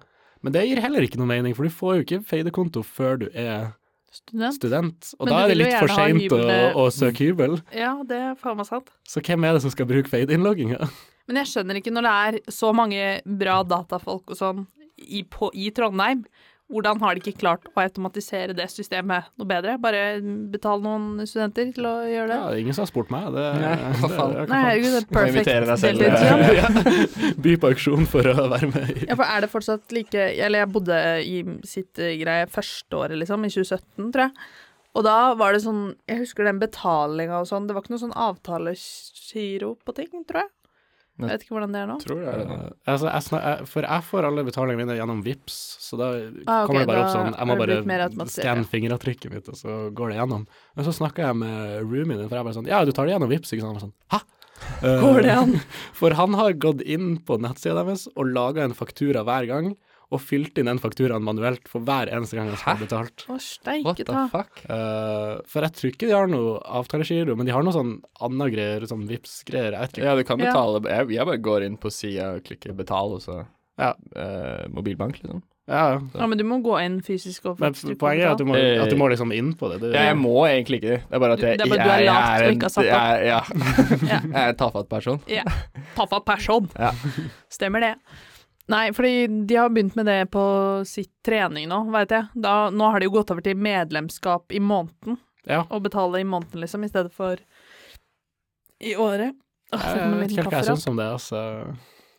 Men 0.43 0.53
det 0.53 0.65
gir 0.67 0.81
heller 0.83 1.05
ikke 1.07 1.21
noe 1.21 1.29
mening, 1.29 1.55
for 1.55 1.63
du 1.63 1.71
får 1.71 1.95
jo 1.95 2.05
ikke 2.05 2.19
Feide-konto 2.27 2.83
før 2.83 3.21
du 3.23 3.29
er 3.31 3.71
Student? 4.15 4.55
student. 4.55 5.07
Og 5.19 5.25
Men 5.27 5.33
da 5.33 5.39
er 5.43 5.49
det 5.51 5.57
litt 5.57 5.73
for 5.75 5.91
seint 5.91 6.35
å, 6.35 6.43
å 6.79 6.83
søke 6.93 7.25
hybel. 7.25 7.57
Ja, 7.75 7.95
det 8.07 8.19
er 8.29 8.37
faen 8.39 8.59
meg 8.59 8.67
sant. 8.67 8.91
Så 9.07 9.23
hvem 9.23 9.43
er 9.47 9.57
det 9.57 9.63
som 9.63 9.73
skal 9.73 9.87
bruke 9.89 10.11
Feide-innlogginga? 10.11 10.87
Men 11.27 11.41
jeg 11.41 11.51
skjønner 11.51 11.79
ikke 11.79 11.93
når 11.93 12.07
det 12.07 12.15
er 12.25 12.53
så 12.53 12.73
mange 12.75 13.05
bra 13.25 13.61
datafolk 13.65 14.35
og 14.35 14.39
sånn 14.39 14.65
i, 14.95 15.25
på, 15.27 15.49
i 15.53 15.71
Trondheim, 15.75 16.23
hvordan 16.71 16.97
har 17.03 17.13
de 17.13 17.21
ikke 17.21 17.37
klart 17.43 17.67
å 17.69 17.81
automatisere 17.83 18.55
det 18.57 18.65
systemet 18.73 19.27
noe 19.37 19.45
bedre? 19.45 19.75
Bare 19.81 20.17
betale 20.49 20.81
noen 20.81 21.27
studenter 21.29 21.69
til 21.75 21.85
å 21.85 21.93
gjøre 22.09 22.29
det? 22.31 22.37
Ja, 22.39 22.47
det 22.49 22.55
er 22.55 22.61
ingen 22.63 22.77
som 22.77 22.85
har 22.87 22.89
spurt 22.89 23.11
meg. 23.13 23.27
Det, 23.35 23.43
Nei, 23.61 23.75
det, 23.75 24.09
det, 24.09 24.45
Nei, 24.49 24.61
herregud, 24.63 24.95
det 24.95 25.01
er 25.03 25.07
perfect 25.13 25.51
deg 25.51 25.81
selv. 25.83 26.01
deltidsjobb. 26.01 26.45
ja. 26.61 27.33
By 27.45 27.53
på 27.61 27.71
auksjon 27.75 28.09
for 28.09 28.31
å 28.31 28.47
være 28.55 28.71
med 28.71 28.89
i 28.95 29.05
Ja, 29.05 29.19
for 29.19 29.25
er 29.27 29.45
det 29.45 29.51
fortsatt 29.53 29.93
like 29.93 30.25
Eller 30.33 30.63
jeg 30.63 30.71
bodde 30.73 30.99
i 31.21 31.37
sitt 31.69 32.01
eh, 32.01 32.15
greie 32.23 32.49
første 32.49 32.97
året, 32.97 33.19
liksom, 33.21 33.45
i 33.45 33.53
2017, 33.53 34.09
tror 34.09 34.25
jeg. 34.25 34.49
Og 34.95 35.05
da 35.05 35.17
var 35.37 35.53
det 35.53 35.61
sånn 35.67 35.85
Jeg 36.09 36.23
husker 36.23 36.49
den 36.49 36.63
betalinga 36.63 37.43
og 37.43 37.49
sånn. 37.51 37.69
Det 37.69 37.77
var 37.77 37.85
ikke 37.85 37.93
noe 37.93 38.05
sånn 38.07 38.19
avtalegiro 38.25 39.75
på 39.85 39.99
ting, 40.01 40.09
tror 40.25 40.47
jeg. 40.47 40.53
Jeg 41.17 41.29
vet 41.31 41.43
ikke 41.45 41.53
hvordan 41.55 41.71
det 41.71 41.79
er 41.79 41.87
nå. 41.87 41.95
Tror 42.03 42.17
det 42.19 42.27
er 42.27 42.39
det 42.41 42.45
nå. 42.49 42.55
Eh, 42.65 42.91
altså, 42.91 43.07
jeg 43.07 43.23
snak, 43.23 43.43
jeg, 43.47 43.67
For 43.71 43.87
jeg 43.87 44.03
får 44.09 44.27
alle 44.27 44.43
betalingene 44.43 44.81
mine 44.83 44.97
gjennom 44.99 45.21
Vips 45.23 45.59
så 45.85 45.99
da 46.01 46.09
Ah, 46.11 46.17
okay, 46.19 46.67
kommer 46.67 46.81
det 46.81 46.89
bare 46.89 47.03
opp 47.05 47.13
sånn 47.13 47.29
Jeg 47.37 47.47
må 47.47 47.55
bare 47.61 48.27
skanne 48.35 48.67
fingeravtrykket 48.71 49.31
mitt, 49.31 49.47
og 49.47 49.55
så 49.59 49.77
går 49.95 50.11
det 50.11 50.17
gjennom. 50.19 50.43
Men 50.75 50.87
så 50.89 50.93
snakker 50.97 51.29
jeg 51.29 51.37
med 51.39 51.85
roomien 51.87 52.19
din, 52.19 52.27
for 52.27 52.35
jeg 52.41 52.47
bare 52.49 52.57
sånn 52.59 52.67
Ja, 52.67 52.83
du 52.83 52.91
tar 52.91 53.07
det 53.07 53.15
gjennom 53.15 53.31
Vips, 53.31 53.53
ikke 53.55 53.63
sant? 53.63 53.79
Og 53.79 53.85
Sånn, 53.87 53.95
Hæ? 54.11 54.19
Går 54.81 55.21
det 55.23 55.31
Eh, 55.31 55.39
an? 55.39 55.55
For 55.99 56.15
han 56.15 56.33
har 56.39 56.53
gått 56.59 56.81
inn 56.81 57.17
på 57.27 57.35
nettsida 57.43 57.79
deres 57.83 58.07
og 58.15 58.29
laga 58.35 58.63
en 58.63 58.75
faktura 58.75 59.23
hver 59.27 59.47
gang, 59.49 59.73
og 60.13 60.21
fylt 60.21 60.57
inn 60.61 60.65
den 60.69 60.77
fakturaen 60.79 61.23
manuelt 61.25 61.67
for 61.71 61.81
hver 61.81 62.11
eneste 62.13 62.37
gang 62.37 62.47
jeg 62.51 62.57
skulle 62.61 62.75
ha 62.77 62.83
betalt. 62.85 63.25
Å, 63.25 63.31
What 63.33 63.41
steike 63.41 64.05
the 64.05 64.27
fuck? 64.31 64.61
Uh, 64.69 65.41
for 65.49 65.65
jeg 65.65 65.73
tror 65.79 65.91
ikke 65.93 66.07
de 66.07 66.13
har 66.13 66.27
noe 66.31 66.59
avtalegiro, 66.81 67.35
men 67.35 67.45
de 67.49 67.51
har 67.55 67.63
noe 67.65 67.73
sånn 67.73 67.95
anna 68.21 68.49
greier, 68.53 68.85
sånn 68.89 69.07
Vipps-greier. 69.09 69.73
Ja, 69.97 70.15
du 70.15 70.23
kan 70.23 70.39
Ja. 70.39 70.51
betale 70.53 70.83
jeg, 70.85 71.09
jeg 71.17 71.25
bare 71.25 71.37
går 71.49 71.65
inn 71.65 71.77
på 71.77 71.91
sida 71.91 72.35
og 72.35 72.43
klikker 72.43 72.73
'betal', 72.77 73.15
og 73.17 73.21
så 73.21 73.45
Ja. 73.77 73.93
uh, 74.15 74.67
Mobilbank, 74.69 75.19
liksom. 75.23 75.41
Ja, 75.67 75.99
Ja, 76.13 76.27
men 76.27 76.37
du 76.37 76.43
må 76.43 76.61
gå 76.61 76.77
inn 76.85 77.01
fysisk 77.01 77.47
og 77.49 77.59
men 77.59 77.73
poenget 77.73 78.21
er 78.27 78.31
at 78.33 78.37
du, 78.37 78.45
må, 78.45 78.53
at 78.53 78.87
du 78.87 78.95
må 78.95 79.09
liksom 79.09 79.33
inn 79.33 79.53
på 79.57 79.71
det. 79.71 79.79
Du, 79.81 79.87
Ja, 79.91 80.13
jeg 80.13 80.17
må 80.17 80.45
egentlig 80.45 80.77
ikke 80.77 80.91
det. 80.93 81.01
Det 81.09 81.15
er 81.15 81.19
bare 81.19 81.33
at 81.33 81.39
jeg, 81.39 81.57
det 81.57 81.65
er 81.65 81.69
bare 81.69 81.83
du 81.83 81.89
er 81.89 81.99
jeg, 82.05 82.59
jeg- 82.61 82.85
Ja. 82.85 83.15
Ja. 83.25 83.41
jeg 84.21 84.43
er 84.45 84.49
en 84.49 84.55
tafatt 84.55 84.87
person. 84.87 85.19
Ja. 85.27 85.43
Tafatt 85.95 86.23
person. 86.23 86.69
Ja. 86.77 86.91
Stemmer 87.49 87.79
det. 87.81 87.95
Nei, 88.71 88.89
fordi 88.97 89.27
de 89.45 89.57
har 89.59 89.69
begynt 89.69 89.95
med 89.97 90.07
det 90.09 90.19
på 90.33 90.43
sitt 90.89 91.11
trening 91.25 91.67
nå, 91.69 91.83
veit 91.93 92.13
jeg. 92.15 92.31
Da, 92.33 92.71
nå 92.73 92.89
har 92.89 93.01
de 93.01 93.09
jo 93.09 93.13
gått 93.13 93.33
over 93.33 93.45
til 93.45 93.59
medlemskap 93.61 94.55
i 94.55 94.61
måneden, 94.63 95.19
ja. 95.45 95.61
og 95.69 95.83
betale 95.85 96.23
i 96.23 96.25
måneden, 96.25 96.63
liksom, 96.63 96.85
i 96.85 96.89
stedet 96.89 97.13
for 97.13 97.37
i 98.81 98.95
året. 98.97 99.37
Åh, 99.73 99.85
Jeg 99.85 100.17
vet 100.17 100.33
ikke 100.33 100.41
helt 100.43 100.53
hva 100.53 100.61
jeg 100.63 100.69
syns 100.71 100.89
om 100.89 100.97
det. 100.99 101.07
Altså. 101.13 101.41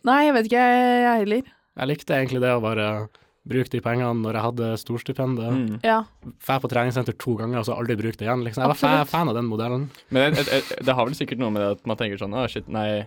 Nei, 0.06 0.20
jeg 0.28 0.34
vet 0.36 0.48
ikke, 0.50 0.64
jeg, 0.70 0.98
jeg 1.02 1.22
heller. 1.24 1.54
Jeg 1.76 1.90
likte 1.90 2.16
egentlig 2.16 2.42
det 2.46 2.54
å 2.54 2.62
bare 2.62 2.88
bruke 3.46 3.70
de 3.70 3.80
pengene 3.82 4.22
når 4.22 4.38
jeg 4.38 4.44
hadde 4.46 4.70
storstipendet. 4.82 5.58
Mm. 5.58 5.76
Ja. 5.86 6.00
Fær 6.42 6.62
på 6.62 6.70
treningssenter 6.70 7.14
to 7.20 7.36
ganger, 7.38 7.60
og 7.60 7.68
så 7.68 7.76
aldri 7.76 7.98
bruke 7.98 8.18
det 8.18 8.26
igjen. 8.26 8.42
Liksom. 8.46 8.64
Jeg 8.64 8.72
var 8.72 8.78
Absolutt. 8.78 9.12
fan 9.12 9.30
av 9.30 9.38
den 9.38 9.50
modellen. 9.50 9.86
Men 10.14 10.34
det, 10.34 10.46
det, 10.50 10.62
det 10.86 10.96
har 10.98 11.06
vel 11.06 11.18
sikkert 11.18 11.42
noe 11.42 11.52
med 11.54 11.62
det 11.62 11.70
at 11.76 11.86
man 11.90 11.98
tenker 12.00 12.22
sånn 12.22 12.34
Å, 12.34 12.46
shit, 12.50 12.66
nei. 12.72 13.06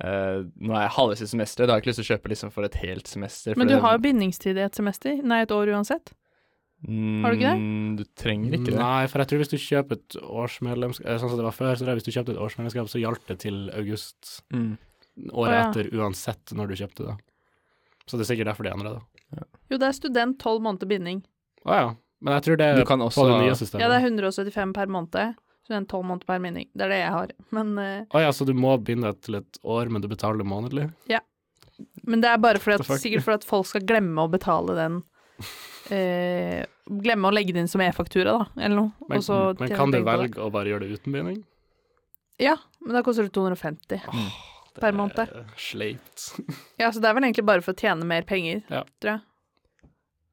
Eh, 0.00 0.42
nå 0.60 0.72
er 0.74 0.86
jeg 0.86 0.94
halvveis 0.96 1.22
i 1.22 1.26
semesteret, 1.28 1.66
da 1.68 1.74
har 1.74 1.80
jeg 1.80 1.84
ikke 1.84 1.90
lyst 1.92 2.00
til 2.02 2.06
å 2.06 2.10
kjøpe 2.16 2.32
liksom 2.32 2.52
for 2.54 2.64
et 2.64 2.74
helt 2.82 3.06
semester. 3.06 3.54
Men 3.56 3.66
du 3.68 3.74
det- 3.74 3.82
har 3.82 3.98
jo 3.98 4.02
bindingstid 4.06 4.56
i 4.56 4.64
et 4.64 4.74
semester. 4.74 5.16
Nei, 5.22 5.42
et 5.42 5.50
år 5.50 5.68
uansett. 5.68 6.12
har 6.82 7.30
du 7.30 7.36
ikke 7.38 7.50
det? 7.52 7.58
Mm, 7.62 7.96
Du 7.96 8.04
trenger 8.16 8.52
ikke 8.58 8.72
det. 8.72 8.78
Nei, 8.78 9.06
for 9.06 9.18
jeg 9.22 9.28
tror 9.28 9.38
hvis 9.38 9.52
du 9.52 9.56
kjøper 9.56 9.92
et 9.92 10.16
årsmedlemskap 10.18 11.06
eh, 11.06 11.18
Sånn 11.18 11.28
som 11.30 11.38
det 11.38 11.44
var 11.46 11.54
før, 11.54 11.76
så 11.78 11.84
hvis 11.86 12.02
du 12.02 12.10
kjøpte 12.10 12.32
et 12.34 12.40
årsmedlemskap, 12.42 12.88
så 12.90 12.98
gjaldt 12.98 13.26
det 13.28 13.38
til 13.38 13.70
august 13.70 14.42
Mm. 14.52 14.78
året 15.30 15.32
oh, 15.34 15.46
ja. 15.52 15.70
etter 15.70 15.90
uansett 15.94 16.52
når 16.56 16.68
du 16.68 16.74
kjøpte 16.74 17.06
det. 17.06 17.16
Så 18.08 18.18
det 18.18 18.24
er 18.26 18.34
sikkert 18.34 18.46
derfor 18.50 18.64
de 18.64 18.70
endra 18.72 18.94
det. 18.98 19.02
Jo, 19.70 19.78
det 19.78 19.82
er 19.88 19.92
student, 19.92 20.38
tolv 20.38 20.60
måneder 20.60 20.88
binding. 20.88 21.22
Å 21.64 21.70
ja. 21.72 21.94
Men 22.20 22.34
jeg 22.34 22.42
tror 22.42 22.56
det 22.58 22.66
er 22.66 22.84
kan 22.84 22.98
på 22.98 23.26
det 23.26 23.38
nye 23.42 23.54
systemet. 23.54 23.80
Ja, 23.80 23.88
det 23.88 23.98
er 24.02 24.06
175 24.10 24.72
per 24.74 24.86
måned. 24.86 25.36
Student, 25.72 25.88
tolv 25.88 26.04
måneder 26.04 26.28
per 26.28 26.40
minning. 26.44 26.66
Det 26.76 26.84
er 26.84 26.90
det 26.92 26.98
jeg 27.00 27.12
har. 27.14 27.30
Men, 27.56 27.70
uh, 27.78 28.02
oh, 28.12 28.20
ja, 28.20 28.32
så 28.32 28.44
du 28.44 28.52
må 28.52 28.74
binde 28.84 29.08
til 29.24 29.38
et 29.40 29.60
år, 29.64 29.88
men 29.88 30.02
du 30.04 30.08
betaler 30.10 30.44
månedlig? 30.44 30.90
Ja. 31.08 31.22
men 32.04 32.20
det 32.20 32.28
er 32.28 32.38
bare 32.38 32.60
fordi 32.60 32.82
at, 32.82 33.00
sikkert 33.00 33.24
for 33.24 33.34
at 33.38 33.46
folk 33.48 33.66
skal 33.66 33.86
glemme 33.88 34.22
å 34.22 34.30
betale 34.30 34.74
den 34.76 34.98
uh, 35.00 36.60
Glemme 37.02 37.30
å 37.30 37.32
legge 37.32 37.54
det 37.54 37.62
inn 37.62 37.70
som 37.70 37.80
e-faktura, 37.80 38.34
da, 38.36 38.46
eller 38.60 38.76
noe. 38.76 39.08
Men, 39.08 39.22
og 39.22 39.24
så 39.24 39.38
men 39.58 39.72
kan 39.72 39.94
du 39.94 40.00
velge 40.04 40.42
å 40.42 40.50
bare 40.52 40.72
gjøre 40.74 40.84
det 40.84 40.98
uten 40.98 41.14
binding? 41.14 41.40
Ja, 42.42 42.56
men 42.82 42.98
da 42.98 43.04
koster 43.06 43.24
det 43.24 43.32
250 43.32 44.02
per 44.76 44.96
måned. 44.98 45.16
Det 45.16 45.40
er 45.40 45.52
Sleipt. 45.56 46.26
Ja, 46.80 46.90
så 46.90 47.00
det 47.00 47.08
er 47.08 47.16
vel 47.16 47.28
egentlig 47.30 47.46
bare 47.48 47.64
for 47.64 47.72
å 47.72 47.78
tjene 47.78 48.04
mer 48.08 48.26
penger, 48.28 48.64
Ja. 48.68 48.82
tror 49.00 49.14
jeg. 49.14 49.24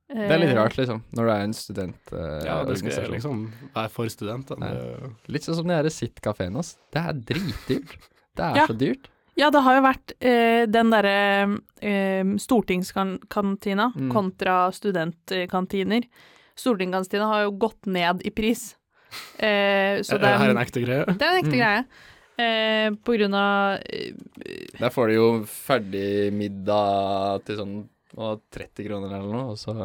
Det 0.10 0.32
er 0.32 0.40
litt 0.42 0.50
Eh, 0.50 0.56
rart, 0.58 0.74
liksom, 0.78 1.04
når 1.14 1.26
du 1.26 1.32
er 1.32 1.42
en 1.44 1.54
student. 1.54 1.96
eh, 2.14 2.46
Ja, 2.46 2.64
det 2.66 2.78
skal 2.80 2.90
jeg 2.92 3.12
liksom 3.12 3.52
være 3.76 3.90
for 3.94 4.10
student 4.10 4.50
Ja. 4.50 5.10
Litt 5.28 5.44
sånn 5.44 5.56
som 5.56 5.68
de 5.68 5.74
derre 5.76 5.92
Sitt-kafeen 5.94 6.54
hans. 6.56 6.78
Det 6.92 6.98
er 7.04 7.14
dritdyrt. 7.14 7.98
Det 8.36 8.44
er 8.46 8.56
Ja. 8.56 8.66
så 8.68 8.74
dyrt. 8.78 9.08
Ja, 9.38 9.50
det 9.52 9.62
har 9.62 9.76
jo 9.76 9.82
vært 9.86 10.14
eh, 10.22 10.66
den 10.66 10.90
derre 10.90 11.60
eh, 11.82 12.24
stortingskantina 12.38 13.94
Mm. 13.96 14.12
kontra 14.12 14.72
studentkantiner. 14.72 16.04
Stortingskantina 16.58 17.26
har 17.28 17.44
jo 17.44 17.52
gått 17.52 17.86
ned 17.86 18.22
i 18.26 18.30
pris. 18.32 18.76
Eh, 19.40 20.02
så 20.02 20.16
Er 20.16 20.20
det 20.20 20.28
er, 20.28 20.38
her 20.38 20.46
er, 20.48 20.50
en 20.52 20.58
ekte 20.58 20.84
greie? 20.86 21.06
det 21.06 21.22
er 21.22 21.38
en 21.38 21.44
ekte 21.44 21.54
Mm. 21.54 21.60
greie. 21.60 21.86
Eh, 22.40 22.90
på 23.04 23.18
grunn 23.18 23.34
av 23.34 23.80
eh, 23.86 24.12
Der 24.80 24.90
får 24.90 25.08
du 25.08 25.14
jo 25.14 25.44
ferdig 25.46 26.32
middag 26.34 27.44
til 27.46 27.58
sånn 27.58 27.90
hva, 28.20 28.36
30 28.56 28.88
kroner 28.88 29.16
eller 29.16 29.34
noe, 29.34 29.56
og 29.56 29.60
så 29.60 29.76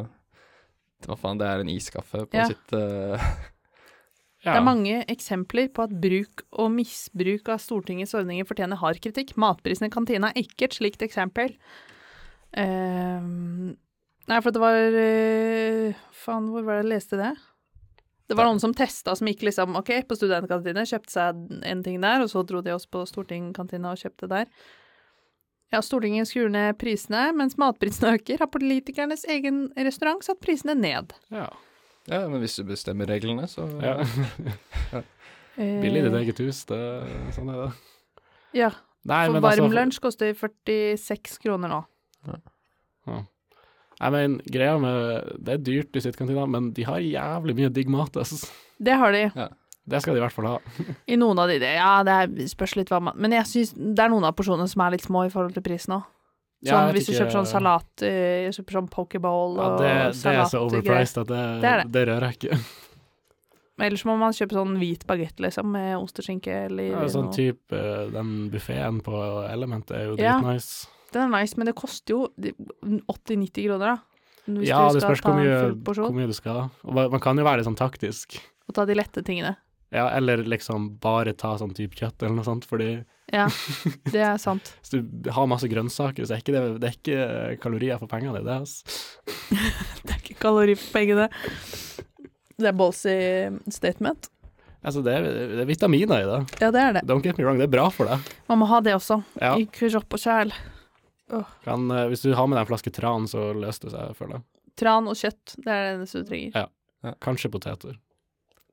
Hva 1.04 1.16
faen, 1.20 1.36
det 1.40 1.46
er 1.46 1.60
en 1.60 1.68
iskaffe 1.68 2.24
på 2.26 2.38
Ja. 2.38 2.46
sitt 2.48 2.72
eh, 2.76 3.20
Det 4.44 4.52
er 4.52 4.64
mange 4.64 4.98
eksempler 5.08 5.70
på 5.72 5.86
at 5.86 5.92
bruk 6.02 6.42
og 6.52 6.68
misbruk 6.74 7.48
av 7.48 7.62
Stortingets 7.64 8.12
ordninger 8.12 8.44
fortjener 8.44 8.76
hard 8.76 9.00
kritikk. 9.00 9.32
Matprisen 9.40 9.88
i 9.88 9.92
kantina 9.92 10.34
er 10.34 10.44
ikke 10.44 10.66
et 10.68 10.76
slikt 10.76 11.04
eksempel. 11.06 11.54
Uh, 12.52 13.72
nei, 14.28 14.40
for 14.44 14.52
det 14.52 14.60
var 14.60 14.98
uh, 15.00 16.02
Faen, 16.12 16.50
hvor 16.52 16.66
var 16.66 16.76
det 16.76 16.84
jeg 16.84 16.92
leste 16.92 17.20
det? 17.22 17.32
Det 18.28 18.36
var 18.36 18.48
noen 18.48 18.60
som 18.60 18.72
testa, 18.76 19.16
som 19.16 19.28
gikk 19.28 19.46
liksom 19.48 19.76
OK, 19.80 19.90
på 20.08 20.16
studentkantine, 20.16 20.84
kjøpte 20.88 21.12
seg 21.12 21.40
en 21.64 21.82
ting 21.84 21.98
der, 22.04 22.24
og 22.24 22.30
så 22.32 22.44
dro 22.44 22.62
de 22.64 22.72
oss 22.72 22.86
på 22.88 23.02
Stortingkantina 23.08 23.92
og 23.92 24.00
kjøpte 24.00 24.28
der. 24.30 24.52
Ja, 25.72 25.80
Stortinget 25.82 26.28
skrur 26.30 26.50
ned 26.52 26.76
prisene, 26.78 27.32
mens 27.34 27.56
matprisene 27.58 28.14
øker, 28.18 28.38
har 28.38 28.50
politikernes 28.52 29.24
egen 29.32 29.68
restaurant 29.76 30.22
satt 30.26 30.40
prisene 30.44 30.74
ned. 30.78 31.12
Ja. 31.34 31.48
Ja, 32.06 32.20
men 32.28 32.42
hvis 32.42 32.58
du 32.60 32.64
bestemmer 32.68 33.08
reglene, 33.08 33.46
så 33.48 33.64
ja. 33.82 33.96
Eh, 35.54 35.78
Billig 35.80 36.00
i 36.00 36.06
ditt 36.08 36.14
eget 36.18 36.40
hus, 36.42 36.64
det, 36.66 36.78
sånn 37.36 37.50
er 37.52 37.60
det. 37.60 37.66
Ja, 38.58 38.70
Nei, 39.04 39.26
For 39.28 39.34
men 39.36 39.44
altså- 39.44 39.62
varm 39.62 39.74
lunsj 39.76 40.00
koster 40.00 40.32
46 40.34 41.38
kroner 41.42 41.68
nå. 41.70 41.80
Jeg 44.00 44.10
mener, 44.10 44.42
greia 44.50 44.78
med 44.80 45.44
Det 45.44 45.52
er 45.54 45.62
dyrt 45.62 45.96
i 45.96 46.00
sitt 46.02 46.16
kantina, 46.18 46.46
men 46.50 46.72
de 46.74 46.82
har 46.88 46.98
jævlig 46.98 47.54
mye 47.54 47.70
digg 47.72 47.88
mat, 47.92 48.16
altså. 48.16 48.48
Det 48.82 48.96
har 48.98 49.12
de. 49.14 49.28
Det 49.86 50.00
skal 50.00 50.14
de 50.16 50.20
i 50.20 50.24
hvert 50.24 50.32
fall 50.32 50.46
ha. 50.48 50.58
I 51.12 51.16
noen 51.20 51.38
av 51.38 51.48
de, 51.52 51.58
ja, 51.60 52.02
det 52.06 52.48
spørs 52.48 52.76
litt 52.78 52.88
hva 52.88 53.02
man 53.04 53.18
Men 53.20 53.32
jeg 53.36 53.44
syns 53.50 53.74
det 53.76 54.00
er 54.00 54.08
noen 54.08 54.24
av 54.24 54.32
porsjonene 54.38 54.68
som 54.70 54.80
er 54.86 54.94
litt 54.96 55.04
små 55.04 55.26
i 55.26 55.32
forhold 55.32 55.52
til 55.54 55.62
prisen 55.66 55.98
òg. 55.98 56.06
Sånn, 56.64 56.70
Ja, 56.88 56.92
hvis 56.96 57.10
du 57.10 57.12
kjøper 57.12 57.34
sånn 57.34 57.46
salat, 57.50 57.90
eh, 58.02 58.46
kjøper 58.48 58.78
sånn 58.78 58.88
pokeball 58.88 59.58
Ja, 59.58 59.66
og 59.68 59.82
det, 59.82 59.90
det 60.16 60.32
er 60.32 60.46
så 60.48 60.62
overpriced 60.64 61.20
at 61.20 61.28
det, 61.28 61.42
Det 61.60 61.74
det. 61.92 62.04
rører 62.08 62.30
jeg 62.30 62.38
ikke. 62.38 62.58
Ellers 63.84 64.04
må 64.06 64.14
man 64.16 64.32
kjøpe 64.32 64.54
sånn 64.56 64.76
hvit 64.78 65.02
bagett, 65.08 65.40
liksom, 65.42 65.66
med 65.74 65.96
ost 65.98 66.20
og 66.22 66.24
skinke 66.24 66.54
eller 66.70 66.86
Ja, 66.94 67.04
sånn 67.10 67.26
noe. 67.28 67.34
type 67.34 67.74
eh, 67.76 68.06
Den 68.14 68.48
buffeen 68.52 69.02
på 69.04 69.18
Element 69.50 69.90
er 69.90 70.06
jo 70.06 70.16
Ja. 70.16 70.38
dritnice. 70.40 70.86
Den 71.12 71.26
er 71.28 71.40
nice, 71.42 71.56
men 71.58 71.66
det 71.68 71.74
koster 71.76 72.14
jo 72.14 72.28
80-90 73.10 73.66
kroner, 73.68 73.86
da. 73.94 73.96
Hvis 74.48 74.68
Ja, 74.68 74.88
du 74.88 74.94
det 74.98 75.02
spørs 75.04 75.20
hvor 75.24 75.36
mye, 75.36 75.74
hvor 75.84 76.14
mye 76.16 76.26
du 76.26 76.32
skal. 76.36 76.70
Og 76.84 76.94
man 76.94 77.10
man 77.10 77.20
kan 77.20 77.36
jo 77.38 77.44
være 77.44 77.58
litt 77.60 77.66
sånn 77.68 77.76
taktisk. 77.78 78.40
og 78.68 78.74
ta 78.74 78.84
de 78.86 78.94
lette 78.94 79.22
tingene. 79.22 79.56
Ja, 79.92 80.08
eller 80.16 80.40
liksom 80.48 80.94
bare 81.02 81.34
ta 81.38 81.52
sånn 81.60 81.74
type 81.76 81.94
kjøtt 81.98 82.22
eller 82.22 82.38
noe 82.38 82.46
sånt, 82.46 82.64
fordi 82.66 83.04
Ja, 83.32 83.46
det 84.12 84.20
er 84.20 84.38
sant. 84.42 84.72
hvis 84.80 84.92
du 84.94 85.30
har 85.32 85.46
masse 85.50 85.68
grønnsaker, 85.70 86.26
så 86.26 86.34
er 86.36 86.42
ikke 86.42 86.54
det, 86.56 86.62
det 86.82 86.88
er 86.90 86.96
ikke 86.98 87.60
kalorier 87.62 87.98
for 88.00 88.10
pengene, 88.10 88.40
det, 88.44 88.56
altså. 88.64 88.84
Det 90.04 90.10
er 90.12 90.20
ikke 90.20 90.38
kalori 90.42 90.74
for 90.78 90.96
pengene. 90.98 91.28
Det 92.58 92.68
er 92.70 92.76
ballsy 92.76 93.14
statement. 93.72 94.28
Altså, 94.84 95.00
det 95.04 95.14
er, 95.16 95.24
det 95.54 95.62
er 95.62 95.68
vitaminer 95.70 96.20
i 96.20 96.26
det. 96.28 96.40
Ja, 96.60 96.68
det 96.74 96.80
er 96.82 96.96
det. 96.98 97.02
Don't 97.08 97.24
get 97.24 97.38
me 97.40 97.44
wrong, 97.46 97.56
det 97.60 97.68
er 97.70 97.72
bra 97.72 97.86
for 97.92 98.10
deg. 98.10 98.32
Man 98.50 98.60
må 98.60 98.68
ha 98.68 98.82
det 98.84 98.92
også. 98.98 99.22
Ja. 99.40 99.54
I 99.56 99.64
kropp 99.72 100.12
og 100.18 100.20
sjel. 100.20 100.52
Kan, 101.64 101.86
eh, 101.90 102.04
hvis 102.12 102.20
du 102.26 102.34
har 102.36 102.46
med 102.50 102.58
deg 102.58 102.66
en 102.66 102.68
flaske 102.74 102.92
tran, 102.92 103.24
så 103.30 103.46
løser 103.56 103.88
det 103.88 103.94
seg, 103.94 104.12
føler 104.18 104.36
jeg. 104.38 104.44
Tran 104.82 105.08
og 105.08 105.16
kjøtt, 105.16 105.54
det 105.64 105.70
er 105.72 105.84
det 105.86 105.94
eneste 105.96 106.20
du 106.20 106.28
trenger. 106.28 106.68
Kanskje 107.24 107.50
poteter. 107.52 107.96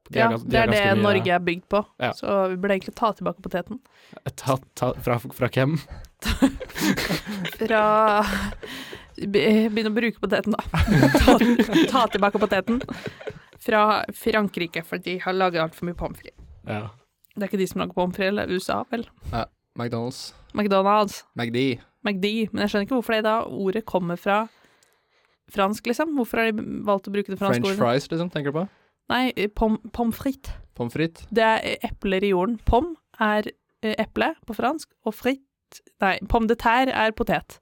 De 0.10 0.20
Ja, 0.20 0.28
gans- 0.32 0.44
de 0.44 0.50
det 0.50 0.60
er 0.60 0.68
det 0.72 0.80
mye- 0.98 1.02
Norge 1.04 1.32
er 1.36 1.40
bygd 1.40 1.68
på. 1.70 1.86
Ja. 2.02 2.12
Så 2.18 2.50
vi 2.50 2.56
burde 2.58 2.74
egentlig 2.80 2.96
ta 2.96 3.12
tilbake 3.14 3.42
poteten. 3.42 3.80
Ta, 4.36 4.58
ta, 4.76 4.94
fra, 5.06 5.20
fra 5.20 5.48
hvem? 5.48 5.78
Fra 7.58 7.84
Begynne 9.22 9.70
Begynn 9.74 9.92
å 9.92 9.94
bruke 9.96 10.22
poteten, 10.24 10.56
da. 10.56 10.82
Ta, 11.22 11.36
ta 11.92 12.06
tilbake 12.14 12.40
poteten. 12.42 12.82
Fra 13.62 13.82
Frankrike, 14.18 14.82
for 14.88 14.98
de 15.04 15.18
har 15.22 15.36
laget 15.38 15.62
altfor 15.62 15.86
mye 15.90 15.98
pommes 16.00 16.18
frites. 16.22 16.38
Ja. 16.66 16.88
Det 17.36 17.46
er 17.46 17.50
ikke 17.52 17.62
de 17.62 17.68
som 17.70 17.84
lager 17.84 17.94
pommes 17.98 18.18
frites, 18.18 18.32
eller 18.34 18.50
USA, 18.52 18.80
vel. 18.92 19.06
McDonald's, 19.78 20.32
McDonald's, 20.58 21.22
McD, 21.38 21.80
McD. 22.04 22.28
Men 22.52 22.66
jeg 22.66 22.74
skjønner 22.74 22.88
ikke 22.90 22.98
hvorfor 22.98 23.16
det 23.16 23.24
da 23.30 23.36
ordet 23.48 23.86
kommer 23.88 24.18
fra 24.20 24.42
fransk, 25.54 25.86
liksom. 25.92 26.16
Hvorfor 26.18 26.42
har 26.42 26.52
de 26.52 26.66
valgt 26.88 27.08
å 27.08 27.14
bruke 27.14 27.32
det 27.32 27.38
franske 27.40 27.62
French 27.62 27.70
ordet? 27.70 27.80
fries, 27.84 28.10
liksom, 28.12 28.32
tenker 28.34 28.52
du 28.52 28.58
på? 28.64 28.66
Nei, 29.12 29.48
pom- 29.58 29.80
pommes 29.94 30.16
frites. 30.18 30.54
Pommes 30.78 30.96
frites. 30.96 31.28
Det 31.30 31.44
er 31.46 31.78
epler 31.90 32.24
i 32.24 32.32
jorden. 32.32 32.58
Pom 32.66 32.94
er 33.22 33.52
eh, 33.84 33.96
eple 34.02 34.32
på 34.48 34.56
fransk, 34.58 34.90
og 35.06 35.14
fritt 35.18 35.44
Nei, 36.04 36.18
pomme 36.28 36.50
de 36.50 36.56
terre 36.60 36.92
er 36.92 37.14
potet. 37.16 37.60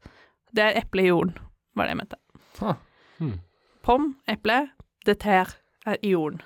Det 0.56 0.64
er 0.66 0.78
eple 0.80 1.04
i 1.04 1.10
jorden, 1.12 1.36
var 1.78 1.86
det 1.86 1.92
jeg 1.94 2.00
mente. 2.00 2.18
Ah. 2.66 2.80
Hmm. 3.20 3.36
Pom, 3.86 4.08
eple, 4.32 4.56
de 5.06 5.14
terre 5.22 5.54
er 5.86 6.00
i 6.06 6.14
jorden. 6.16 6.42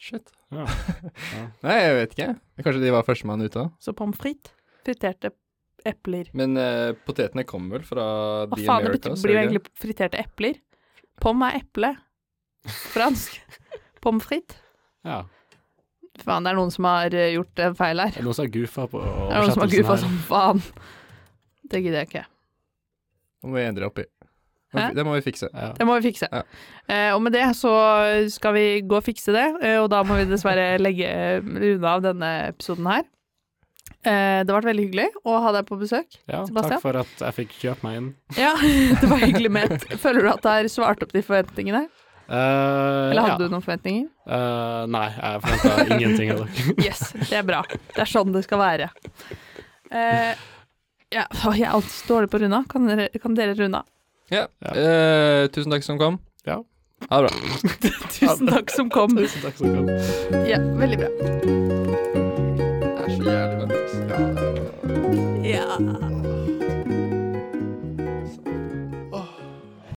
Shit. 0.00 0.30
Ja. 0.52 0.66
Nei, 1.64 1.74
jeg 1.80 1.92
vet 1.96 2.10
ikke. 2.12 2.26
Kanskje 2.64 2.80
de 2.82 2.90
var 2.92 3.04
førstemann 3.06 3.40
ute? 3.44 3.62
Så 3.80 3.94
pommes 3.96 4.18
frites, 4.20 4.52
friterte 4.84 5.30
epler. 5.88 6.28
Men 6.36 6.56
uh, 6.60 6.90
potetene 7.06 7.44
kommer 7.48 7.78
vel 7.80 7.86
fra 7.88 8.04
Hva 8.50 8.58
The 8.58 8.66
faen, 8.66 8.84
det 8.84 8.90
faen, 8.90 8.96
betyr- 8.98 9.22
blir 9.24 9.32
jo 9.32 9.38
det 9.38 9.44
egentlig 9.46 9.62
friterte 9.80 10.20
epler. 10.20 10.58
Pom 11.24 11.40
er 11.48 11.56
eple. 11.62 11.94
Fransk. 12.92 13.38
Pommes 14.02 14.26
frites. 14.26 14.58
ja. 15.06 15.22
Faen, 16.20 16.44
det 16.44 16.50
er 16.52 16.56
noen 16.58 16.68
som 16.74 16.84
har 16.84 17.14
eh, 17.16 17.30
gjort 17.38 17.60
en 17.64 17.74
feil 17.78 17.98
her. 18.02 18.10
Det 18.12 18.20
Er 18.20 18.26
noen 18.26 18.36
som 18.36 18.44
har 18.44 18.50
goofa 18.52 18.82
på 18.92 19.00
Det 19.00 19.08
er 19.08 19.14
noen 19.16 19.54
som 19.54 19.62
har 19.62 19.70
oversettelsen 19.70 19.78
goofa 19.80 19.94
her? 19.94 20.02
som 20.02 20.18
faen. 20.28 20.60
Det 21.72 21.80
gidder 21.80 22.02
jeg 22.02 22.08
ikke. 22.10 22.24
Det 23.40 23.48
må 23.48 23.56
vi 23.56 23.62
endre 23.64 23.86
opp 23.88 24.02
i. 24.02 24.04
Hæ? 24.76 24.84
Det 24.98 25.06
må 25.08 25.14
vi 25.16 25.22
fikse. 25.24 25.48
Ja. 25.56 25.70
Det 25.78 25.86
må 25.88 25.96
vi 25.96 26.04
fikse. 26.10 26.28
Ja. 26.28 26.42
Eh, 26.92 27.14
og 27.16 27.22
med 27.24 27.32
det 27.32 27.46
så 27.56 27.72
skal 28.32 28.54
vi 28.58 28.66
gå 28.84 28.98
og 29.00 29.04
fikse 29.08 29.32
det, 29.32 29.46
eh, 29.64 29.78
og 29.80 29.88
da 29.92 30.02
må 30.04 30.18
vi 30.20 30.28
dessverre 30.28 30.66
legge 30.84 31.08
runde 31.40 31.88
av 31.96 32.04
denne 32.04 32.30
episoden 32.52 32.86
her. 32.92 33.08
Eh, 34.04 34.42
det 34.44 34.52
har 34.52 34.58
vært 34.60 34.68
veldig 34.68 34.84
hyggelig 34.90 35.08
å 35.24 35.38
ha 35.46 35.52
deg 35.56 35.64
på 35.72 35.80
besøk. 35.80 36.20
ja, 36.28 36.44
Sebastian? 36.44 36.76
takk 36.76 36.84
for 36.84 37.00
at 37.06 37.24
jeg 37.24 37.38
fikk 37.40 37.56
kjøpt 37.64 37.88
meg 37.88 37.98
inn. 38.02 38.12
Ja, 38.36 38.52
det 39.00 39.08
var 39.10 39.24
hyggelig 39.24 39.50
ment. 39.56 39.88
Føler 40.04 40.28
du 40.28 40.32
at 40.36 40.44
det 40.44 40.54
har 40.60 40.70
svart 40.76 41.02
opp 41.08 41.16
de 41.16 41.24
forventningene? 41.24 41.86
Eh, 42.28 43.10
Eller 43.10 43.20
hadde 43.26 43.34
ja. 43.34 43.48
du 43.48 43.52
noen 43.52 43.64
forventninger? 43.64 44.06
Uh, 44.26 44.84
nei, 44.92 45.08
jeg 45.16 45.42
forventa 45.44 45.96
ingenting 45.96 46.32
av 46.32 46.42
dere. 46.44 46.74
Yes, 46.86 47.02
det 47.18 47.38
er 47.40 47.46
bra. 47.46 47.62
Det 47.92 48.04
er 48.04 48.10
sånn 48.10 48.32
det 48.34 48.44
skal 48.46 48.62
være. 48.62 48.88
Uh, 49.92 50.32
ja, 51.12 51.26
å, 51.28 51.52
jeg 51.52 51.66
er 51.66 51.74
alltid 51.76 52.08
dårlig 52.08 52.30
på 52.32 52.38
å 52.38 52.44
runde 52.44 52.60
av. 52.62 52.68
Kan 52.72 52.88
kan 53.20 53.36
dere 53.36 53.56
runde 53.58 53.82
av? 53.82 53.90
Ja. 54.32 54.46
Ja. 54.64 54.72
Eh, 54.72 55.48
tusen 55.52 55.72
takk 55.74 55.84
som 55.84 55.98
kom. 56.00 56.18
Ja. 56.48 56.62
Ha 57.10 57.20
det 57.20 57.28
bra. 57.28 57.36
Tusen 58.16 58.46
takk 58.48 58.70
som 58.70 58.90
kom. 58.90 59.16
Tusen 59.20 59.44
takk 59.44 59.56
som 59.60 59.76
kom. 59.76 59.88
Ja, 60.48 60.62
veldig 60.80 60.98
bra. 61.02 61.08
Det 62.86 63.02
er 63.04 63.10
så 63.18 63.22
jævlig 63.28 63.56
godt. 63.60 63.92
Ja. 65.44 66.21